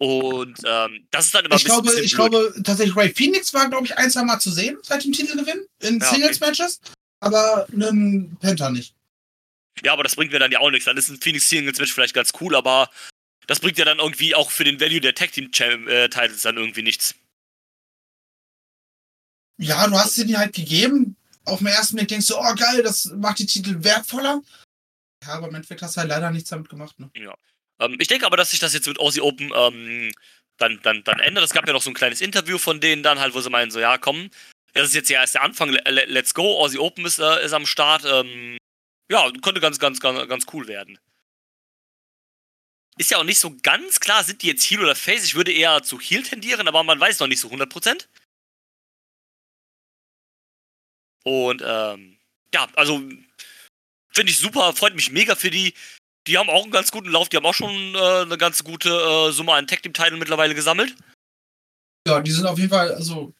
[0.00, 2.30] Und ähm, das ist dann immer Ich glaube, bisschen ich blöd.
[2.30, 5.66] glaube, tatsächlich Ray Phoenix war, glaube ich, ein, zwei Mal zu sehen seit dem Titelgewinn
[5.80, 6.14] in Ja, okay.
[6.16, 6.80] Singles-Matches,
[7.20, 8.94] aber einen Penta nicht.
[9.82, 10.84] Ja, aber das bringt mir dann ja auch nichts.
[10.84, 12.90] Dann ist ein Phoenix Singles Match vielleicht ganz cool, aber
[13.48, 16.42] das bringt ja dann irgendwie auch für den Value der Tag Team Cham- äh, Titles
[16.42, 17.14] dann irgendwie nichts.
[19.60, 21.16] Ja, du hast sie dir halt gegeben.
[21.44, 24.42] Auf den ersten Blick denkst du, oh geil, das macht die Titel wertvoller.
[25.24, 26.98] Ja, aber im Endeffekt hast du halt leider nichts damit gemacht.
[27.00, 27.10] Ne?
[27.80, 30.12] Ähm, ich denke aber, dass sich das jetzt mit Aussie Open ähm,
[30.58, 31.44] dann, dann, dann ändert.
[31.44, 33.70] Es gab ja noch so ein kleines Interview von denen dann halt, wo sie meinen,
[33.70, 34.30] so, ja, komm,
[34.74, 37.44] das ist jetzt ja erst der Anfang, le- le- let's go, Aussie Open ist, äh,
[37.44, 38.04] ist am Start.
[38.04, 38.56] Ähm,
[39.10, 40.98] ja, könnte ganz, ganz, ganz, ganz cool werden.
[42.98, 45.24] Ist ja auch nicht so ganz klar, sind die jetzt Heal oder Face?
[45.24, 48.08] Ich würde eher zu Heal tendieren, aber man weiß noch nicht so 100%.
[51.24, 52.18] Und, ähm,
[52.52, 52.98] ja, also,
[54.12, 55.74] finde ich super, freut mich mega für die.
[56.26, 58.90] Die haben auch einen ganz guten Lauf, die haben auch schon äh, eine ganz gute
[58.90, 60.94] äh, Summe an Tag Team Title mittlerweile gesammelt.
[62.06, 63.32] Ja, die sind auf jeden Fall, also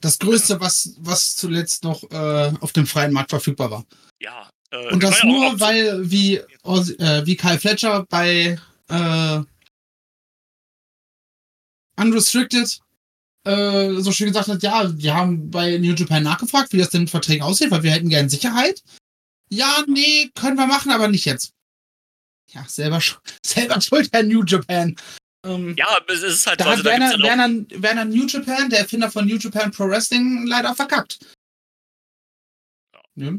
[0.00, 3.86] das Größte, was, was zuletzt noch äh, auf dem freien Markt verfügbar war.
[4.20, 4.50] Ja.
[4.70, 8.58] Äh, Und das nur, auch- weil, wie, äh, wie Kyle Fletcher bei
[8.88, 9.40] äh,
[11.98, 12.80] Unrestricted
[13.44, 17.02] äh, so schön gesagt hat, ja, wir haben bei New Japan nachgefragt, wie das denn
[17.02, 18.82] mit Verträgen aussieht, weil wir hätten gerne Sicherheit.
[19.48, 21.52] Ja, nee, können wir machen, aber nicht jetzt.
[22.56, 23.00] Ja, selber,
[23.44, 24.96] selber schuld, Herr New Japan.
[25.44, 26.70] Ähm, Ja, es ist halt da so.
[26.70, 30.46] hat Also, da Werner, Werner, Werner New Japan, der Erfinder von New Japan Pro Wrestling,
[30.46, 31.18] leider verkackt.
[33.14, 33.32] Ja,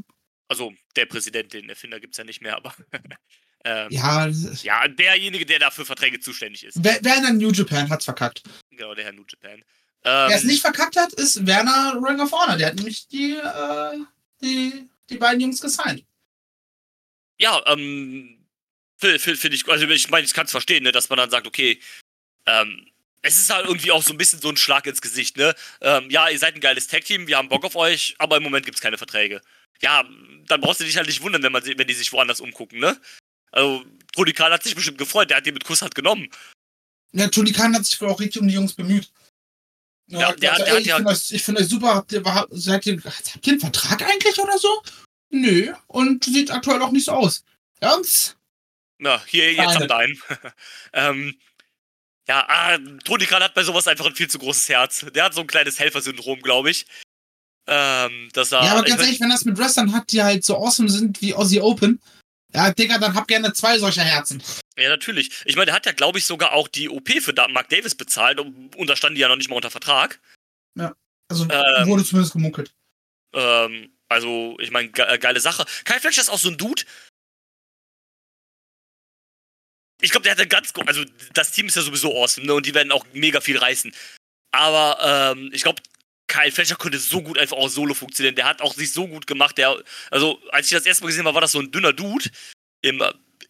[0.47, 2.73] also der Präsident, den Erfinder gibt's ja nicht mehr, aber.
[3.65, 6.77] ähm, ja ja, derjenige, der dafür Verträge zuständig ist.
[6.83, 8.43] Wer- Werner New Japan hat's verkackt.
[8.71, 9.59] Genau, der Herr New Japan.
[10.03, 12.55] Ähm, Wer es nicht verkackt hat, ist Werner Ring of Honor.
[12.57, 13.97] Der hat nämlich die, äh,
[14.41, 16.05] die, die beiden Jungs gesigned.
[17.39, 18.36] ja, ähm,
[18.97, 21.47] finde find ich, also ich meine, ich kann es verstehen, ne, dass man dann sagt,
[21.47, 21.79] okay,
[22.45, 22.87] ähm,
[23.21, 25.55] es ist halt irgendwie auch so ein bisschen so ein Schlag ins Gesicht, ne?
[25.81, 28.65] Ähm, ja, ihr seid ein geiles Tag-Team, wir haben Bock auf euch, aber im Moment
[28.65, 29.41] gibt's keine Verträge.
[29.81, 30.03] Ja,
[30.47, 32.99] dann brauchst du dich halt nicht wundern, wenn, man, wenn die sich woanders umgucken, ne?
[33.51, 36.29] Also, Tony Khan hat sich bestimmt gefreut, der hat die mit Kusshand genommen.
[37.11, 39.11] Ja, Tony Khan hat sich wohl auch richtig um die Jungs bemüht.
[40.09, 41.95] Ja, der hat- also, der ey, ich ja- finde euch, find euch super.
[41.95, 44.81] Habt ihr, seid ihr, habt ihr einen Vertrag eigentlich oder so?
[45.29, 45.73] Nö.
[45.87, 47.43] Und sieht aktuell auch nicht so aus.
[47.81, 48.36] Ernst?
[48.99, 49.81] Na, hier, jetzt Keine.
[49.81, 50.21] am deinen.
[50.93, 51.39] ähm,
[52.27, 55.05] ja, ah, Tony Khan hat bei sowas einfach ein viel zu großes Herz.
[55.13, 56.85] Der hat so ein kleines Helfersyndrom, glaube ich.
[57.67, 60.57] Ähm, dass er, ja, aber ganz ehrlich, wenn das mit Wrestlern hat, die halt so
[60.57, 62.01] awesome sind wie Aussie Open,
[62.53, 64.41] ja, Digga, dann hab gerne zwei solcher Herzen.
[64.77, 65.31] Ja, natürlich.
[65.45, 68.39] Ich meine, der hat ja, glaube ich, sogar auch die OP für Mark Davis bezahlt
[68.39, 70.19] und, und da standen die ja noch nicht mal unter Vertrag.
[71.29, 71.87] Also Ähm.
[71.87, 72.73] wurde zumindest gemunkelt.
[73.33, 75.65] Ähm, also, ich meine, ge äh, geile Sache.
[75.83, 76.83] Kyle Fletcher ist auch so ein Dude.
[80.01, 82.53] Ich glaube, der hatte ganz, gro- also das Team ist ja sowieso awesome, ne?
[82.53, 83.93] Und die werden auch mega viel reißen.
[84.51, 85.81] Aber ähm, ich glaube,
[86.27, 88.35] Kyle Fletcher könnte so gut einfach auch solo funktionieren.
[88.35, 89.57] Der hat auch sich so gut gemacht.
[89.57, 89.81] Der,
[90.11, 92.29] also, als ich das erste Mal gesehen habe, war das so ein dünner Dude
[92.81, 93.01] im,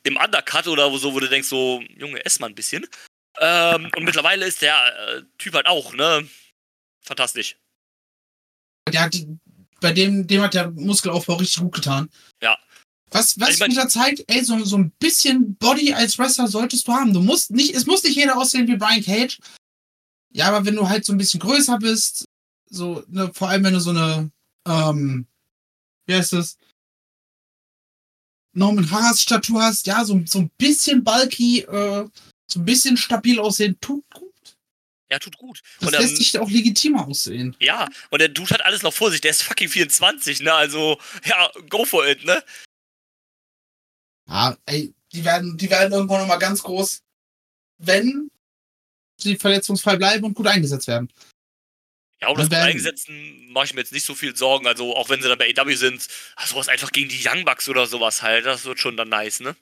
[0.04, 2.88] im Undercut oder so, wo du denkst, so, Junge, ess mal ein bisschen.
[3.39, 6.28] Ähm, und mittlerweile ist der äh, Typ halt auch, ne?
[7.02, 7.58] Fantastisch.
[8.91, 9.16] Der hat,
[9.82, 12.10] bei dem, dem hat der Muskelaufbau richtig gut getan.
[12.41, 12.58] Ja.
[13.12, 16.88] Was, was Ich mein- wieder zeigt, ey, so, so ein bisschen Body als Wrestler solltest
[16.88, 17.14] du haben.
[17.14, 19.39] Du musst nicht, es muss nicht jeder aussehen wie Brian Cage.
[20.32, 22.26] Ja, aber wenn du halt so ein bisschen größer bist,
[22.70, 24.30] so, ne, vor allem wenn du so eine,
[24.68, 25.26] ähm,
[26.05, 26.58] wie heißt es?
[28.53, 32.08] Norman Harras Statur hast, ja, so, so ein bisschen bulky, äh,
[32.47, 34.24] so ein bisschen stabil aussehen, tut gut.
[35.10, 35.62] Ja, tut gut.
[35.80, 37.55] Das Und, ähm, lässt sich auch legitimer aussehen.
[37.62, 39.22] Ja, und der Dude hat alles noch vor sich.
[39.22, 40.53] Der ist fucking 24, ne?
[40.53, 42.43] Also, ja, go for it, ne?
[44.28, 47.01] Ja, ey, die werden, die werden irgendwann nochmal ganz groß,
[47.80, 48.30] wenn
[49.19, 51.11] sie verletzungsfrei bleiben und gut eingesetzt werden.
[52.21, 54.67] Ja, um das dann- Eingesetzten mache ich mir jetzt nicht so viel Sorgen.
[54.67, 56.07] Also, auch wenn sie dann bei AW sind,
[56.45, 58.45] sowas einfach gegen die Young Bucks oder sowas halt.
[58.45, 59.55] Das wird schon dann nice, ne?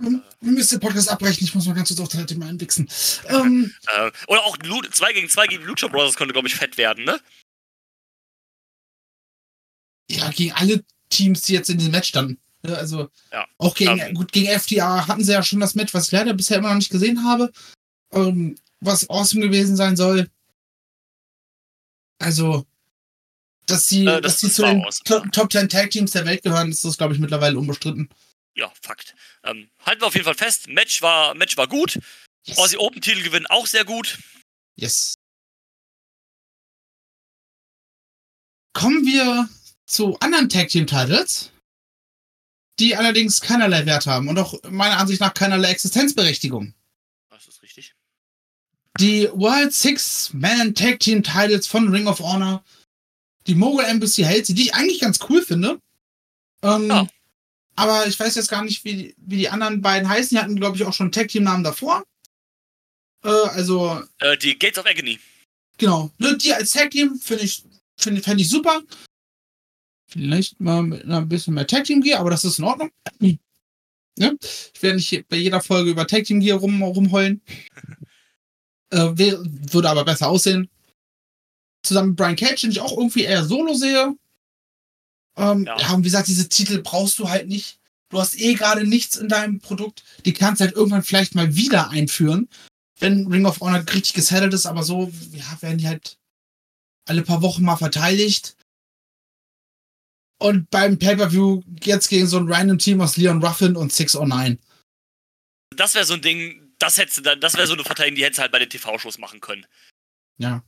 [0.00, 2.88] Ähm, Wir müssen den Podcast abbrechen, ich muss mal ganz kurz auf Seite mal einwichsen.
[3.28, 7.04] Ähm, Äh, oder auch 2 gegen 2 gegen Lucha Brothers könnte, glaube ich, fett werden,
[7.04, 7.20] ne?
[10.10, 12.38] ja, gegen alle Teams, die jetzt in diesem Match standen.
[12.64, 13.46] Ja, Also, Ja.
[13.58, 14.14] auch gegen, Ähm.
[14.14, 16.76] gut, gegen FTA hatten sie ja schon das Match, was ich leider bisher immer noch
[16.76, 17.52] nicht gesehen habe.
[18.12, 20.28] Ähm, was awesome gewesen sein soll.
[22.20, 22.66] Also,
[23.66, 25.04] dass sie, Äh, dass das- sie das zu den awesome.
[25.04, 28.08] Top, Top 10 Tag Teams der Welt gehören, ist das, glaube ich, mittlerweile unbestritten.
[28.54, 29.14] Ja, Fakt.
[29.44, 30.68] Ähm, halten wir auf jeden Fall fest.
[30.68, 31.98] Match war, Match war gut.
[32.44, 32.58] Yes.
[32.58, 34.18] Aussie Open Titel gewinnen auch sehr gut.
[34.76, 35.14] yes.
[38.74, 39.48] Kommen wir
[39.86, 41.50] zu anderen Tag Team Titles,
[42.78, 46.74] die allerdings keinerlei Wert haben und auch meiner Ansicht nach keinerlei Existenzberechtigung.
[47.30, 47.94] Das ist richtig.
[48.98, 52.64] Die World Six Man Tag Team Titles von Ring of Honor,
[53.46, 55.80] die Mogul Embassy hält sie, die ich eigentlich ganz cool finde.
[56.62, 57.06] Ähm, Ja.
[57.74, 60.36] Aber ich weiß jetzt gar nicht, wie, wie die anderen beiden heißen.
[60.36, 62.04] Die hatten, glaube ich, auch schon Tag Team Namen davor.
[63.24, 65.18] Äh, also Äh, die Gates of Agony.
[65.78, 66.10] Genau.
[66.18, 67.64] Die als Tag Team finde ich,
[67.96, 68.82] finde fänd ich super.
[70.12, 72.90] Vielleicht mal mit einer bisschen mehr Tag Team Gear, aber das ist in Ordnung.
[74.18, 74.36] Ne?
[74.42, 77.40] Ich werde nicht bei jeder Folge über Tag Team Gear rum, rumheulen.
[78.90, 80.68] äh, würde aber besser aussehen.
[81.82, 84.14] Zusammen mit Brian Cage, den ich auch irgendwie eher solo sehe.
[85.38, 85.80] Ähm, ja.
[85.80, 85.94] Ja.
[85.94, 87.78] und wie gesagt, diese Titel brauchst du halt nicht.
[88.10, 90.04] Du hast eh gerade nichts in deinem Produkt.
[90.26, 92.50] Die kannst du halt irgendwann vielleicht mal wieder einführen
[93.02, 96.18] wenn Ring of Honor richtig gesettelt ist, aber so ja, werden die halt
[97.06, 98.56] alle paar Wochen mal verteidigt.
[100.42, 104.58] Und beim Pay-Per-View jetzt gegen so ein random Team aus Leon Ruffin und 609.
[105.76, 108.42] Das wäre so ein Ding, das hättest das wäre so eine Verteidigung, die hättest du
[108.42, 109.64] halt bei den TV-Shows machen können.
[110.38, 110.62] Ja.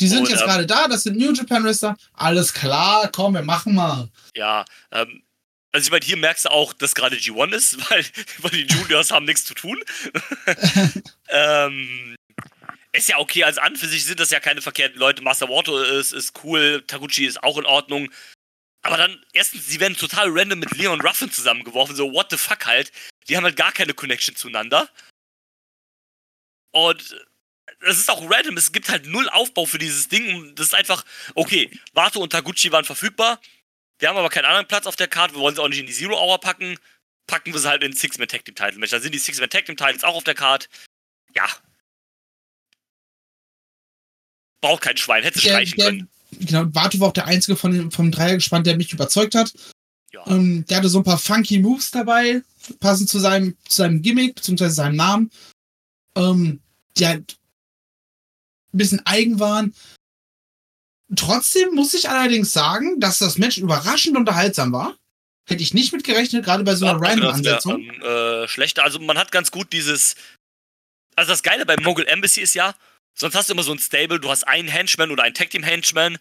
[0.00, 1.96] Die sind Und, jetzt ähm, gerade da, das sind New Japan Wrestler.
[2.14, 4.08] Alles klar, komm, wir machen mal.
[4.34, 5.22] Ja, ähm,
[5.72, 8.04] also ich meine, hier merkst du auch, dass gerade G1 ist, weil,
[8.38, 9.78] weil die Juniors haben nichts zu tun.
[11.28, 12.16] ähm,
[12.92, 15.22] ist ja okay, als an für sich sind das ja keine verkehrten Leute.
[15.22, 18.10] Master Wato ist, ist cool, Taguchi ist auch in Ordnung.
[18.82, 22.66] Aber dann, erstens, sie werden total random mit Leon Ruffin zusammengeworfen, so what the fuck
[22.66, 22.90] halt.
[23.28, 24.88] Die haben halt gar keine Connection zueinander.
[26.72, 27.16] Und
[27.80, 30.34] das ist auch random, es gibt halt null Aufbau für dieses Ding.
[30.34, 31.04] Und Das ist einfach,
[31.34, 33.40] okay, Wato und Taguchi waren verfügbar.
[33.98, 35.86] Wir haben aber keinen anderen Platz auf der Karte, wir wollen sie auch nicht in
[35.86, 36.78] die Zero Hour packen.
[37.26, 38.90] Packen wir sie halt in Six-Man Tag Team Title Match.
[38.90, 40.68] Da sind die Six-Man Tag Team Titles auch auf der Karte.
[41.34, 41.46] Ja.
[44.62, 46.10] Braucht kein Schwein, hätte Der, streichen der, können.
[46.38, 49.52] Genau, Batu war auch der einzige von dem, vom Dreiergespann, der mich überzeugt hat.
[50.12, 50.26] Ja.
[50.26, 52.42] Ähm, der hatte so ein paar funky Moves dabei,
[52.80, 55.30] passend zu seinem, zu seinem Gimmick, beziehungsweise seinem Namen.
[56.16, 56.60] Ähm,
[56.96, 57.38] die halt
[58.72, 59.74] ein bisschen eigen waren.
[61.16, 64.96] Trotzdem muss ich allerdings sagen, dass das Match überraschend unterhaltsam war.
[65.48, 67.80] Hätte ich nicht mitgerechnet, gerade bei so einer wär, Random-Ansetzung.
[67.80, 68.84] ähm, äh, schlechter.
[68.84, 70.14] Also man hat ganz gut dieses.
[71.16, 72.74] Also das Geile bei Mogul Embassy ist ja,
[73.14, 75.62] sonst hast du immer so ein Stable, du hast einen Henchman oder einen Tag Team
[75.62, 76.18] Henchman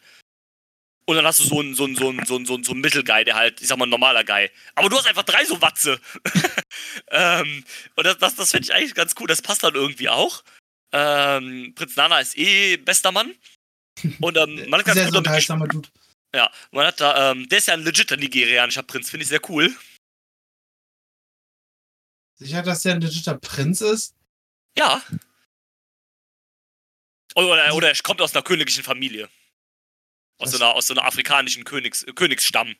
[1.05, 2.71] und dann hast du so einen, so einen, so einen, so einen, so einen, so
[2.71, 4.49] einen Mittelguy, der halt, ich sag mal, ein normaler Guy.
[4.75, 5.99] Aber du hast einfach drei so Watze.
[7.09, 7.63] ähm,
[7.95, 9.27] und das, das, das finde ich eigentlich ganz cool.
[9.27, 10.43] Das passt dann irgendwie auch.
[10.91, 13.33] Ähm, Prinz Nana ist eh bester Mann.
[14.19, 15.89] Und ähm, man hat ganz Sehr, gut damit
[16.33, 19.41] ja, man hat da, ähm, der ist ja ein legitter nigerianischer Prinz, finde ich sehr
[19.49, 19.75] cool.
[22.35, 24.13] Sicher, dass der ein legitter Prinz ist?
[24.77, 25.01] Ja.
[27.35, 29.29] Oder, oder er kommt aus einer königlichen Familie.
[30.39, 32.75] Aus so einer, aus so einer afrikanischen Königs, Königsstamm.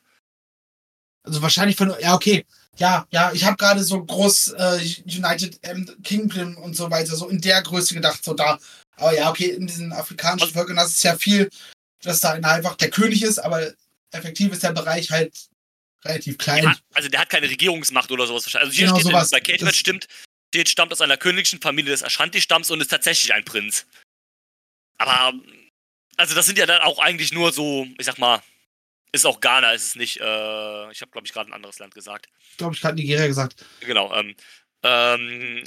[1.23, 2.45] Also wahrscheinlich von, ja, okay.
[2.77, 7.27] Ja, ja, ich habe gerade so groß äh, United ähm, Kingdom und so weiter, so
[7.27, 8.57] in der Größe gedacht, so da.
[8.95, 11.49] Aber ja, okay, in diesen afrikanischen Also- Völkern, das ist ja viel,
[12.01, 13.73] dass da einfach der König ist, aber
[14.11, 15.49] effektiv ist der Bereich halt
[16.05, 16.63] relativ klein.
[16.63, 18.45] Ja, also der hat keine Regierungsmacht oder sowas.
[18.45, 18.67] wahrscheinlich.
[18.69, 19.29] Also hier Genau steht, sowas.
[19.31, 20.07] bei Cage stimmt,
[20.53, 23.85] steht, stammt aus einer königlichen Familie des Ashanti-Stamms und ist tatsächlich ein Prinz.
[24.99, 25.33] Aber
[26.17, 28.41] also das sind ja dann auch eigentlich nur so, ich sag mal,
[29.11, 31.95] ist auch Ghana, ist es nicht, äh, ich habe glaube ich gerade ein anderes Land
[31.95, 32.27] gesagt.
[32.57, 33.65] Glaube ich, gerade Nigeria gesagt.
[33.79, 34.35] Genau, ähm,
[34.83, 35.63] ähm,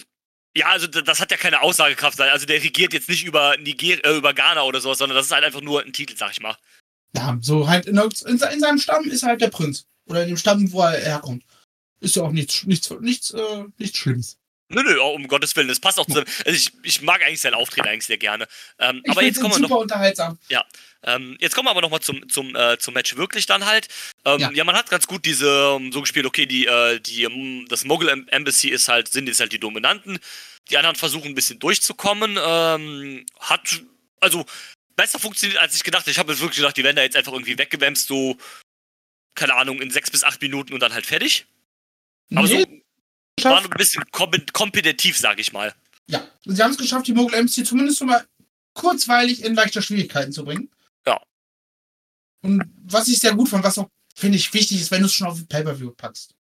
[0.54, 2.20] ja, also das hat ja keine Aussagekraft.
[2.20, 5.32] Also der regiert jetzt nicht über Niger äh, über Ghana oder sowas, sondern das ist
[5.32, 6.56] halt einfach nur ein Titel, sag ich mal.
[7.16, 9.86] Ja, so halt in, in, in seinem Stamm ist halt der Prinz.
[10.06, 11.44] Oder in dem Stamm, wo er herkommt.
[12.00, 14.38] Ist ja auch nichts, nichts, nichts, äh, nichts Schlimmes.
[14.72, 16.26] Nö, nö, oh, um Gottes Willen, das passt auch zusammen.
[16.44, 18.46] Also ich, ich mag eigentlich sein Auftreten eigentlich sehr gerne.
[18.78, 20.38] Ähm, aber jetzt kommen wir super noch, unterhaltsam.
[21.04, 23.88] ähm, jetzt kommen wir aber noch mal zum zum äh, zum Match wirklich dann halt.
[24.24, 24.50] Ähm, Ja.
[24.52, 24.64] ja.
[24.64, 26.26] man hat ganz gut diese ähm, so gespielt.
[26.26, 29.58] Okay, die äh, die ähm, das Mogul Em- Embassy ist halt sind jetzt halt die
[29.60, 30.18] Dominanten.
[30.70, 32.38] Die anderen versuchen ein bisschen durchzukommen.
[32.42, 33.82] Ähm, hat
[34.20, 34.46] also
[34.96, 36.06] besser funktioniert als ich gedacht.
[36.08, 38.36] Ich habe jetzt wirklich gedacht, die werden da jetzt einfach irgendwie weggewämst so
[39.34, 41.46] keine Ahnung in sechs bis acht Minuten und dann halt fertig.
[42.34, 42.81] Aber Nee, so
[43.40, 43.72] war geschafft.
[43.72, 45.74] ein bisschen kom kompetitiv, sag ich mal.
[46.08, 48.26] Ja, sie haben es geschafft, die Mogul MC zumindest schon mal
[48.74, 50.70] kurzweilig in leichte Schwierigkeiten zu bringen.
[51.06, 51.20] Ja.
[52.42, 55.14] Und was ich sehr gut fand, was auch, finde ich, wichtig ist, wenn du es
[55.14, 56.34] schon auf ein Pay-Per-View packst.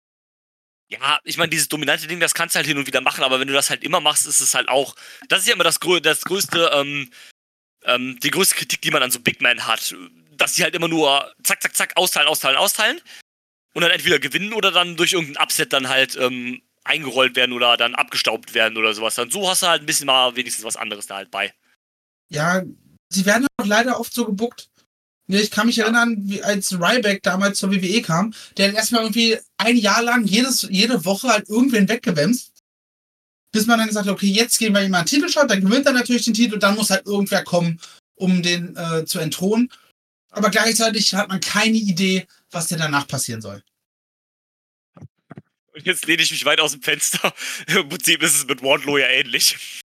[0.89, 3.39] Ja, ich meine, dieses dominante Ding, das kannst du halt hin und wieder machen, aber
[3.39, 4.95] wenn du das halt immer machst, ist es halt auch.
[5.29, 7.09] Das ist ja immer das, das größte, ähm,
[7.85, 9.95] ähm, die größte Kritik, die man an so Big Man hat.
[10.31, 12.99] Dass die halt immer nur zack, zack, zack, austeilen, austeilen, austeilen.
[13.73, 17.77] Und dann entweder gewinnen oder dann durch irgendein Upset dann halt ähm, eingerollt werden oder
[17.77, 19.15] dann abgestaubt werden oder sowas.
[19.15, 21.53] Dann so hast du halt ein bisschen mal wenigstens was anderes da halt bei.
[22.29, 22.63] Ja,
[23.09, 24.69] sie werden auch leider oft so gebuckt.
[25.27, 29.03] Ja, Ich kann mich erinnern, wie als Ryback damals zur WWE kam, der hat erstmal
[29.03, 32.51] irgendwie ein Jahr lang jedes, jede Woche halt irgendwen weggewämst.
[33.53, 35.85] Bis man dann gesagt hat, okay, jetzt gehen wir ihm mal einen Titelshot, dann gewinnt
[35.85, 37.79] er natürlich den Titel, dann muss halt irgendwer kommen,
[38.15, 39.69] um den äh, zu entthronen.
[40.31, 43.61] Aber gleichzeitig hat man keine Idee, was denn danach passieren soll.
[45.73, 47.33] Und jetzt lehne ich mich weit aus dem Fenster.
[47.67, 49.81] Im Prinzip ist es mit Wardlow ja ähnlich.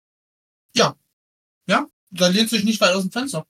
[2.14, 3.46] Da lehnt sich nicht weit aus dem Fenster.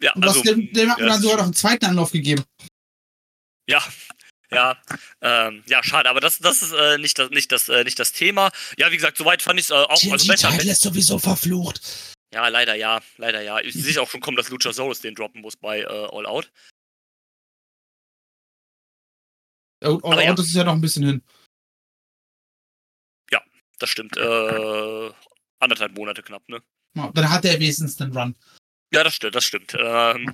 [0.00, 2.44] Ja, was also, dem, dem hat man ja, dann sogar noch einen zweiten Anlauf gegeben.
[3.68, 3.82] Ja,
[4.50, 4.76] ja,
[5.20, 8.12] ähm, ja, schade, aber das, das ist äh, nicht, das, nicht, das, äh, nicht das
[8.12, 8.50] Thema.
[8.76, 9.88] Ja, wie gesagt, soweit fand ich es äh, auch.
[10.10, 11.80] Also besser, ist sowieso verflucht.
[12.34, 13.60] ja, leider ja, leider ja.
[13.60, 16.50] Ich sehe auch schon kommen, dass Luchasaurus den droppen muss bei äh, All Out.
[19.82, 20.30] Und, und, Aber ja.
[20.30, 21.22] und das ist ja noch ein bisschen hin.
[23.82, 24.16] Das stimmt.
[24.16, 25.10] Äh,
[25.58, 26.62] anderthalb Monate knapp, ne?
[26.96, 28.36] Ja, Dann hat er wenigstens den Run.
[28.94, 29.74] Ja, das stimmt, das stimmt.
[29.76, 30.32] Ähm,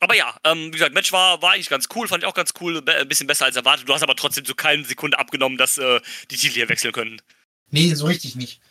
[0.00, 2.54] aber ja, ähm, wie gesagt, Match war, war eigentlich ganz cool, fand ich auch ganz
[2.60, 3.86] cool, ein bisschen besser als erwartet.
[3.86, 6.00] Du hast aber trotzdem so keine Sekunde abgenommen, dass äh,
[6.30, 7.20] die Titel hier wechseln können.
[7.70, 8.62] Nee, so richtig nicht.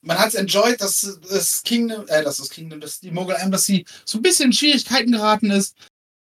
[0.00, 3.86] Man hat es enjoyed, dass das Kingdom, äh, dass das Kingdom, dass die Mogul Embassy
[4.04, 5.76] so ein bisschen in Schwierigkeiten geraten ist.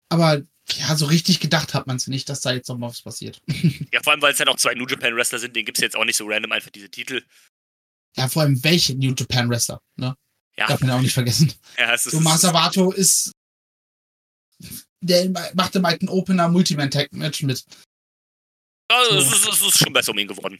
[0.08, 0.42] Aber
[0.72, 3.40] ja, so richtig gedacht hat man es nicht, dass da jetzt noch mal was passiert.
[3.92, 5.82] Ja, vor allem, weil es ja noch zwei New Japan Wrestler sind, denen gibt es
[5.82, 7.22] jetzt auch nicht so random einfach diese Titel.
[8.16, 10.16] Ja, vor allem welche New Japan Wrestler, ne?
[10.56, 11.52] Ja, Darf man ja auch nicht vergessen.
[11.78, 13.32] ja es ist, So Masawato ist,
[15.00, 17.64] der machte mal ein Opener Multiman Tag Match mit.
[18.88, 20.58] also, es, ist, es ist schon besser um ihn geworden.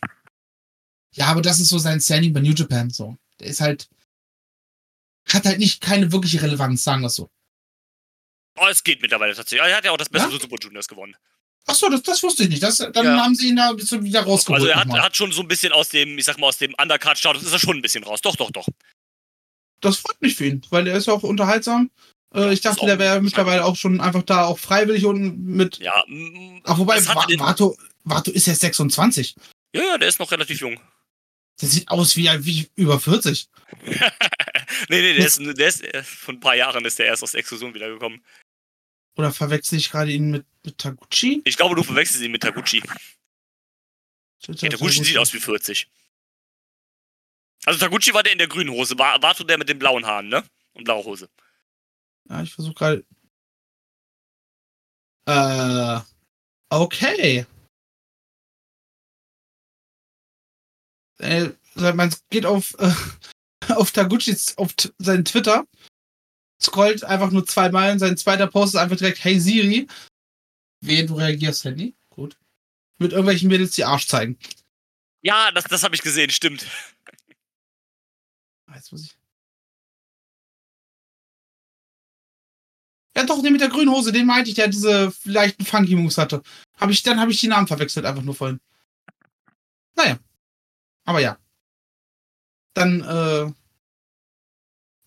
[1.15, 3.17] Ja, aber das ist so sein Standing bei New Japan, so.
[3.41, 3.89] Der ist halt,
[5.33, 7.31] hat halt nicht keine wirkliche Relevanz, sagen wir es so.
[8.57, 9.69] Oh, es geht mittlerweile tatsächlich.
[9.69, 10.39] Er hat ja auch das Beste Ja?
[10.41, 11.17] Super Juniors gewonnen.
[11.67, 12.63] Ach so, das, das wusste ich nicht.
[12.63, 13.25] Das, dann Ja.
[13.25, 14.61] haben sie ihn da ein bisschen wieder rausgeholt.
[14.63, 16.75] Also er hat, hat schon so ein bisschen aus dem, ich sag mal, aus dem
[16.75, 18.21] Undercard-Status ist er schon ein bisschen raus.
[18.21, 18.69] Doch, doch, doch.
[19.81, 21.91] Das freut mich für ihn, weil er ist ja auch unterhaltsam.
[22.35, 25.79] Äh, ich dachte, der wäre mittlerweile auch schon einfach da auch freiwillig und mit.
[25.79, 29.35] Ja, mm, Ach, wobei, Wa- er Vato, Vato ist jetzt 26.
[29.75, 30.79] ja, ja, der ist noch relativ jung.
[31.61, 33.49] Der sieht aus wie, wie über 40.
[33.85, 34.01] nee,
[34.89, 37.41] nee, der ist, der ist äh, vor ein paar Jahren ist der erst aus der
[37.41, 38.23] Exklusion wiedergekommen.
[39.17, 41.43] Oder verwechsel ich gerade ihn mit, mit Taguchi?
[41.45, 42.83] Ich glaube, du verwechselst ihn mit Taguchi.
[44.47, 45.89] Ja, Taguchi sieht aus wie 40.
[47.67, 50.29] Also Taguchi war der in der grünen Hose, war Vato der mit den blauen Haaren,
[50.29, 50.45] ne?
[50.73, 51.29] Und blaue Hose.
[52.29, 53.05] Ja, ich versuche gerade.
[55.27, 56.01] Äh.
[56.69, 57.47] Okay.
[61.19, 62.93] Äh, man geht auf, äh,
[63.75, 65.65] auf Taguchis, auf seinen Twitter,
[66.65, 69.87] scrollt einfach nur zweimal und sein zweiter Post ist einfach direkt, hey Siri.
[70.81, 71.95] Wen du reagierst, Handy?
[72.11, 72.37] Gut.
[72.99, 74.39] Mit irgendwelchen Mädels die Arsch zeigen.
[75.23, 76.67] Ja, das, das habe ich gesehen, stimmt.
[78.67, 79.17] Ah, Jetzt muss ich.
[83.17, 86.19] Ja, doch, den mit der grünen Hose, den meinte ich, der diese leichten Funky Moves
[86.19, 86.43] hatte.
[86.77, 88.61] Hab ich, dann habe ich die Namen verwechselt, einfach nur vorhin.
[89.95, 90.19] Naja.
[91.05, 91.39] Aber ja.
[92.75, 93.53] Dann äh,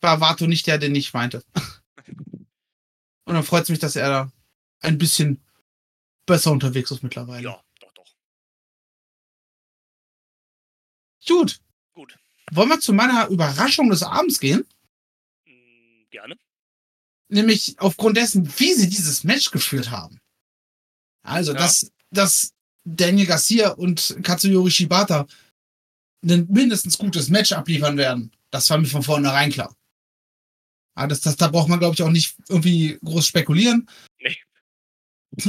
[0.01, 1.43] war Vato nicht der, den ich meinte.
[3.25, 4.31] Und dann freut es mich, dass er da
[4.79, 5.41] ein bisschen
[6.25, 7.43] besser unterwegs ist mittlerweile.
[7.43, 8.05] Ja, doch, doch.
[11.27, 11.59] Gut.
[11.93, 12.17] Gut.
[12.51, 14.65] Wollen wir zu meiner Überraschung des Abends gehen?
[15.45, 16.37] Mm, Gerne.
[17.29, 20.21] Nämlich aufgrund dessen, wie sie dieses Match geführt haben.
[21.23, 21.57] Also, Ja.
[21.59, 22.53] dass, dass
[22.85, 25.27] Daniel Garcia und Katsuyori Shibata
[26.23, 29.75] ein mindestens gutes Match abliefern werden, das war mir von vornherein klar.
[30.97, 33.87] Aber das, das, da braucht man, glaube ich, auch nicht irgendwie groß spekulieren.
[34.19, 34.35] Nee.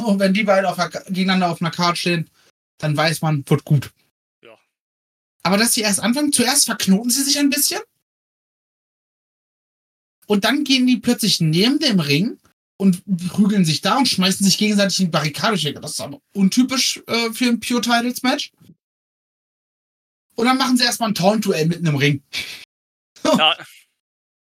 [0.03, 0.77] Und wenn die beiden auf
[1.07, 2.31] gegeneinander auf einer Karte stehen,
[2.77, 3.91] dann weiß man, wird gut.
[4.45, 4.59] Ja.
[5.43, 7.81] Aber dass sie erst anfangen, zuerst verknoten sie sich ein bisschen.
[10.27, 12.39] Und dann gehen die plötzlich neben dem Ring
[12.77, 15.57] und prügeln sich da und schmeißen sich gegenseitig in die Barrikade.
[15.81, 18.53] Das ist aber untypisch äh, für ein Pure Titles Match.
[20.35, 22.23] Und dann machen sie erstmal ein Taunt-Duell mitten im Ring.
[23.25, 23.57] Ja,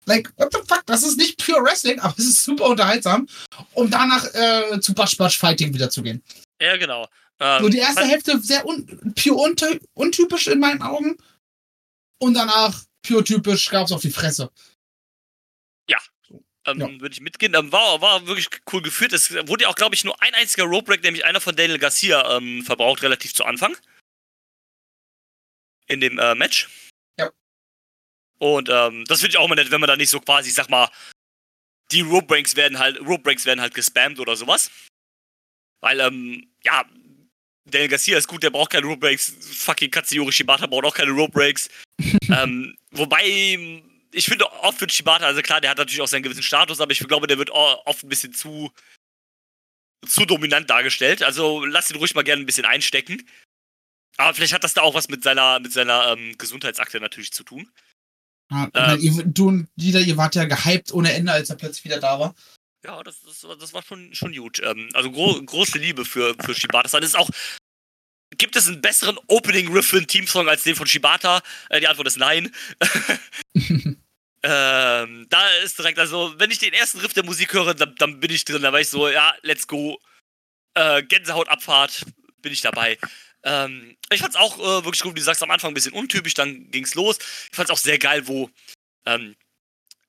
[0.06, 0.84] Like, what the fuck?
[0.86, 3.26] Das ist nicht Pure Wrestling, aber es ist super unterhaltsam,
[3.72, 6.22] um danach äh, zu Batsch Batsch Fighting wieder zu gehen.
[6.60, 7.08] ja genau.
[7.40, 11.16] Ähm, So, die erste fand- Hälfte sehr un pure unty untypisch in meinen Augen.
[12.20, 14.50] Und danach pure typisch gab's auf die Fresse.
[16.66, 16.88] ähm, ja.
[17.00, 17.52] würde ich mitgehen.
[17.54, 19.12] Ähm, war, war wirklich cool geführt.
[19.12, 21.78] Es wurde ja auch, glaube ich, nur ein einziger Rope Break, nämlich einer von Daniel
[21.78, 23.76] Garcia, ähm, verbraucht, relativ zu Anfang.
[25.86, 26.70] In dem äh, Match.
[28.38, 30.54] Und ähm, das finde ich auch mal nett, wenn man da nicht so quasi, ich
[30.54, 30.90] sag mal,
[31.92, 34.70] die Rope Breaks werden halt, Rope Breaks werden halt gespammt oder sowas.
[35.80, 36.84] Weil, ähm, ja,
[37.66, 39.34] Daniel Garcia ist gut, der braucht keine Rope Breaks.
[39.40, 41.68] Fucking Katsuyori Shibata braucht auch keine Rope Breaks.
[42.30, 43.24] ähm, wobei,
[44.12, 46.92] ich finde oft wird Shibata, also klar, der hat natürlich auch seinen gewissen Status, aber
[46.92, 48.70] ich glaube, der wird oft ein bisschen zu,
[50.06, 51.22] zu dominant dargestellt.
[51.22, 53.26] Also lass ihn ruhig mal gerne ein bisschen einstecken.
[54.16, 57.44] Aber vielleicht hat das da auch was mit seiner, mit seiner ähm, Gesundheitsakte natürlich zu
[57.44, 57.70] tun.
[58.50, 59.00] Ja, Ähm.
[59.00, 62.20] ihr, du und Dieter, ihr wart ja gehypt ohne Ende, als er plötzlich wieder da
[62.20, 62.34] war.
[62.84, 64.60] Ja, das, das, war- das war schon, schon gut.
[64.62, 67.00] Ähm, also gro große Liebe für, für Shibata.
[67.00, 67.30] Das ist auch.
[68.36, 71.40] Gibt es einen besseren Opening Riff für einen Teamsong als den von Shibata?
[71.70, 72.54] Äh, die Antwort ist nein.
[74.42, 78.20] ähm, da ist direkt, also, wenn ich den ersten Riff der Musik höre, dann, dann
[78.20, 78.62] bin ich drin.
[78.62, 79.98] Da war ich so, ja, let's go.
[80.74, 82.04] Äh, Gänsehautabfahrt,
[82.42, 82.98] bin ich dabei.
[83.44, 86.34] Ähm, ich fand's auch äh, wirklich gut, wie du sagst, am Anfang ein bisschen untypisch,
[86.34, 87.18] dann ging's los.
[87.50, 88.50] Ich fand's auch sehr geil, wo
[89.06, 89.36] ähm,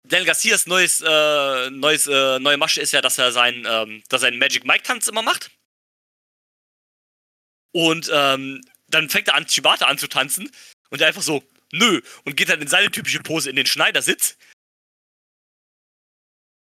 [0.03, 4.21] Daniel Garcias neues, äh, neues, äh, neue Masche ist ja, dass er seinen, ähm, dass
[4.21, 5.51] er einen Magic Mike Tanz immer macht.
[7.71, 10.49] Und ähm, dann fängt er an, Shibata anzutanzen
[10.89, 14.37] und er einfach so, nö, und geht dann in seine typische Pose in den Schneidersitz.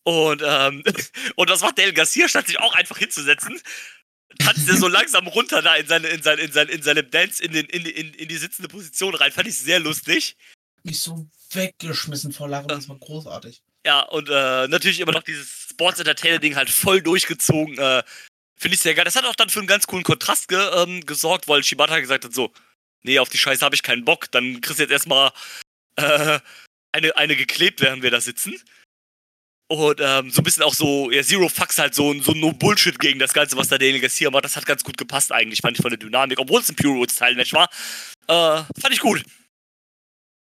[0.04, 0.82] Und, ähm,
[1.36, 3.60] und das macht Daniel Garcia, statt sich auch einfach hinzusetzen,
[4.38, 7.42] tanzt er so langsam runter da in seine, in seine, in seine, in seine Dance
[7.42, 9.32] in, den, in, in, in die sitzende Position rein.
[9.32, 10.36] Fand ich sehr lustig.
[10.82, 13.62] Mich so weggeschmissen vor Lachen, das war großartig.
[13.86, 17.78] Ja, und äh, natürlich immer noch dieses Sports Entertainer-Ding halt voll durchgezogen.
[17.78, 18.02] Äh,
[18.56, 19.04] Finde ich sehr geil.
[19.04, 22.24] Das hat auch dann für einen ganz coolen Kontrast ge ähm, gesorgt, weil Shibata gesagt
[22.24, 22.52] hat: so,
[23.02, 24.30] nee, auf die Scheiße habe ich keinen Bock.
[24.30, 25.32] Dann kriegst du jetzt erstmal
[25.96, 26.38] äh,
[26.92, 28.54] eine, eine geklebt, während wir da sitzen.
[29.68, 32.98] Und ähm, so ein bisschen auch so, ja, Zero Fucks halt so, so no Bullshit
[32.98, 34.44] gegen das Ganze, was da Daniel Garcia macht.
[34.44, 36.38] Das hat ganz gut gepasst eigentlich, fand ich von der Dynamik.
[36.38, 37.68] Obwohl es ein Pure Roots Teilmatch war.
[38.28, 39.24] Äh, fand ich gut.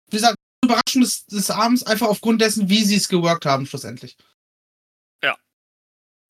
[0.09, 4.16] Wie gesagt, Überraschung des, des Abends, einfach aufgrund dessen, wie sie es geworkt haben, schlussendlich.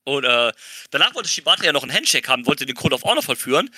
[0.03, 0.51] Und äh,
[0.89, 3.69] danach wollte Shibata ja noch einen Handshake haben, wollte den Code of Honor vollführen.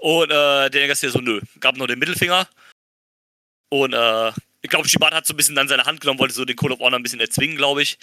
[0.00, 2.48] Und äh, der Garcia so, nö, gab noch den Mittelfinger.
[3.70, 6.44] Und äh, ich glaube, Shibata hat so ein bisschen dann seine Hand genommen, wollte so
[6.44, 7.98] den Code of Honor ein bisschen erzwingen, glaube ich.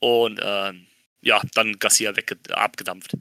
[0.00, 0.86] Und ähm,
[1.22, 2.12] ja, dann Garcia
[2.50, 3.16] abgedampft.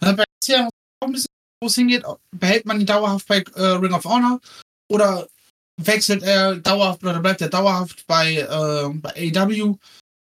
[0.00, 0.68] Ja, bei Garcia
[1.00, 1.30] auch ein bisschen,
[1.60, 4.40] wo es hingeht, behält man ihn dauerhaft bei äh, Ring of Honor
[4.88, 5.28] oder
[5.76, 9.76] wechselt er dauerhaft oder bleibt er dauerhaft bei, äh, bei AEW?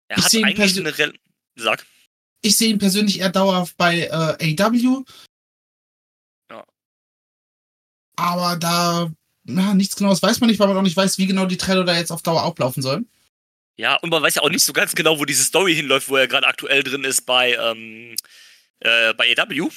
[0.08, 1.14] Er Ich hat eigentlich eine Rel
[1.56, 1.84] Sag.
[2.40, 5.04] Ich sehe ihn persönlich eher dauerhaft bei äh, AEW.
[6.50, 6.64] Ja.
[8.16, 9.10] Aber da,
[9.44, 11.82] na, nichts genaues weiß man nicht, weil man auch nicht weiß, wie genau die Trello
[11.82, 13.08] da jetzt auf Dauer ablaufen sollen.
[13.78, 16.16] Ja, und man weiß ja auch nicht so ganz genau, wo diese Story hinläuft, wo
[16.16, 18.16] er gerade aktuell drin ist bei, ähm,
[18.80, 19.70] äh, bei AW.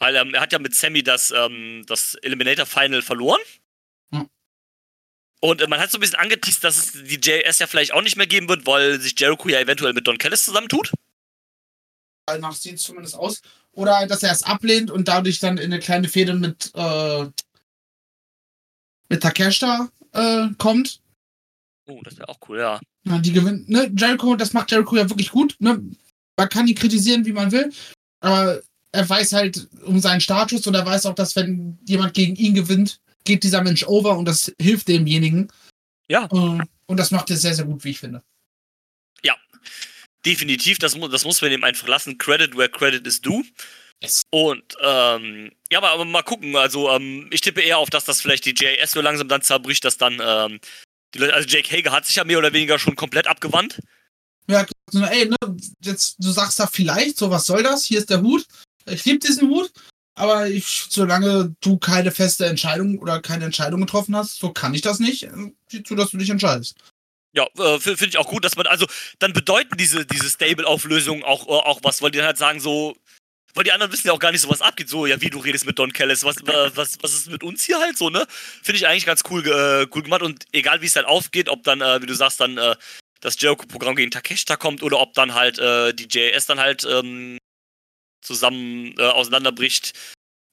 [0.00, 3.40] Weil ähm, er hat ja mit Sammy das, ähm, das Eliminator Final verloren.
[4.12, 4.28] Hm.
[5.40, 8.02] Und äh, man hat so ein bisschen angeteased, dass es die JS ja vielleicht auch
[8.02, 10.92] nicht mehr geben wird, weil sich Jericho ja eventuell mit Don Callis zusammentut.
[12.26, 13.42] Danach sieht es zumindest aus.
[13.70, 17.26] Oder dass er es ablehnt und dadurch dann in eine kleine Fehde mit, äh,
[19.08, 21.00] mit Takeshita äh, kommt.
[21.88, 22.80] Oh, das wäre auch cool, ja.
[23.04, 25.82] Ja, die gewinnt, ne, Jericho, das macht Jericho ja wirklich gut, ne?
[26.36, 27.72] Man kann ihn kritisieren, wie man will,
[28.20, 28.60] aber
[28.92, 32.54] er weiß halt um seinen Status und er weiß auch, dass wenn jemand gegen ihn
[32.54, 35.48] gewinnt, geht dieser Mensch over und das hilft demjenigen.
[36.08, 36.26] Ja.
[36.26, 38.22] Äh, Und das macht er sehr, sehr gut, wie ich finde.
[40.24, 42.18] Definitiv, das, mu das muss man ihm einfach lassen.
[42.18, 43.44] Credit where credit is due.
[44.02, 44.22] Yes.
[44.30, 46.56] Und ähm, ja, aber, aber mal gucken.
[46.56, 49.84] Also ähm, ich tippe eher auf, dass das vielleicht die JS so langsam dann zerbricht,
[49.84, 50.60] dass dann ähm,
[51.16, 53.80] Leute, also Jake Hager hat sich ja mehr oder weniger schon komplett abgewandt.
[54.48, 55.36] Ja, ey, ne,
[55.82, 57.84] jetzt, du sagst da vielleicht, so was soll das?
[57.84, 58.46] Hier ist der Hut.
[58.86, 59.70] Ich liebe diesen Hut,
[60.14, 64.80] aber ich, solange du keine feste Entscheidung oder keine Entscheidung getroffen hast, so kann ich
[64.80, 65.28] das nicht.
[65.70, 66.76] Sieh zu, dass du dich entscheidest.
[67.32, 68.86] Ja, äh, finde ich auch gut, dass man, also
[69.18, 72.96] dann bedeuten diese, diese Stable-Auflösungen auch, äh, auch was, weil die dann halt sagen so,
[73.54, 74.88] weil die anderen wissen ja auch gar nicht so, was abgeht.
[74.88, 77.64] So, ja, wie du redest mit Don Kellis, was, äh, was, was ist mit uns
[77.64, 78.26] hier halt so, ne?
[78.62, 81.62] Finde ich eigentlich ganz cool, äh, cool gemacht und egal wie es dann aufgeht, ob
[81.64, 82.76] dann, äh, wie du sagst, dann äh,
[83.20, 87.38] das Jericho-Programm gegen Takeshita kommt oder ob dann halt äh, die JS dann halt ähm,
[88.22, 89.92] zusammen äh, auseinanderbricht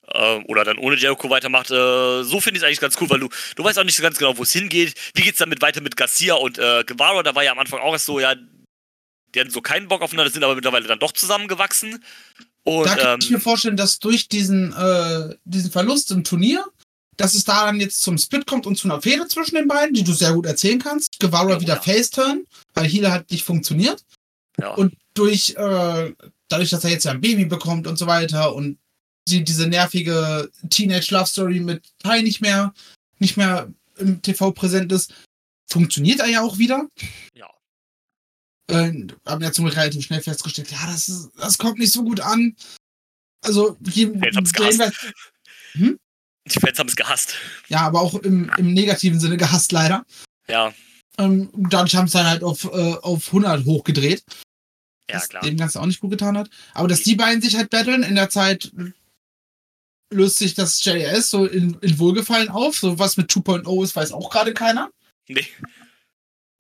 [0.08, 1.72] äh, oder dann ohne Jericho weitermacht.
[1.72, 4.04] Äh, so finde ich es eigentlich ganz cool, weil du, du weißt auch nicht so
[4.04, 4.96] ganz genau, wo es hingeht.
[5.14, 7.24] Wie geht es damit weiter mit Garcia und äh, Guevara?
[7.24, 8.36] Da war ja am Anfang auch erst so, ja,
[9.36, 12.04] die hatten so keinen Bock aufeinander, sind aber mittlerweile dann doch zusammengewachsen.
[12.64, 16.66] Und, da kann ähm, ich mir vorstellen, dass durch diesen, äh, diesen Verlust im Turnier,
[17.18, 19.94] dass es da dann jetzt zum Split kommt und zu einer Fehde zwischen den beiden,
[19.94, 21.20] die du sehr gut erzählen kannst.
[21.20, 21.82] Guevara Oh, wieder ja.
[21.82, 24.04] Face-Turn, weil Healer hat nicht funktioniert.
[24.60, 24.74] ja.
[24.74, 26.14] Und durch, äh,
[26.48, 28.80] dadurch, dass er jetzt ja ein Baby bekommt und so weiter und
[29.28, 32.74] sie diese nervige Teenage-Love-Story mit Tai nicht mehr,
[33.20, 35.14] nicht mehr im TV präsent ist,
[35.68, 36.88] funktioniert er ja auch wieder.
[37.34, 37.48] ja.
[38.68, 42.04] Äh, haben ja zum Glück relativ schnell festgestellt, ja, das, ist, das kommt nicht so
[42.04, 42.56] gut an.
[43.44, 45.14] Also, je, Fans haben's je- gehasst.
[45.76, 47.36] Die Fans haben es gehasst.
[47.68, 50.06] ja, aber auch im, im negativen Sinne gehasst leider.
[50.48, 50.74] Ja,
[51.18, 54.24] Ähm, dadurch haben sie dann halt auf, äh, auf 100 hochgedreht.
[55.10, 55.44] ja, was klar.
[55.44, 56.50] dem Ganzen auch nicht gut getan hat.
[56.74, 58.72] Aber dass die beiden sich halt battlen, in der Zeit
[60.14, 62.78] löst sich das JS so in, in Wohlgefallen auf.
[62.78, 64.92] So was mit 2.0 ist, weiß auch gerade keiner.
[65.28, 65.48] Nee.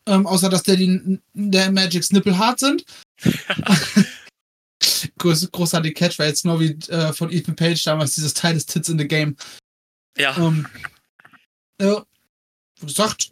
[0.07, 2.85] Ähm, außer dass der, die, der Magic Nipple hart sind.
[5.17, 8.65] Groß, großartige Catch war jetzt genau wie äh, von Ethan Page damals dieses Teil des
[8.65, 9.35] Tits in the Game.
[10.17, 10.67] Ja, Ähm,
[11.79, 11.95] äh,
[12.79, 13.31] wie gesagt,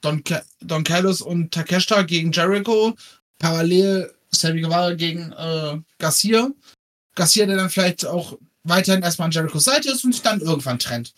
[0.00, 0.22] Don,
[0.60, 2.94] Don Callis und Takeshita gegen Jericho,
[3.38, 6.50] parallel Sammy Guevara gegen äh, Garcia.
[7.14, 10.78] Garcia, der dann vielleicht auch weiterhin erstmal an Jerichos Seite ist und sich dann irgendwann
[10.78, 11.14] trennt.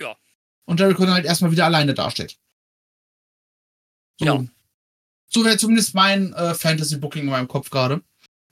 [0.00, 0.16] Ja.
[0.66, 2.36] Und Jericho dann halt erstmal wieder alleine dasteht.
[4.18, 4.26] So.
[4.26, 4.44] Ja.
[5.28, 8.02] So wäre zumindest mein äh, Fantasy-Booking in meinem Kopf gerade.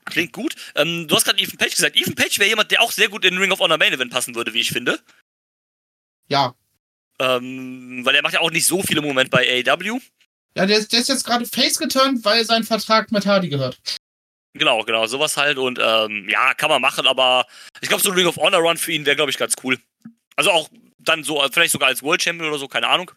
[0.05, 0.55] klingt gut.
[0.75, 1.95] Ähm, du hast gerade Ethan Page gesagt.
[1.95, 4.35] Ethan Page wäre jemand, der auch sehr gut in Ring of Honor Main Event passen
[4.35, 4.99] würde, wie ich finde.
[6.27, 6.55] Ja.
[7.19, 9.99] Ähm, weil er macht ja auch nicht so viele Momente bei AEW.
[10.55, 13.79] Ja, der, ist- der ist jetzt gerade face geturnt, weil sein Vertrag mit Hardy gehört.
[14.55, 15.57] Genau, genau, sowas halt.
[15.57, 17.47] Und ähm, ja, kann man machen, aber
[17.81, 19.79] ich glaube, so ein Ring of Honor Run für ihn wäre, glaube ich, ganz cool.
[20.35, 23.09] Also auch dann so, vielleicht sogar als World Champion oder so, keine Ahnung.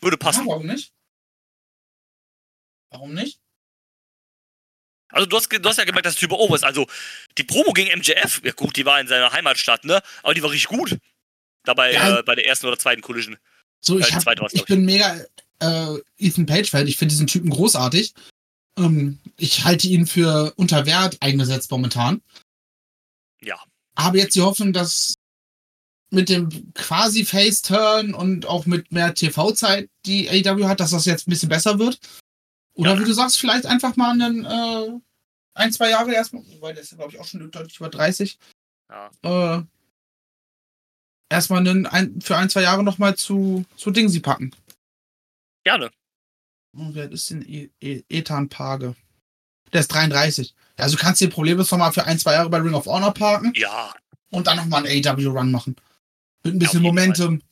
[0.00, 0.46] Würde Ja, passen.
[0.46, 0.92] warum nicht?
[2.94, 3.40] Warum nicht?
[5.10, 6.64] Also du hast, du hast ja gemerkt, dass der Typ over ist.
[6.64, 6.86] Also
[7.38, 10.00] die Promo gegen MJF, ja gut, die war in seiner Heimatstadt, ne?
[10.22, 10.96] Aber die war richtig gut.
[11.64, 12.20] Dabei Ja.
[12.20, 13.36] äh, bei der ersten oder zweiten Collision.
[13.80, 14.64] So, ich, Äh, hab, ich ich.
[14.64, 15.20] bin mega
[15.60, 16.86] äh, Ethan Page-Fan.
[16.86, 18.14] Ich finde diesen Typen großartig.
[18.78, 22.22] Ähm, ich halte ihn für unter Wert eingesetzt momentan.
[23.40, 23.60] Ja.
[23.98, 25.14] Habe jetzt die Hoffnung, dass
[26.10, 31.26] mit dem quasi Face-Turn und auch mit mehr TV-Zeit, die AEW hat, dass das jetzt
[31.26, 31.98] ein bisschen besser wird.
[32.74, 33.00] Oder Ja.
[33.00, 35.00] wie du sagst, vielleicht einfach mal einen, äh,
[35.54, 38.38] ein, zwei Jahre erstmal, weil der ist, glaube ich, auch schon deutlich über 30.
[38.90, 39.10] Ja.
[39.58, 39.62] Äh,
[41.30, 44.50] erstmal einen, ein, für ein, zwei Jahre nochmal zu, zu Dingsy packen.
[45.64, 45.90] Gerne.
[46.76, 48.94] Oh, wer ist denn E- E- Ethan Page?
[49.72, 50.54] Der ist 33.
[50.78, 53.14] Ja, also du kannst dir Probleme nochmal für ein, zwei Jahre bei Ring of Honor
[53.14, 53.94] parken Ja,
[54.30, 55.76] und dann nochmal einen AW-Run machen.
[56.42, 57.42] Mit ein Ja, bisschen jeden Momentum.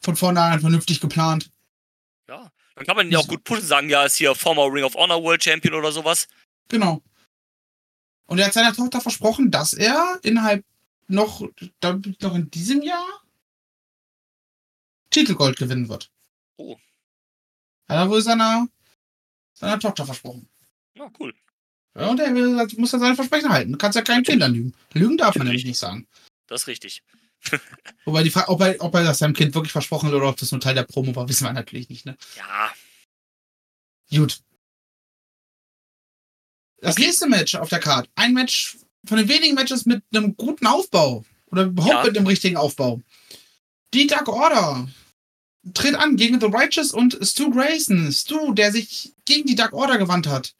[0.00, 1.50] Von vornherein vernünftig geplant.
[2.74, 4.94] Dann kann man ihn ja auch gut pushen, sagen, ja, ist hier former Ring of
[4.94, 6.28] Honor World Champion oder sowas.
[6.68, 7.02] Genau.
[8.26, 10.64] Und er hat seiner Tochter versprochen, dass er innerhalb
[11.06, 11.46] noch,
[11.80, 13.06] da- noch in diesem Jahr
[15.10, 16.10] Titelgold gewinnen wird.
[16.56, 16.76] Oh.
[17.88, 18.66] Hat er wohl seiner,
[19.52, 20.48] seiner Tochter versprochen.
[20.96, 21.34] Ja, cool.
[21.94, 23.72] Ja, und er will, muss ja seine Versprechen halten.
[23.72, 24.74] Du kannst ja keinen Kindern lügen.
[24.94, 25.64] Lügen darf man Natürlich.
[25.64, 26.06] nämlich nicht sagen.
[26.46, 27.02] Das ist richtig.
[28.04, 30.36] Wobei die Frage, ob er, ob er das seinem Kind wirklich versprochen hat oder ob
[30.36, 32.06] das nur Teil der Promo war, wissen wir natürlich nicht.
[32.06, 32.16] Ne?
[32.36, 32.72] Ja,
[34.10, 34.40] Gut.
[36.80, 37.06] Das Okay.
[37.06, 38.10] nächste Match auf der Karte.
[38.14, 38.76] Ein Match
[39.06, 41.24] von den wenigen Matches mit einem guten Aufbau.
[41.46, 42.04] Oder überhaupt Ja.
[42.04, 43.00] mit einem richtigen Aufbau.
[43.94, 44.88] Die Dark Order
[45.74, 48.10] tritt an gegen The Righteous und Stu Grayson.
[48.12, 50.54] Stu, der sich gegen die Dark Order gewandt hat.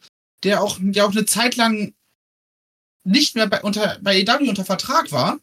[0.45, 1.95] Der auch, der auch eine Zeit lang
[3.05, 5.41] nicht mehr bei, unter, bei EW unter Vertrag war.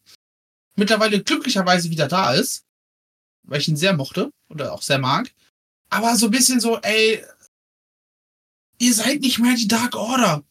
[0.75, 2.63] Mittlerweile glücklicherweise wieder da ist.
[3.43, 4.31] Weil ich ihn sehr mochte.
[4.49, 5.31] Oder auch sehr mag.
[5.89, 7.23] Aber so ein bisschen so, ey,
[8.77, 10.43] ihr seid nicht mehr die Dark Order.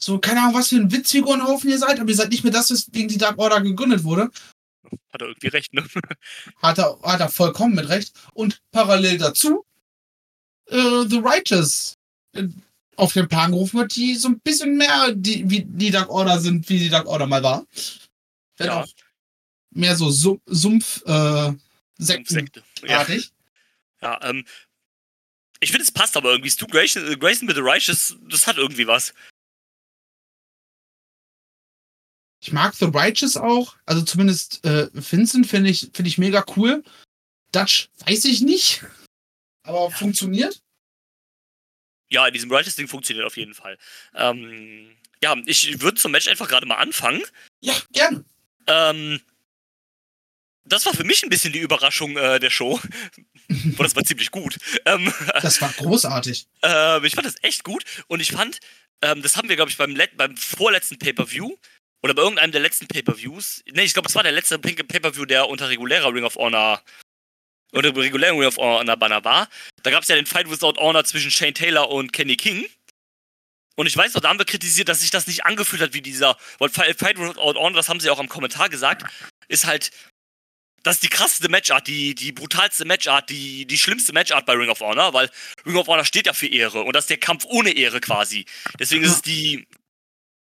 [0.00, 2.70] So, keine Ahnung, was für ein Witzfigurenhaufen ihr seid, aber ihr seid nicht mehr das,
[2.70, 4.30] weswegen die Dark Order gegründet wurde.
[5.12, 5.84] Hat er irgendwie recht, ne?
[6.56, 8.12] Hat er, hat er vollkommen mit recht.
[8.34, 9.64] Und parallel dazu,
[10.68, 11.94] äh, The Righteous
[12.34, 12.48] äh,
[12.96, 16.40] auf den Plan gerufen wird, die so ein bisschen mehr die, wie die Dark Order
[16.40, 17.66] sind, wie die Dark Order mal war.
[18.58, 18.82] Wenn Ja.
[18.82, 18.88] auch
[19.74, 21.52] mehr so Sum- Sumpf, äh,
[21.98, 22.62] Sekten Sekte.
[22.82, 23.06] Ja,
[24.00, 24.44] ja ähm,
[25.60, 26.50] ich finde, es passt aber irgendwie.
[26.50, 29.14] Stu Grayson, äh, Grayson mit The Righteous, das hat irgendwie was.
[32.42, 33.76] Ich mag The Righteous auch.
[33.86, 36.82] Also zumindest äh, Vincent finde ich, finde ich mega cool.
[37.52, 38.84] Dutch weiß ich nicht.
[39.62, 40.60] Aber funktioniert.
[42.10, 43.78] Ja, in diesem Righteous-Ding funktioniert auf jeden Fall.
[44.14, 47.22] Ähm, ja, ich würde zum Match einfach gerade mal anfangen.
[47.60, 48.24] Ja, gerne.
[48.66, 49.20] Ähm,
[50.64, 52.80] das war für mich ein bisschen die Überraschung äh, der Show.
[53.48, 54.56] Und das war ziemlich gut.
[54.86, 56.46] Ähm, Das war großartig.
[56.64, 58.60] äh, ich fand das echt gut und ich fand,
[59.02, 61.54] ähm, das haben wir, glaube ich, beim, beim vorletzten Pay-Per-View
[62.02, 63.62] oder bei irgendeinem der letzten Pay-Per-Views.
[63.72, 66.82] Ne, ich glaube, es war der letzte Pay- Pay-Per-View, der unter regulärer Ring of Honor
[67.72, 69.48] unter regulären Ring of Honor Banner war.
[69.82, 72.66] Da gab es ja den Fight Without Honor zwischen Shane Taylor und Kenny King.
[73.76, 76.02] Und ich weiß noch, da haben wir kritisiert, dass sich das nicht angefühlt hat wie
[76.02, 76.36] dieser.
[76.58, 79.04] Weil Fight Fight Without Honor, das haben sie auch am Kommentar gesagt,
[79.48, 79.90] ist halt.
[80.82, 84.68] Das ist die krasseste Matchart, die, die brutalste Matchart, die, die schlimmste Matchart bei Ring
[84.68, 85.30] of Honor, weil
[85.64, 88.46] Ring of Honor steht ja für Ehre und das ist der Kampf ohne Ehre quasi.
[88.78, 89.66] Deswegen ist es die.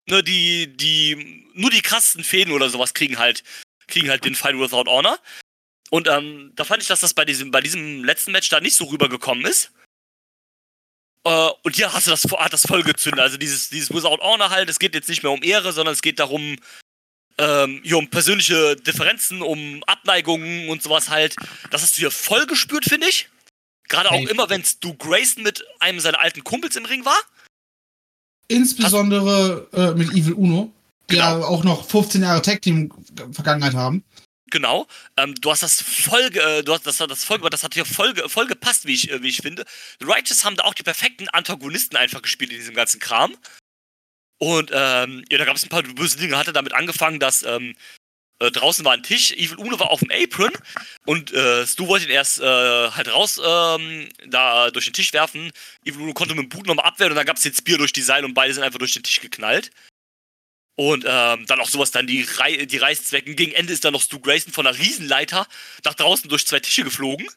[0.09, 1.45] Ne, die, die.
[1.53, 3.43] Nur die krassesten Fäden oder sowas kriegen halt,
[3.87, 5.17] kriegen halt den Fight Without Honor.
[5.89, 8.75] Und ähm, da fand ich, dass das bei diesem, bei diesem letzten Match da nicht
[8.75, 9.71] so rübergekommen ist.
[11.23, 13.21] Äh, und hier hast du das, hat das voll gezündet.
[13.21, 16.01] Also dieses, dieses Without Honor halt, es geht jetzt nicht mehr um Ehre, sondern es
[16.01, 16.57] geht darum,
[17.37, 21.35] ähm, hier um persönliche Differenzen, um Abneigungen und sowas halt.
[21.71, 23.29] Das hast du hier voll gespürt, finde ich.
[23.89, 24.29] Gerade auch Hey.
[24.29, 27.19] immer, wenn Stu Grayson mit einem seiner alten Kumpels im Ring war.
[28.49, 30.73] Insbesondere äh, mit Evil Uno,
[31.09, 31.39] die Genau.
[31.39, 34.03] ja auch noch 15 Jahre Tag-Team-Vergangenheit haben.
[34.49, 34.87] Genau.
[35.17, 38.15] Ähm, du hast das voll, äh, du hast das, das voll, das hat hier voll,
[38.29, 39.65] voll gepasst, wie ich, äh, wie ich finde.
[39.99, 43.35] The Righteous haben da auch die perfekten Antagonisten einfach gespielt in diesem ganzen Kram.
[44.39, 46.37] Und ähm, ja, da gab es ein paar böse Dinge.
[46.37, 47.75] Hatte damit angefangen, dass ähm,
[48.39, 50.51] äh, draußen war ein Tisch, Evil Uno war auf dem Apron
[51.05, 55.51] und äh, Stu wollte ihn erst äh, halt raus ähm, da durch den Tisch werfen.
[55.83, 57.93] Evil Uno konnte mit dem Boot nochmal abwehren und dann gab es den Spear durch
[57.93, 59.71] die Seile und beide sind einfach durch den Tisch geknallt.
[60.75, 63.35] Und ähm, dann auch sowas, dann die, Rei die Reißzwecken.
[63.35, 65.47] Gegen Ende ist dann noch Stu Grayson von einer Riesenleiter
[65.83, 67.27] nach draußen durch zwei Tische geflogen.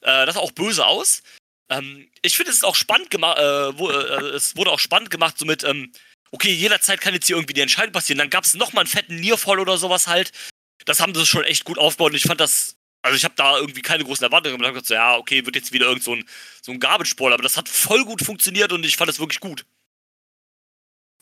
[0.00, 1.22] Äh, das sah auch böse aus.
[1.70, 5.10] Ähm, ich finde, es ist auch spannend gemacht, äh, wo, äh, es wurde auch spannend
[5.10, 5.92] gemacht, so mit, ähm,
[6.30, 8.18] okay, jederzeit kann jetzt hier irgendwie die Entscheidung passieren.
[8.18, 10.32] Dann gab es nochmal einen fetten Nearfall oder sowas halt.
[10.84, 13.58] Das haben sie schon echt gut aufgebaut und ich fand das, also ich habe da
[13.58, 14.64] irgendwie keine großen Erwartungen gemacht.
[14.64, 16.28] Ich hab gedacht, so, ja, okay, wird jetzt wieder irgend so ein,
[16.62, 19.66] so ein Garbage-Ball, aber das hat voll gut funktioniert und ich fand das wirklich gut.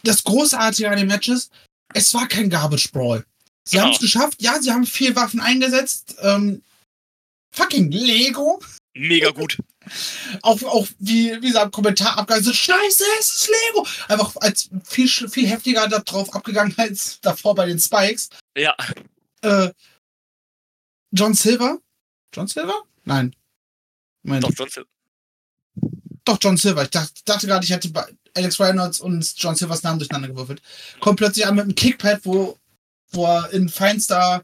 [0.03, 1.51] Das Großartige an den Matches,
[1.95, 3.25] es war kein Garbage Brawl.
[3.65, 3.87] Sie Genau.
[3.87, 6.15] haben es geschafft, ja, sie haben vier Waffen eingesetzt.
[6.21, 6.63] Ähm,
[7.53, 8.63] fucking Lego.
[8.95, 9.59] Mega gut.
[10.43, 13.87] Auch, auch wie, wie gesagt, Kommentar abgegangen so, Scheiße, es ist Lego.
[14.09, 18.31] Einfach als viel, viel heftiger da drauf abgegangen als davor bei den Spikes.
[18.57, 18.75] Ja,
[19.43, 19.71] Äh,
[21.13, 21.79] John Silver?
[22.35, 22.83] John Silver?
[23.05, 23.35] Nein.
[24.23, 24.45] Moment.
[24.45, 24.85] doch, Johnson.
[26.25, 26.83] Doch, John Silver.
[26.83, 30.61] Ich dachte, dachte gerade, ich hätte bei Alex Reynolds und John Silvers Namen durcheinander gewürfelt.
[31.01, 32.59] Kommt plötzlich an mit einem Kickpad, wo,
[33.13, 34.43] wo er in feinster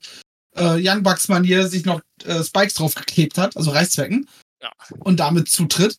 [0.56, 4.28] äh, Young Bucks Manier sich noch äh, Spikes draufgeklebt hat, also Reißzwecken.
[4.62, 4.72] Ja.
[5.00, 5.98] Und damit zutritt.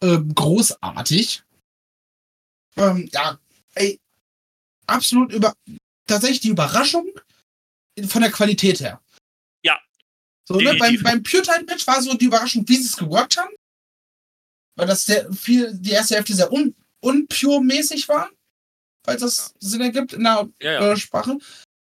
[0.00, 1.42] Äh, großartig.
[2.76, 3.38] Ähm, ja,
[3.74, 4.00] ey,
[4.86, 5.54] absolut über,
[6.06, 7.08] tatsächlich die Überraschung
[8.08, 9.00] von der Qualität her.
[9.64, 9.80] Ja.
[10.46, 13.36] So, ne, beim, beim Pure Time Match war so die Überraschung, wie sie es geworkt
[13.36, 13.54] haben.
[14.76, 18.30] Weil das sehr viel, die erste Hälfte sehr un, unpure-mäßig war.
[19.04, 20.92] Falls das Sinn ergibt in der Ja, ja.
[20.92, 21.38] äh, Sprache.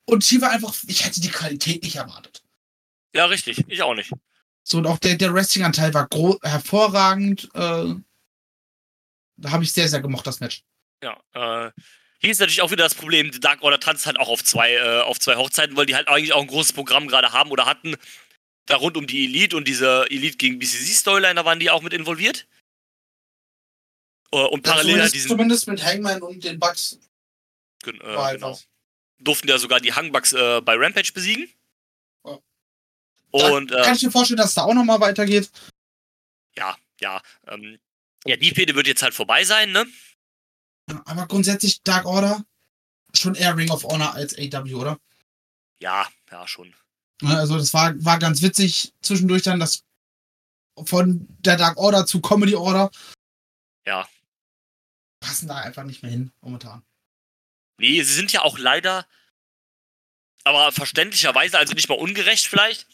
[0.06, 2.42] Und hier war einfach, ich hätte die Qualität nicht erwartet.
[3.14, 3.64] Ja, richtig.
[3.68, 4.12] Ich auch nicht.
[4.70, 6.08] So, und auch der, der Wrestling-Anteil war
[6.42, 7.50] hervorragend.
[7.54, 7.94] Äh,
[9.36, 10.62] da habe ich sehr, sehr gemocht, das Match.
[11.02, 11.72] Ja, äh,
[12.20, 14.74] hier ist natürlich auch wieder das Problem, die Dark Order tanzt halt auch auf zwei,
[14.74, 17.66] äh, auf zwei Hochzeiten, weil die halt eigentlich auch ein großes Programm gerade haben oder
[17.66, 17.96] hatten.
[18.66, 21.92] Da rund um die Elite und diese Elite gegen BCC-Storyline, da waren die auch mit
[21.92, 22.46] involviert.
[24.30, 27.00] Äh, und Ja, parallel zumindest, diesen, zumindest mit Hangman und den Bugs
[27.82, 28.56] gen- äh, halt genau,
[29.18, 31.52] durften ja sogar die Hangbucks äh, bei Rampage besiegen.
[33.30, 35.50] Und Kann äh, ich mir vorstellen, dass es da auch nochmal weitergeht?
[36.56, 37.78] ja, ja, ähm,
[38.26, 39.86] ja, die Fehde wird jetzt halt vorbei sein, ne?
[41.06, 42.44] Aber grundsätzlich Dark Order
[43.14, 44.98] schon eher Ring of Honor als AW, oder?
[45.80, 46.74] Ja, ja, schon.
[47.22, 49.84] Ne, Also das war, war ganz witzig zwischendurch dann, das
[50.84, 52.90] von der Dark Order zu Comedy Order.
[53.86, 54.08] Ja.
[55.20, 56.84] passen da einfach nicht mehr hin momentan.
[57.78, 59.06] Nee, sie sind ja auch leider,
[60.44, 62.86] aber verständlicherweise, also nicht mal ungerecht vielleicht,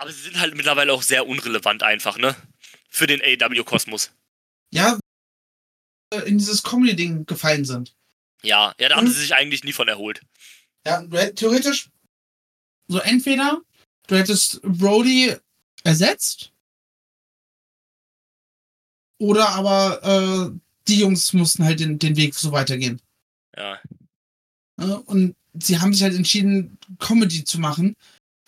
[0.00, 2.34] aber sie sind halt mittlerweile auch sehr unrelevant einfach, ne?
[2.88, 4.10] Für den AW-Kosmos.
[4.72, 4.98] Ja,
[6.12, 7.94] äh, in dieses Comedy-Ding gefallen sind.
[8.42, 9.10] Ja, ja, da haben Mhm.
[9.12, 10.22] sie sich eigentlich nie von erholt.
[10.86, 11.02] Ja,
[11.32, 11.90] theoretisch,
[12.88, 13.60] so entweder
[14.06, 15.36] du hättest Brody
[15.84, 16.52] ersetzt,
[19.18, 20.58] oder aber äh,
[20.88, 23.02] die Jungs mussten halt den, den Weg so weitergehen.
[23.56, 23.78] Ja.
[24.78, 24.98] Ne?
[25.02, 27.94] Und sie haben sich halt entschieden, Comedy zu machen,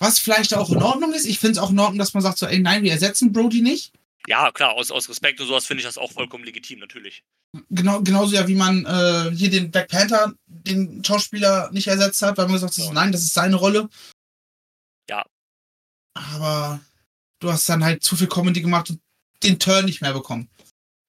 [0.02, 1.24] was vielleicht auch in Ordnung ist.
[1.26, 3.62] Ich finde es auch in Ordnung, dass man sagt so, ey, nein, wir ersetzen Brody
[3.62, 3.92] nicht.
[4.28, 7.24] Ja, klar, aus, aus Respekt und sowas finde ich das auch vollkommen legitim, natürlich.
[7.70, 12.36] Genau, genauso ja, wie man äh, hier den Black Panther, den Schauspieler, nicht ersetzt hat,
[12.38, 12.92] weil man gesagt hat, Ja.
[12.92, 13.88] nein, das ist seine Rolle.
[15.10, 15.24] Ja.
[16.14, 16.80] Aber
[17.40, 19.00] du hast dann halt zu viel Comedy gemacht und
[19.42, 20.48] den Turn nicht mehr bekommen.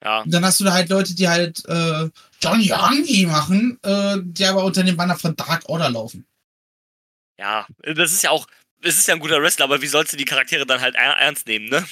[0.04, 2.10] Ja, Und dann hast du da halt Leute, die halt äh,
[2.42, 6.26] Johnny Youngie machen, äh, die aber unter dem Banner von Dark Order laufen.
[7.40, 8.48] ja, das ist ja auch,
[8.84, 11.14] es ist ja ein guter Wrestler, aber wie sollst du die Charaktere dann halt er
[11.14, 11.86] ernst nehmen, ne?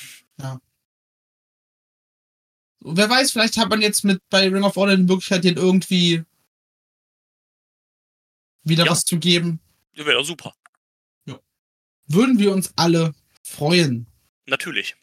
[2.80, 5.58] So, wer weiß, vielleicht hat man jetzt mit bei Ring of Honor die Möglichkeit, den
[5.58, 6.24] irgendwie
[8.64, 8.92] wieder Ja.
[8.92, 9.60] was zu geben.
[9.96, 10.54] Das wäre doch super.
[12.08, 13.14] Würden wir uns alle
[13.44, 14.06] freuen.
[14.46, 14.96] Natürlich.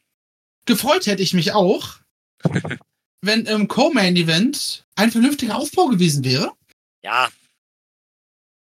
[0.66, 1.97] Gefreut hätte ich mich auch,
[3.23, 6.52] wenn im Co-Main-Event ein vernünftiger Aufbau gewesen wäre.
[7.02, 7.31] Ja,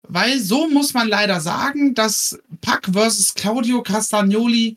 [0.07, 4.77] Weil so muss man leider sagen, dass Pac versus Claudio Castagnoli,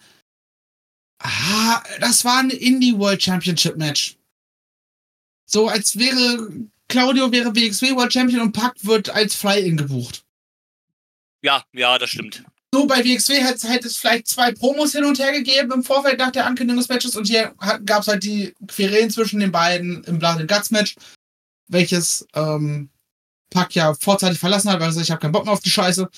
[1.19, 4.17] ah, das war ein Indie World Championship Match.
[5.45, 6.49] So als wäre
[6.87, 10.23] Claudio wäre WXW World Champion und Pac wird als Fly-In gebucht.
[11.41, 12.43] ja, ja, das stimmt.
[12.73, 16.19] So, bei WXW hätte hätte es vielleicht zwei Promos hin und her gegeben im Vorfeld
[16.19, 17.55] nach der Ankündigung des Matches und hier
[17.85, 20.95] gab es halt die Querelen zwischen den beiden im Blood and Guts Match,
[21.69, 22.89] welches ähm,
[23.49, 25.69] Pac ja vorzeitig verlassen hat, weil er sagt, ich habe keinen Bock mehr auf die
[25.69, 26.09] Scheiße.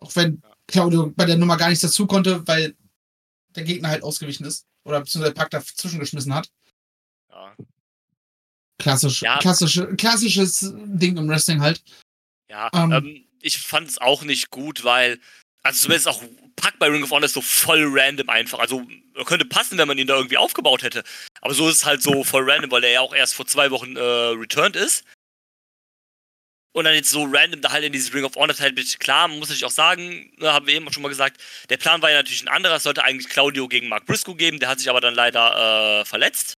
[0.00, 2.74] Auch wenn Claudio bei der Nummer gar nichts dazu konnte, weil
[3.54, 4.66] der Gegner halt ausgewichen ist.
[4.84, 6.48] Oder beziehungsweise Pac dazwischen geschmissen hat.
[7.30, 7.54] Ja,
[8.78, 9.38] Klassisch, Ja.
[9.38, 11.82] klassische, klassisches Ding im Wrestling halt.
[12.48, 12.70] ja.
[12.74, 12.92] Ähm.
[12.92, 15.20] Ähm, ich fand es auch nicht gut, weil,
[15.62, 16.22] also zumindest auch
[16.56, 18.58] Pack bei Ring of Honor ist so voll random einfach.
[18.58, 18.86] Also
[19.26, 21.04] könnte passen, wenn man ihn da irgendwie aufgebaut hätte.
[21.42, 23.70] Aber so ist es halt so voll random, weil er ja auch erst vor zwei
[23.70, 25.04] Wochen äh, returned ist.
[26.74, 29.28] Und dann jetzt so random da halt in dieses Ring of Honor Teil mit, klar,
[29.28, 31.40] muss ich auch sagen, ne, haben wir eben schon mal gesagt,
[31.70, 34.58] der Plan war ja natürlich ein anderer, es sollte eigentlich Claudio gegen Mark Briscoe geben,
[34.58, 36.54] der hat sich aber dann leider äh, verletzt.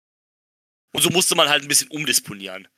[0.94, 2.68] Und so musste man halt ein bisschen umdisponieren.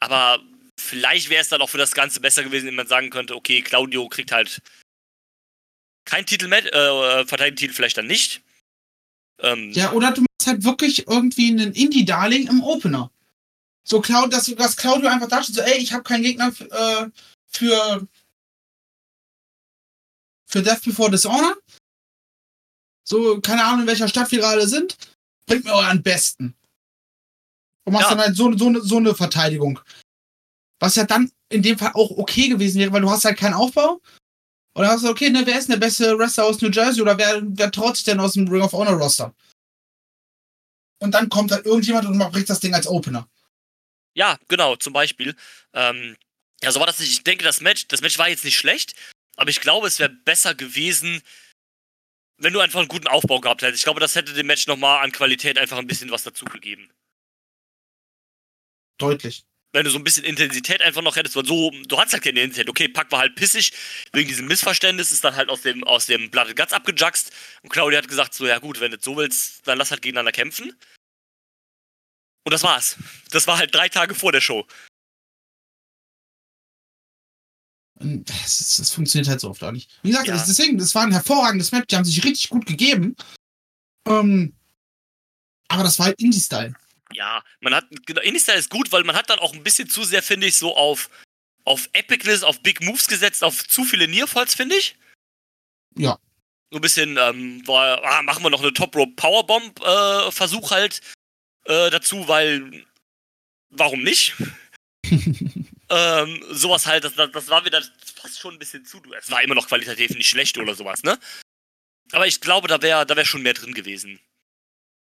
[0.00, 0.42] Aber
[0.80, 3.60] vielleicht wäre es dann auch für das Ganze besser gewesen, wenn man sagen könnte, okay,
[3.60, 4.62] Claudio kriegt halt
[6.06, 8.40] kein Titel mehr, äh, verteidigt den Titel vielleicht dann nicht.
[9.40, 13.10] Ähm, Ja, oder du machst halt wirklich irgendwie einen Indie-Darling im Opener.
[13.86, 17.10] So, Claudio, dass, dass Claudio einfach da steht, so, ey, ich habe keinen Gegner äh,
[17.48, 18.06] für
[20.46, 21.56] für Death Before Dishonor.
[23.06, 24.96] So, keine Ahnung, in welcher Stadt wir gerade sind.
[25.46, 26.54] Bringt mir euren Besten.
[27.86, 28.14] Und machst Ja.
[28.14, 29.80] dann halt so, so, eine- so eine Verteidigung.
[30.80, 33.54] Was ja dann in dem Fall auch okay gewesen wäre, weil du hast halt keinen
[33.54, 34.00] Aufbau.
[34.76, 37.02] Und dann hast du, okay, ne, wer ist denn der beste Wrestler aus New Jersey
[37.02, 39.34] oder wer, wer traut sich denn aus dem Ring of Honor Roster?
[41.02, 43.28] Und dann kommt halt irgendjemand und bricht das Ding als Opener.
[44.14, 45.36] Ja, genau, zum Beispiel.
[45.72, 46.16] Ähm,
[46.62, 47.10] ja, so war das nicht.
[47.10, 48.94] Ich denke, das Match, das Match war jetzt nicht schlecht,
[49.36, 51.22] aber ich glaube, es wäre besser gewesen,
[52.38, 53.78] wenn du einfach einen guten Aufbau gehabt hättest.
[53.78, 56.90] Ich glaube, das hätte dem Match nochmal an Qualität einfach ein bisschen was dazugegeben.
[58.98, 59.44] Deutlich.
[59.72, 62.40] Wenn du so ein bisschen Intensität einfach noch hättest, weil so, du hattest halt keine
[62.40, 62.70] Intensität.
[62.70, 63.72] Okay, Pack war halt pissig,
[64.12, 67.32] wegen diesem Missverständnis, ist dann halt aus dem, aus dem and Guts abgejuckst.
[67.62, 70.30] Und Claudia hat gesagt, so, ja gut, wenn du so willst, dann lass halt gegeneinander
[70.30, 70.72] kämpfen.
[72.44, 72.96] Und das war's.
[73.30, 74.66] Das war halt drei Tage vor der Show.
[78.00, 79.90] Das, ist- das funktioniert halt so oft auch nicht.
[80.02, 80.34] Wie gesagt, Ja.
[80.34, 81.86] das- deswegen, das war ein hervorragendes Match.
[81.88, 83.16] Die haben sich richtig gut gegeben.
[84.06, 84.54] Ähm,
[85.68, 86.74] aber das war halt Indie-Style.
[87.12, 90.02] ja, man hat, genau, Indie-Style ist gut, weil man hat dann auch ein bisschen zu
[90.04, 91.08] sehr, finde ich, so auf,
[91.64, 94.96] auf Epicness, auf Big Moves gesetzt, auf zu viele Nearfalls, finde ich.
[95.96, 96.18] Ja.
[96.72, 100.72] So ein bisschen, ähm, war, ah, machen wir noch eine Top Rope Powerbomb äh, Versuch
[100.72, 101.00] halt
[101.64, 102.84] äh, dazu, weil
[103.70, 104.34] warum nicht?
[105.90, 107.82] ähm, sowas halt, das, das, das war wieder
[108.16, 109.02] fast schon ein bisschen zu.
[109.18, 111.18] Es war immer noch qualitativ nicht schlecht oder sowas, ne?
[112.12, 114.20] Aber ich glaube, da wäre da wär schon mehr drin gewesen.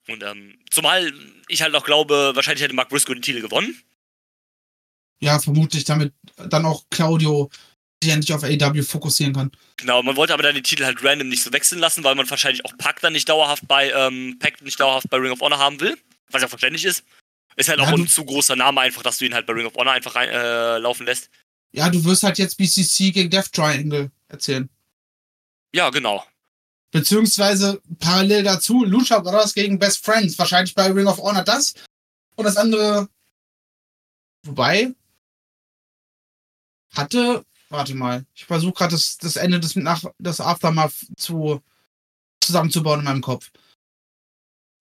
[0.08, 1.12] Und ähm, zumal
[1.48, 3.80] ich halt auch glaube, wahrscheinlich hätte Mark Briscoe den Titel gewonnen.
[5.20, 7.50] Ja, vermutlich, damit dann auch Claudio
[8.02, 9.50] sich endlich auf AW fokussieren kann.
[9.76, 12.30] Genau, man wollte aber dann den Titel halt random nicht so wechseln lassen, weil man
[12.30, 15.58] wahrscheinlich auch Pac dann nicht dauerhaft bei ähm, Pac nicht dauerhaft bei Ring of Honor
[15.58, 15.98] haben will,
[16.30, 17.04] was ja verständlich ist.
[17.56, 19.66] Ist halt Ja, auch ein zu großer Name einfach, dass du ihn halt bei Ring
[19.66, 21.30] of Honor einfach rein, äh, laufen lässt.
[21.72, 24.68] Ja, du wirst halt jetzt BCC gegen Death Triangle erzählen.
[25.74, 26.24] Ja, genau.
[26.90, 30.38] Beziehungsweise parallel dazu Lucha Brothers gegen Best Friends.
[30.38, 31.74] Wahrscheinlich bei Ring of Honor das.
[32.36, 33.08] Und das andere.
[34.46, 34.94] Wobei.
[36.94, 37.44] Hatte.
[37.68, 38.24] Warte mal.
[38.34, 41.62] Ich versuche gerade das, das Ende des, nach, des Aftermath zu,
[42.40, 43.50] zusammenzubauen in meinem Kopf.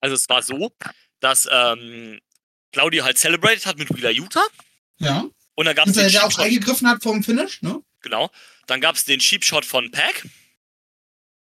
[0.01, 0.71] Also es war so,
[1.21, 2.21] dass ähm,
[2.73, 4.47] Claudio halt celebrated hat mit Wheeler Utah.
[4.99, 5.27] Ja.
[5.55, 7.83] Und dann gab es der, der auch eingegriffen hat vom Finish, ne?
[8.07, 8.31] genau.
[8.67, 10.27] Dann gab es den Sheep Shot von Pack.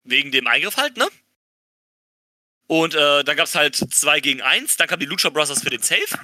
[0.03, 1.07] Wegen dem Eingriff halt, ne?
[2.67, 4.77] Und äh, dann gab es halt 2 gegen 1.
[4.77, 6.19] Dann kamen die Lucha Brothers für den Save.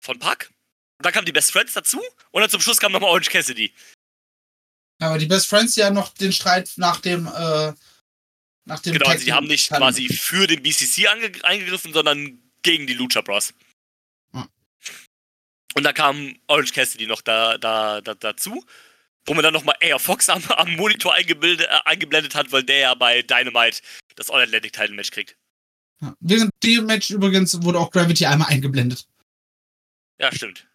[0.00, 0.50] Von Pack.
[0.98, 2.00] Dann kamen die Best Friends dazu.
[2.30, 3.72] Und dann zum Schluss kam nochmal Orange Cassidy.
[4.98, 7.72] Aber die Best Friends ja noch den Streit nach dem, äh,
[8.70, 9.80] nach dem Genau, Tag also die haben nicht hatten.
[9.82, 11.08] quasi für den BCC
[11.42, 13.52] eingegriffen, sondern gegen die Lucha Bros.
[14.32, 14.48] Ja.
[15.74, 18.64] Und da kam Orange Cassidy noch da, da, da, dazu,
[19.26, 22.78] wo man dann nochmal Air Fox am, am Monitor eingeblendet, äh, eingeblendet hat, weil der
[22.78, 23.82] ja bei Dynamite
[24.16, 25.36] das All-Atlantic Title Match kriegt.
[26.00, 26.16] Ja.
[26.20, 29.06] Während dem Match übrigens wurde auch Gravity einmal eingeblendet.
[30.18, 30.66] Ja, stimmt.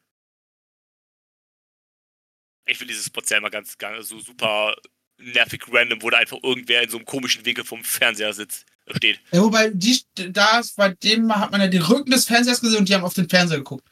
[2.67, 4.75] Ich finde dieses Spot ja immer ganz, ganz so super
[5.17, 8.65] nervig random, wo da einfach irgendwer in so einem komischen Winkel vom Fernseher sitzt,
[8.95, 9.19] steht.
[9.31, 10.01] Ja, wobei, die,
[10.31, 13.13] da, bei dem hat man ja den Rücken des Fernsehers gesehen und die haben auf
[13.13, 13.87] den Fernseher geguckt.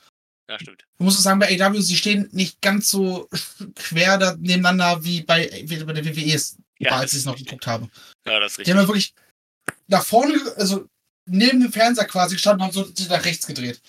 [0.49, 0.85] Ja, stimmt.
[0.97, 3.29] Du musst sagen, bei AW, sie stehen nicht ganz so
[3.75, 7.25] quer da nebeneinander wie bei, wie bei der WWE ist, Ja, war, als ich es
[7.25, 7.47] noch richtig.
[7.47, 7.89] geguckt habe.
[8.25, 8.73] Ja, das ist Die richtig.
[8.75, 9.13] haben ja wirklich
[9.87, 10.85] nach vorne, also
[11.25, 13.81] neben dem Fernseher quasi gestanden und haben so nach rechts gedreht.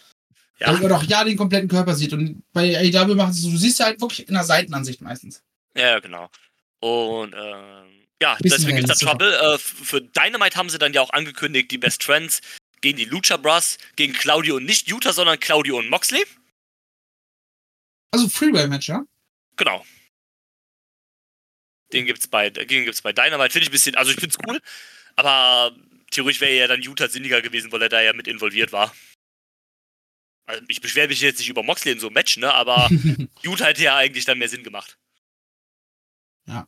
[0.61, 0.69] Ja.
[0.69, 2.12] Damit man doch ja den kompletten Körper sieht.
[2.12, 5.43] Und bei AW machen sie so, du siehst ja halt wirklich in der Seitenansicht meistens.
[5.77, 6.31] Ja, genau.
[6.85, 9.39] Und ähm, ja, Bisschen deswegen gibt's da realistischer.
[9.39, 9.55] Trouble.
[9.55, 12.43] Äh, für Dynamite haben sie dann ja auch angekündigt, die Best Friends
[12.82, 16.23] gegen die Lucha Bros, gegen Claudio und nicht Utah, sondern Claudio und Moxley.
[18.11, 19.02] Also Freeway-Match, ja?
[19.56, 19.82] Genau.
[21.94, 23.51] Den gibt's bei, den gibt's bei Dynamite.
[23.51, 24.61] Finde ich ein bisschen, also ich find's cool,
[25.16, 25.74] aber
[26.11, 28.94] theoretisch wäre ja dann Utah sinniger gewesen, weil er da ja mit involviert war.
[30.44, 32.90] Also ich beschwere mich jetzt nicht über Moxley in so einem Match, ne, aber
[33.43, 34.98] Utah hätte ja eigentlich dann mehr Sinn gemacht.
[36.47, 36.65] Es, äh,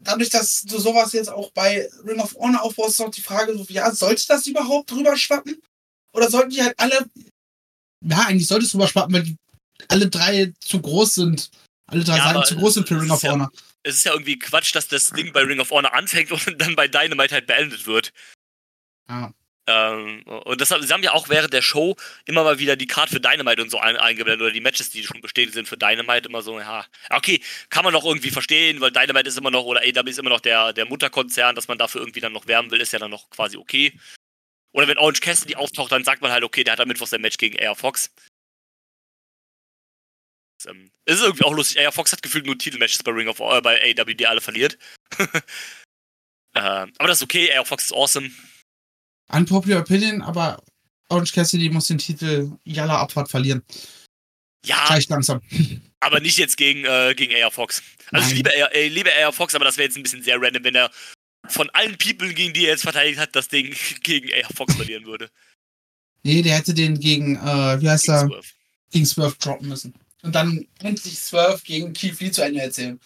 [0.00, 3.56] Dadurch, dass du sowas jetzt auch bei Ring of Honor aufbaust, ist auch die Frage,
[3.56, 5.60] so, ja, sollte das überhaupt drüber schwappen?
[6.14, 7.08] Oder sollten die halt alle.
[8.04, 9.36] Ja, eigentlich sollte es drüber schwappen, weil die
[9.88, 11.50] alle drei zu groß sind.
[11.86, 13.52] Alle drei Ja, Seiten zu groß sind für Ring of ja- Honor.
[13.82, 16.76] Es ist ja irgendwie Quatsch, dass das Ding bei Ring of Honor anfängt und dann
[16.76, 18.12] bei Dynamite halt beendet wird.
[19.08, 19.32] Ja.
[19.70, 21.94] Ähm, und das, haben- sie haben ja auch während der Show
[22.24, 25.04] immer mal wieder die Card für Dynamite und so ein, eingeblendet oder die Matches, die
[25.04, 28.90] schon bestätigt sind für Dynamite, immer so, ja, okay, kann man noch irgendwie verstehen, weil
[28.90, 32.00] Dynamite ist immer noch oder AW ist immer noch der, der Mutterkonzern, dass man dafür
[32.00, 33.92] irgendwie dann noch werben will, ist ja dann noch quasi okay.
[34.72, 37.20] Oder wenn Orange Cassidy auftaucht, dann sagt man halt, okay, der hat am Mittwoch sein
[37.20, 38.12] Match gegen Air Fox.
[40.58, 41.78] Das, ähm, ist irgendwie auch lustig.
[41.78, 44.78] Air Fox hat gefühlt nur Titelmatches bei Ring of äh, bei AW, die alle verliert.
[46.54, 48.30] ähm, aber das ist okay, Air Fox ist awesome.
[49.32, 50.62] Unpopular Opinion, aber
[51.08, 53.62] Orange Cassidy muss den Titel Yalla Abfahrt verlieren.
[54.64, 55.40] Ja, Gleich langsam.
[56.00, 57.82] aber nicht jetzt gegen, äh, gegen Air Fox.
[58.10, 58.36] Also ich Nein.
[58.36, 60.74] liebe Air, äh, liebe Air Fox, aber das wäre jetzt ein bisschen sehr random, wenn
[60.74, 60.90] er
[61.48, 65.06] von allen People, gegen die er jetzt verteidigt hat, das Ding gegen Air Fox verlieren
[65.06, 65.30] würde.
[66.22, 68.46] Nee, der hätte den gegen, äh, wie heißt Gegen er, Swerve.
[68.90, 69.94] gegen Swerve droppen müssen.
[70.22, 73.00] Und dann endlich Swerve gegen Keith Lee zu Ende erzählen.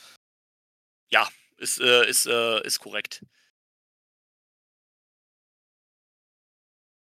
[1.58, 3.24] Ist, äh, ist, äh, ist korrekt.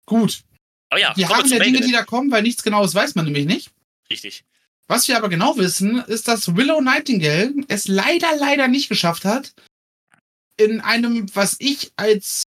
[0.06, 0.44] Gut.
[0.90, 3.46] Aber ja, Wir haben ja Dinge, die da kommen, weil nichts Genaues weiß man nämlich
[3.46, 3.72] nicht.
[4.10, 4.44] Richtig.
[4.88, 9.54] Was wir aber genau wissen, ist, dass Willow Nightingale es leider, leider nicht geschafft hat,
[10.58, 12.44] in einem, was ich als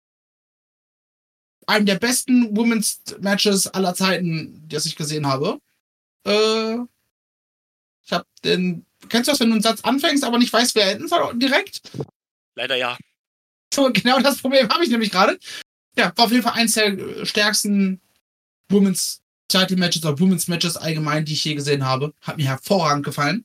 [1.66, 5.58] einem der besten Women's Matches aller Zeiten, das ich gesehen habe,
[6.24, 6.76] äh,
[8.04, 10.92] ich hab den, kennst du das, wenn du einen Satz anfängst, aber nicht weißt, wer
[10.92, 11.80] enden soll direkt?
[12.54, 12.96] Leider ja.
[13.74, 15.38] So, genau das Problem habe ich nämlich gerade.
[15.98, 18.00] Ja, war auf jeden Fall eins der äh, stärksten
[18.68, 22.12] Women's Title Matches oder Women's Matches allgemein, die ich je gesehen habe.
[22.20, 23.44] Hat mir hervorragend gefallen.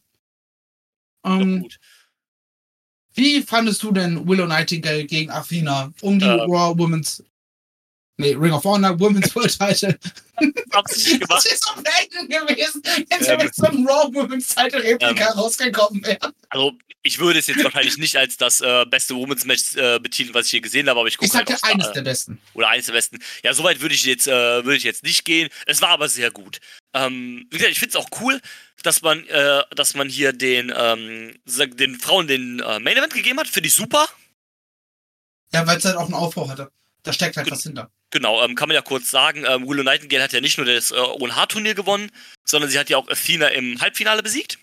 [1.23, 1.80] Ähm, gut.
[3.14, 6.40] wie fandest du denn Willow Nightingale gegen Athena um die Ähm.
[6.52, 7.23] Raw Women's
[8.22, 9.98] Nee, Ring of Honor Women's World Title.
[10.72, 11.45] Absichtlich Das gemacht.
[11.45, 13.38] ist so random gewesen, wenn sie Ähm.
[13.39, 15.39] mit so einem Raw Women's Title Replika Ähm.
[15.39, 16.34] rausgekommen wäre.
[16.49, 16.73] Also,
[17.03, 20.45] ich würde es jetzt wahrscheinlich nicht als das äh, beste Women's Match äh, betiteln, was
[20.45, 22.39] ich hier gesehen habe, aber ich gucke Ich halt sagte auf, eines äh, der besten.
[22.53, 23.19] oder eines der besten.
[23.43, 24.31] Ja, soweit würde ich jetzt, äh,
[24.64, 25.49] würde ich jetzt nicht gehen.
[25.65, 26.60] Es war aber sehr gut.
[26.93, 28.39] Ähm, wie gesagt, ich finde es auch cool,
[28.84, 33.39] dass man, äh, dass man hier den, ähm, den Frauen den äh, Main Event gegeben
[33.39, 33.48] hat.
[33.48, 34.07] Finde ich super.
[35.53, 36.72] Ja, weil es halt auch einen Aufbau hatte.
[37.03, 37.91] Da steckt halt was hinter.
[38.11, 40.91] Genau, ähm, kann man ja kurz sagen, ähm, Willow Nightingale hat ja nicht nur das
[40.91, 42.11] äh, ONH-Turnier gewonnen,
[42.45, 44.60] sondern sie hat ja auch Athena im Halbfinale besiegt.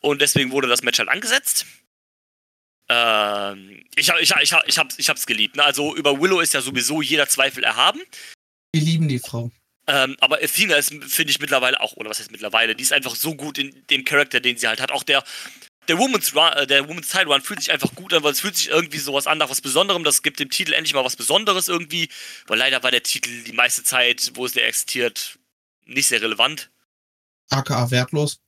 [0.00, 1.66] Und deswegen wurde das Match halt angesetzt.
[2.88, 5.56] Ähm, ich, ich, ich, ich, hab's, ich hab's geliebt.
[5.56, 5.64] Ne?
[5.64, 8.00] Also über Willow ist ja sowieso jeder Zweifel erhaben.
[8.72, 9.50] Wir lieben die Frau.
[9.88, 13.14] Ähm, aber Athena ist, finde ich, mittlerweile auch, oder was heißt mittlerweile, die ist einfach
[13.14, 14.92] so gut in dem Charakter, den sie halt hat.
[14.92, 15.24] Auch der,
[15.88, 18.40] der Women's, Run, äh, der Women's Title Run fühlt sich einfach gut an, weil es
[18.40, 20.04] fühlt sich irgendwie sowas an nach was Besonderem.
[20.04, 22.08] Das gibt dem Titel endlich mal was Besonderes irgendwie.
[22.46, 25.38] Weil leider war der Titel die meiste Zeit, wo es der existiert,
[25.86, 26.70] nicht sehr relevant.
[27.50, 28.40] AKA wertlos.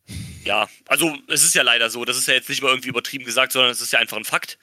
[0.44, 2.04] Ja, also es ist ja leider so.
[2.04, 4.24] Das ist ja jetzt nicht mal irgendwie übertrieben gesagt, sondern es ist ja einfach ein
[4.24, 4.58] Fakt.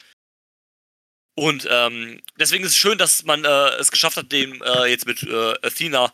[1.35, 5.05] Und ähm, deswegen ist es schön, dass man äh, es geschafft hat, dem äh, jetzt
[5.05, 6.11] mit äh, Athena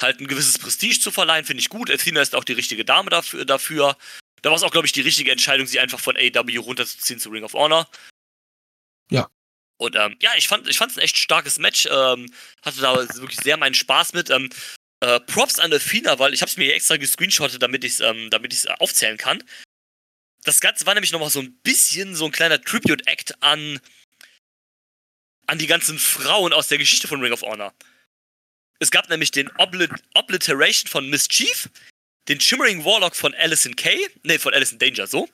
[0.00, 1.90] halt ein gewisses Prestige zu verleihen, finde ich gut.
[1.90, 3.44] Athena ist auch die richtige Dame dafür.
[3.44, 3.96] dafür.
[4.42, 7.30] Da war es auch, glaube ich, die richtige Entscheidung, sie einfach von AW runterzuziehen zu
[7.30, 7.88] Ring of Honor.
[9.10, 9.28] Ja.
[9.78, 11.86] Und ähm, ja, ich fand ich fand's ein echt starkes Match.
[11.86, 12.32] Ähm,
[12.62, 14.30] hatte da wirklich sehr meinen Spaß mit.
[14.30, 14.50] Ähm,
[15.00, 18.30] äh, Props an Athena, weil ich habe es mir extra gescreenshottet, damit ich es ähm,
[18.30, 19.42] damit ich's aufzählen kann.
[20.44, 23.80] Das Ganze war nämlich nochmal so ein bisschen so ein kleiner Tribute-Act an,
[25.46, 27.74] an die ganzen Frauen aus der Geschichte von Ring of Honor.
[28.78, 31.68] Es gab nämlich den Oblit Obliteration von Mischief,
[32.28, 35.28] den Shimmering Warlock von Alison Kay, nee, von Alison Danger, so.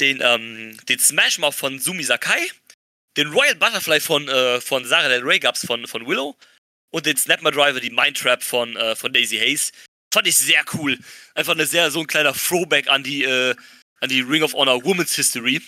[0.00, 2.50] Den, ähm, den Smash Mouth von Sumi Sakai,
[3.16, 6.36] den Royal Butterfly von, äh, von Sarah Del Rey gab's von, von Willow
[6.90, 9.72] und den Snapmer Driver, die Mind Trap von, äh, von Daisy Hayes.
[10.12, 10.98] Fand ich sehr cool.
[11.34, 13.54] Einfach eine sehr, so ein kleiner Throwback an die, äh,
[14.00, 15.60] an die Ring of Honor Women's History.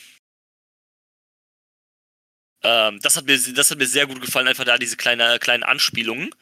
[2.62, 5.62] Ähm, das, hat mir, das hat mir sehr gut gefallen, einfach da diese kleine, kleinen
[5.62, 6.34] Anspielungen.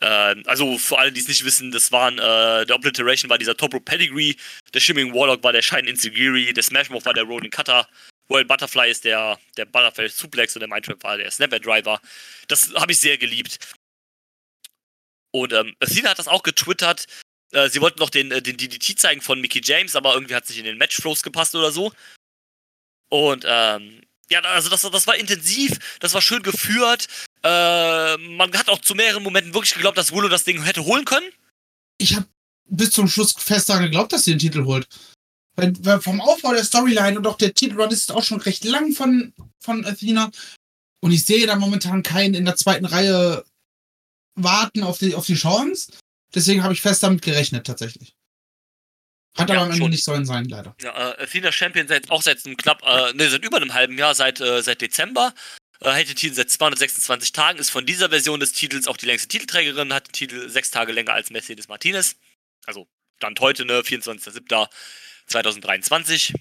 [0.00, 3.56] Äh, also für alle, die es nicht wissen, das waren, äh, der Obliteration war dieser
[3.56, 4.34] Top Rope Pedigree,
[4.72, 7.88] der Shimmering Warlock war der Shine Insegiri, der Smash Mouth war der Rolling Cutter,
[8.30, 12.00] Royal Butterfly ist der, der Butterfly Suplex und der Mindtrap war der Snapper Driver.
[12.48, 13.58] Das habe ich sehr geliebt.
[15.30, 17.06] Und ähm, Athena hat das auch getwittert.
[17.52, 20.44] Äh, sie wollten noch den, äh, den DDT zeigen von Mickey James, aber irgendwie hat
[20.44, 21.92] es nicht in den Matchflows gepasst oder so.
[23.10, 27.08] Und ähm, ja, also das, das war intensiv, das war schön geführt.
[27.44, 31.04] Äh, man hat auch zu mehreren Momenten wirklich geglaubt, dass Willow das Ding hätte holen
[31.04, 31.30] können.
[31.98, 32.26] Ich habe
[32.64, 34.88] bis zum Schluss fest daran geglaubt, dass sie den Titel holt.
[35.56, 38.92] Weil, weil vom Aufbau der Storyline und auch der Titelrun ist auch schon recht lang
[38.92, 40.30] von, von Athena.
[41.00, 43.44] Und ich sehe da momentan keinen in der zweiten Reihe
[44.34, 45.92] warten auf die, auf die Chance.
[46.34, 48.16] Deswegen habe ich fest damit gerechnet, tatsächlich.
[49.36, 50.74] Hat ja, aber am Ende nicht sollen sein, leider.
[50.80, 53.98] Ja, äh, Athena Champion seit, auch seit einem knapp, äh, ne, seit über einem halben
[53.98, 55.34] Jahr, seit, äh, seit Dezember.
[55.84, 59.04] Äh, hält den Titel seit 226 Tagen, ist von dieser Version des Titels auch die
[59.06, 62.16] längste Titelträgerin, hat den Titel sechs Tage länger als Mercedes Martinez.
[62.64, 62.88] Also
[63.18, 66.34] Stand heute, ne, 24.07.2023.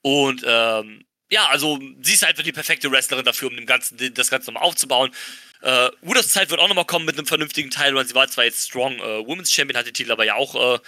[0.00, 4.50] Und ähm, ja, also sie ist einfach die perfekte Wrestlerin dafür, um Ganzen, das Ganze
[4.50, 5.14] nochmal aufzubauen.
[5.60, 8.44] Äh, Wooders Zeit wird auch nochmal kommen mit einem vernünftigen Teil, weil sie war zwar
[8.44, 10.78] jetzt Strong äh, Women's Champion, hat den Titel aber ja auch äh,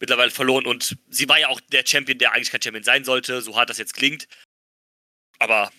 [0.00, 3.42] mittlerweile verloren und sie war ja auch der Champion, der eigentlich kein Champion sein sollte,
[3.42, 4.26] so hart das jetzt klingt.
[5.38, 5.70] Aber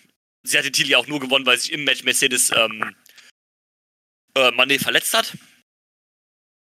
[0.48, 2.94] sie hat den Titel ja auch nur gewonnen, weil sich im Match Mercedes ähm,
[4.34, 5.36] äh, Mané verletzt hat.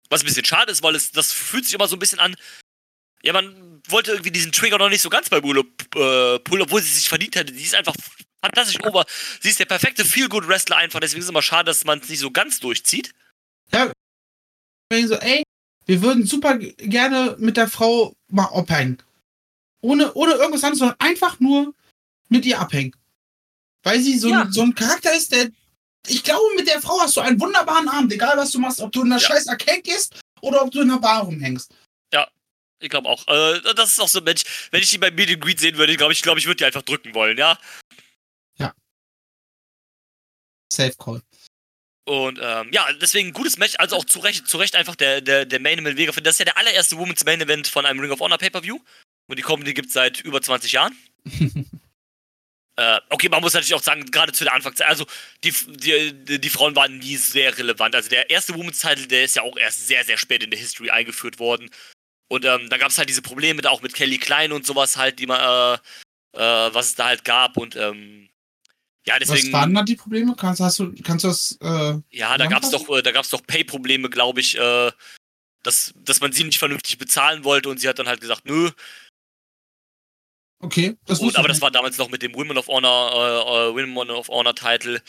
[0.09, 2.35] Was ein bisschen schade ist, weil es das fühlt sich immer so ein bisschen an.
[3.21, 6.81] Ja, man wollte irgendwie diesen Trigger noch nicht so ganz bei Bull, äh, Pull, obwohl
[6.81, 7.51] sie sich verdient hätte.
[7.51, 7.95] Die ist einfach
[8.41, 9.05] fantastisch over.
[9.41, 10.99] Sie ist der perfekte Feel-Good-Wrestler einfach.
[10.99, 13.13] Deswegen ist es immer schade, dass man es nicht so ganz durchzieht.
[13.71, 13.91] Ja.
[14.91, 15.43] So, ey,
[15.85, 19.03] wir würden super gerne mit der Frau mal abhängen.
[19.81, 21.73] Ohne, ohne irgendwas anderes, sondern einfach nur
[22.29, 22.95] mit ihr abhängen.
[23.83, 24.41] Weil sie so, ja.
[24.41, 25.49] ein, so ein Charakter ist, der.
[26.07, 28.91] Ich glaube, mit der Frau hast du einen wunderbaren Abend, egal was du machst, ob
[28.91, 29.27] du in einer ja.
[29.27, 31.73] scheiß Arcade gehst oder ob du in einer Bar rumhängst.
[32.13, 32.27] Ja,
[32.79, 33.27] ich glaube auch.
[33.27, 35.95] Äh, das ist auch so ein Mensch, wenn ich die bei Meet Greet sehen würde,
[35.97, 37.59] glaube ich, glaube ich, würde die einfach drücken wollen, ja?
[38.57, 38.73] Ja.
[40.71, 41.21] Safe Call.
[42.05, 45.21] Und ähm, ja, deswegen ein gutes Match, also auch zu Recht, zu Recht einfach der,
[45.21, 46.11] der, der Main Event Vega.
[46.11, 48.79] Das ist ja der allererste Women's Main Event von einem Ring of Honor Pay-Per-View.
[49.27, 50.97] Und die Company gibt es seit über 20 Jahren.
[52.79, 55.05] äh, okay, man muss natürlich auch sagen, gerade zu der Anfangszeit, also
[55.43, 57.93] die, die, die Frauen waren nie sehr relevant.
[57.93, 60.59] Also der erste Women's Title, der ist ja auch erst sehr, sehr spät in der
[60.59, 61.69] History eingeführt worden.
[62.29, 65.19] Und ähm, da gab es halt diese Probleme auch mit Kelly Klein und sowas halt,
[65.19, 65.73] die man, äh,
[66.37, 68.29] äh, was es da halt gab und ähm,
[69.05, 69.51] ja, deswegen.
[69.51, 70.33] Was waren da die Probleme?
[70.37, 71.57] Kannst, hast du, kannst du das?
[71.61, 74.91] Äh, ja, da gab es doch, äh, da gab's doch Pay-Probleme, glaube ich, äh,
[75.63, 78.69] dass, dass man sie nicht vernünftig bezahlen wollte und sie hat dann halt gesagt, nö.
[80.61, 83.87] Okay, das und, Aber das war damals noch mit dem Women of Honor, äh, äh
[83.87, 85.01] Women of Honor Title.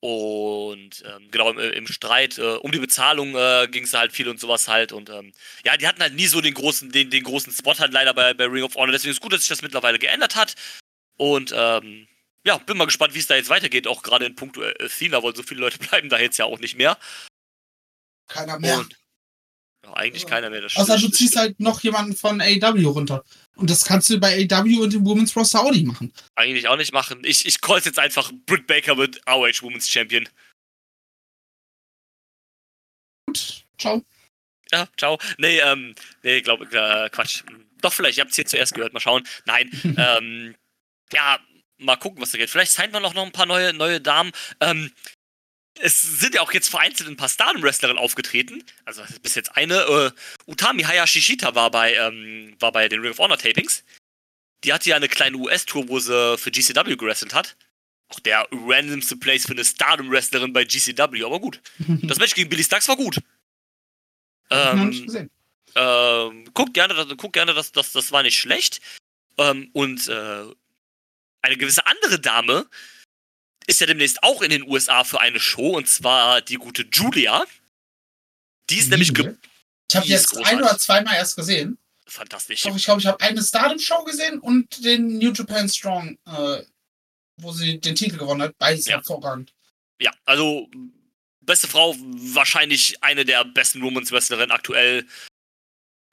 [0.00, 4.28] Und ähm, genau im, im Streit äh, um die Bezahlung äh, ging es halt viel
[4.28, 4.92] und sowas halt.
[4.92, 5.32] Und ähm,
[5.64, 8.34] ja, die hatten halt nie so den großen, den, den großen Spot halt leider bei,
[8.34, 8.92] bei Ring of Honor.
[8.92, 10.56] Deswegen ist es gut, dass sich das mittlerweile geändert hat.
[11.16, 12.06] Und ähm,
[12.44, 15.22] ja, bin mal gespannt, wie es da jetzt weitergeht, auch gerade in puncto äh, Cena,
[15.22, 16.98] weil so viele Leute bleiben da jetzt ja auch nicht mehr.
[18.28, 18.80] Keiner mehr.
[18.80, 18.98] Und
[19.92, 20.62] eigentlich keiner mehr.
[20.62, 23.24] Das Außer du stimmt, das ziehst halt noch jemanden von AW runter.
[23.56, 26.12] Und das kannst du bei AW und dem Women's Roster auch nicht machen.
[26.34, 27.20] eigentlich auch nicht machen.
[27.24, 30.28] Ich, ich call jetzt einfach Britt Baker mit ROH Women's Champion.
[33.26, 34.02] Gut, ciao.
[34.72, 35.18] Ja, ciao.
[35.38, 37.44] Nee, ähm, nee, glaube äh, Quatsch.
[37.80, 39.22] Doch, vielleicht, ihr habt es hier zuerst gehört, mal schauen.
[39.44, 40.54] Nein, ähm,
[41.12, 41.38] ja,
[41.78, 42.50] mal gucken, was da geht.
[42.50, 44.32] Vielleicht signed man auch noch ein paar neue, neue Damen.
[44.60, 44.90] Ähm,
[45.80, 48.62] es sind ja auch jetzt vereinzelt ein paar Stardom-Wrestlerinnen aufgetreten.
[48.84, 49.80] Also bis jetzt eine.
[49.82, 50.10] Äh,
[50.50, 53.82] Utami Hayashishita war bei, ähm, war bei den Ring of Honor Tapings.
[54.62, 57.56] Die hatte ja eine kleine US-Tour, wo sie für GCW gewrestelt hat.
[58.08, 61.60] Auch der randomste Place für eine Stardom-Wrestlerin bei GCW, aber gut.
[62.02, 63.18] Das Match gegen Billy Starks war gut.
[64.50, 65.30] Ähm, gesehen.
[65.74, 68.80] ähm, guck gerne, das- guck gerne, das, das, das war nicht schlecht.
[69.38, 70.44] Ähm, und äh,
[71.42, 72.66] eine gewisse andere Dame
[73.66, 77.44] ist ja demnächst auch in den USA für eine Show, und zwar die gute Julia.
[78.70, 79.34] Die ist nämlich ge
[79.90, 80.52] Ich habe jetzt großartig.
[80.52, 81.78] ein oder zweimal erst gesehen.
[82.06, 82.62] fantastisch.
[82.62, 86.62] Doch, ich glaube, ich habe eine Stardom-Show gesehen und den New Japan Strong, äh,
[87.40, 88.56] wo sie den Titel gewonnen hat.
[88.58, 88.96] Beides Ja.
[88.96, 89.52] hervorragend.
[90.00, 90.68] Ja, also
[91.40, 95.06] beste Frau, wahrscheinlich eine der besten Women's Wrestlerinnen aktuell.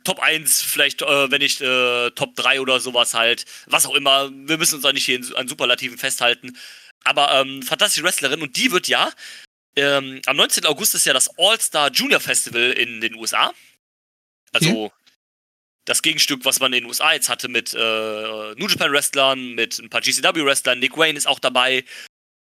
[0.03, 3.45] Top 1, vielleicht, äh, wenn nicht äh, Top 3 oder sowas halt.
[3.67, 4.31] Was auch immer.
[4.31, 6.57] Wir müssen uns auch nicht hier an Superlativen festhalten.
[7.03, 8.41] Aber ähm, fantastische Wrestlerin.
[8.41, 9.11] Und die wird ja,
[9.75, 10.65] ähm, am 19.
[10.65, 13.53] August ist ja das All-Star Junior Festival in den USA.
[14.51, 14.91] Also
[15.85, 19.79] das Gegenstück, was man in den USA jetzt hatte mit äh, New Japan Wrestlern, mit
[19.79, 20.79] ein paar GCW Wrestlern.
[20.79, 21.83] Nick Wayne ist auch dabei.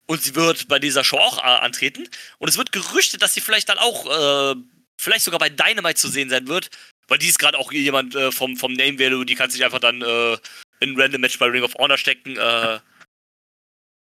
[0.07, 2.09] Und sie wird bei dieser Show auch äh, antreten.
[2.39, 4.55] Und es wird gerüchtet, dass sie vielleicht dann auch, äh,
[4.97, 6.69] vielleicht sogar bei Dynamite zu sehen sein wird.
[7.07, 9.79] Weil die ist gerade auch jemand äh, vom, vom Name Value, die kann sich einfach
[9.79, 10.33] dann äh,
[10.79, 12.37] in ein Random Match bei Ring of Honor stecken.
[12.37, 12.79] Äh,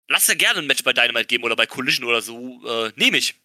[0.09, 2.61] lass ja gerne ein Match bei Dynamite geben oder bei Collision oder so.
[2.67, 3.35] Äh, Nehme ich.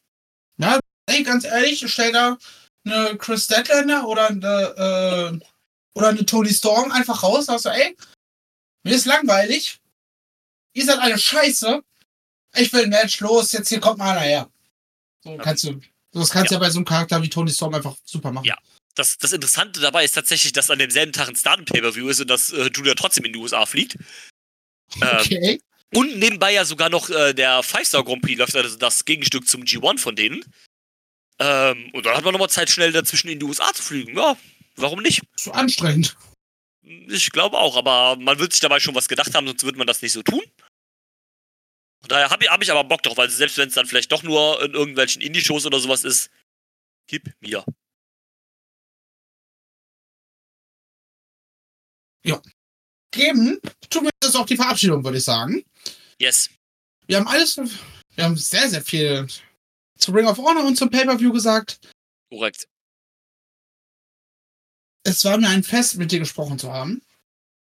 [1.07, 2.39] Ey, ganz ehrlich, stell da
[2.85, 5.47] eine Chris Deadlander oder eine, äh,
[5.99, 7.47] oder eine Tony Storm einfach raus.
[7.47, 7.97] Sagst du, ey,
[8.85, 9.79] mir ist langweilig.
[10.75, 11.83] Ihr seid eine Scheiße.
[12.57, 13.51] Ich will ein Match los.
[13.53, 14.51] Jetzt hier kommt mal einer her.
[15.25, 15.43] So Ja.
[15.43, 15.81] kannst du.
[16.13, 16.61] Das kannst du Ja.
[16.61, 18.47] ja bei so einem Charakter wie Tony Storm einfach super machen.
[18.47, 18.57] Ja.
[18.95, 22.51] Das, das Interessante dabei ist tatsächlich, dass an demselben Tag ein Stardom-Pay-Per-View ist und dass
[22.53, 23.97] äh, Julia trotzdem in die USA fliegt.
[25.01, 25.61] Ähm, Okay.
[25.93, 29.63] Und nebenbei ja sogar noch äh, der Five-Star Grand Prix läuft, also das Gegenstück zum
[29.63, 30.45] G1 von denen.
[31.41, 34.17] Ähm, und dann hat man nochmal Zeit, schnell dazwischen in die USA zu fliegen.
[34.17, 34.37] Ja,
[34.77, 35.23] warum nicht?
[35.37, 36.17] Zu anstrengend.
[36.83, 39.87] Ich glaube auch, aber man wird sich dabei schon was gedacht haben, sonst würde man
[39.87, 40.43] das nicht so tun.
[42.01, 44.13] Von daher habe ich, hab ich aber Bock drauf, weil selbst wenn es dann vielleicht
[44.13, 46.31] doch nur in irgendwelchen Indie-Shows oder sowas ist,
[47.07, 47.65] gib mir.
[53.11, 55.65] Geben, tun wir jetzt auch die Verabschiedung, würde ich sagen.
[56.19, 56.51] Yes.
[57.07, 57.61] Wir haben alles,
[58.15, 59.27] wir haben sehr, sehr viel
[59.99, 61.81] zu Ring of Honor und zum Pay-Per-View gesagt.
[62.31, 62.69] Korrekt.
[65.03, 67.03] Es war mir ein Fest, mit dir gesprochen zu haben.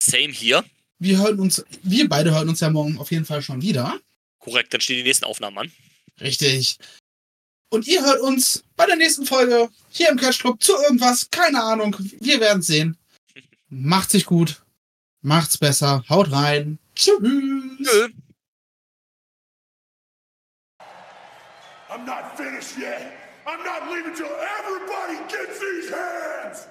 [0.02, 0.64] Same hier.
[1.00, 4.00] Wir hören uns, wir beide hören uns ja morgen auf jeden Fall schon wieder.
[4.40, 5.72] Korrekt, dann stehen die nächsten Aufnahmen an.
[6.20, 6.78] Richtig.
[7.70, 11.30] Und ihr hört uns bei der nächsten Folge hier im Catch Club zu irgendwas.
[11.30, 11.96] Keine Ahnung.
[12.20, 12.98] Wir werden sehen.
[13.70, 14.62] Macht sich gut.
[15.22, 16.04] Macht's besser.
[16.10, 16.80] Haut rein.
[16.96, 18.14] Tschüss.
[21.90, 23.14] I'm not finished yet.
[23.46, 26.68] I'm not leaving till everybody gets these hands.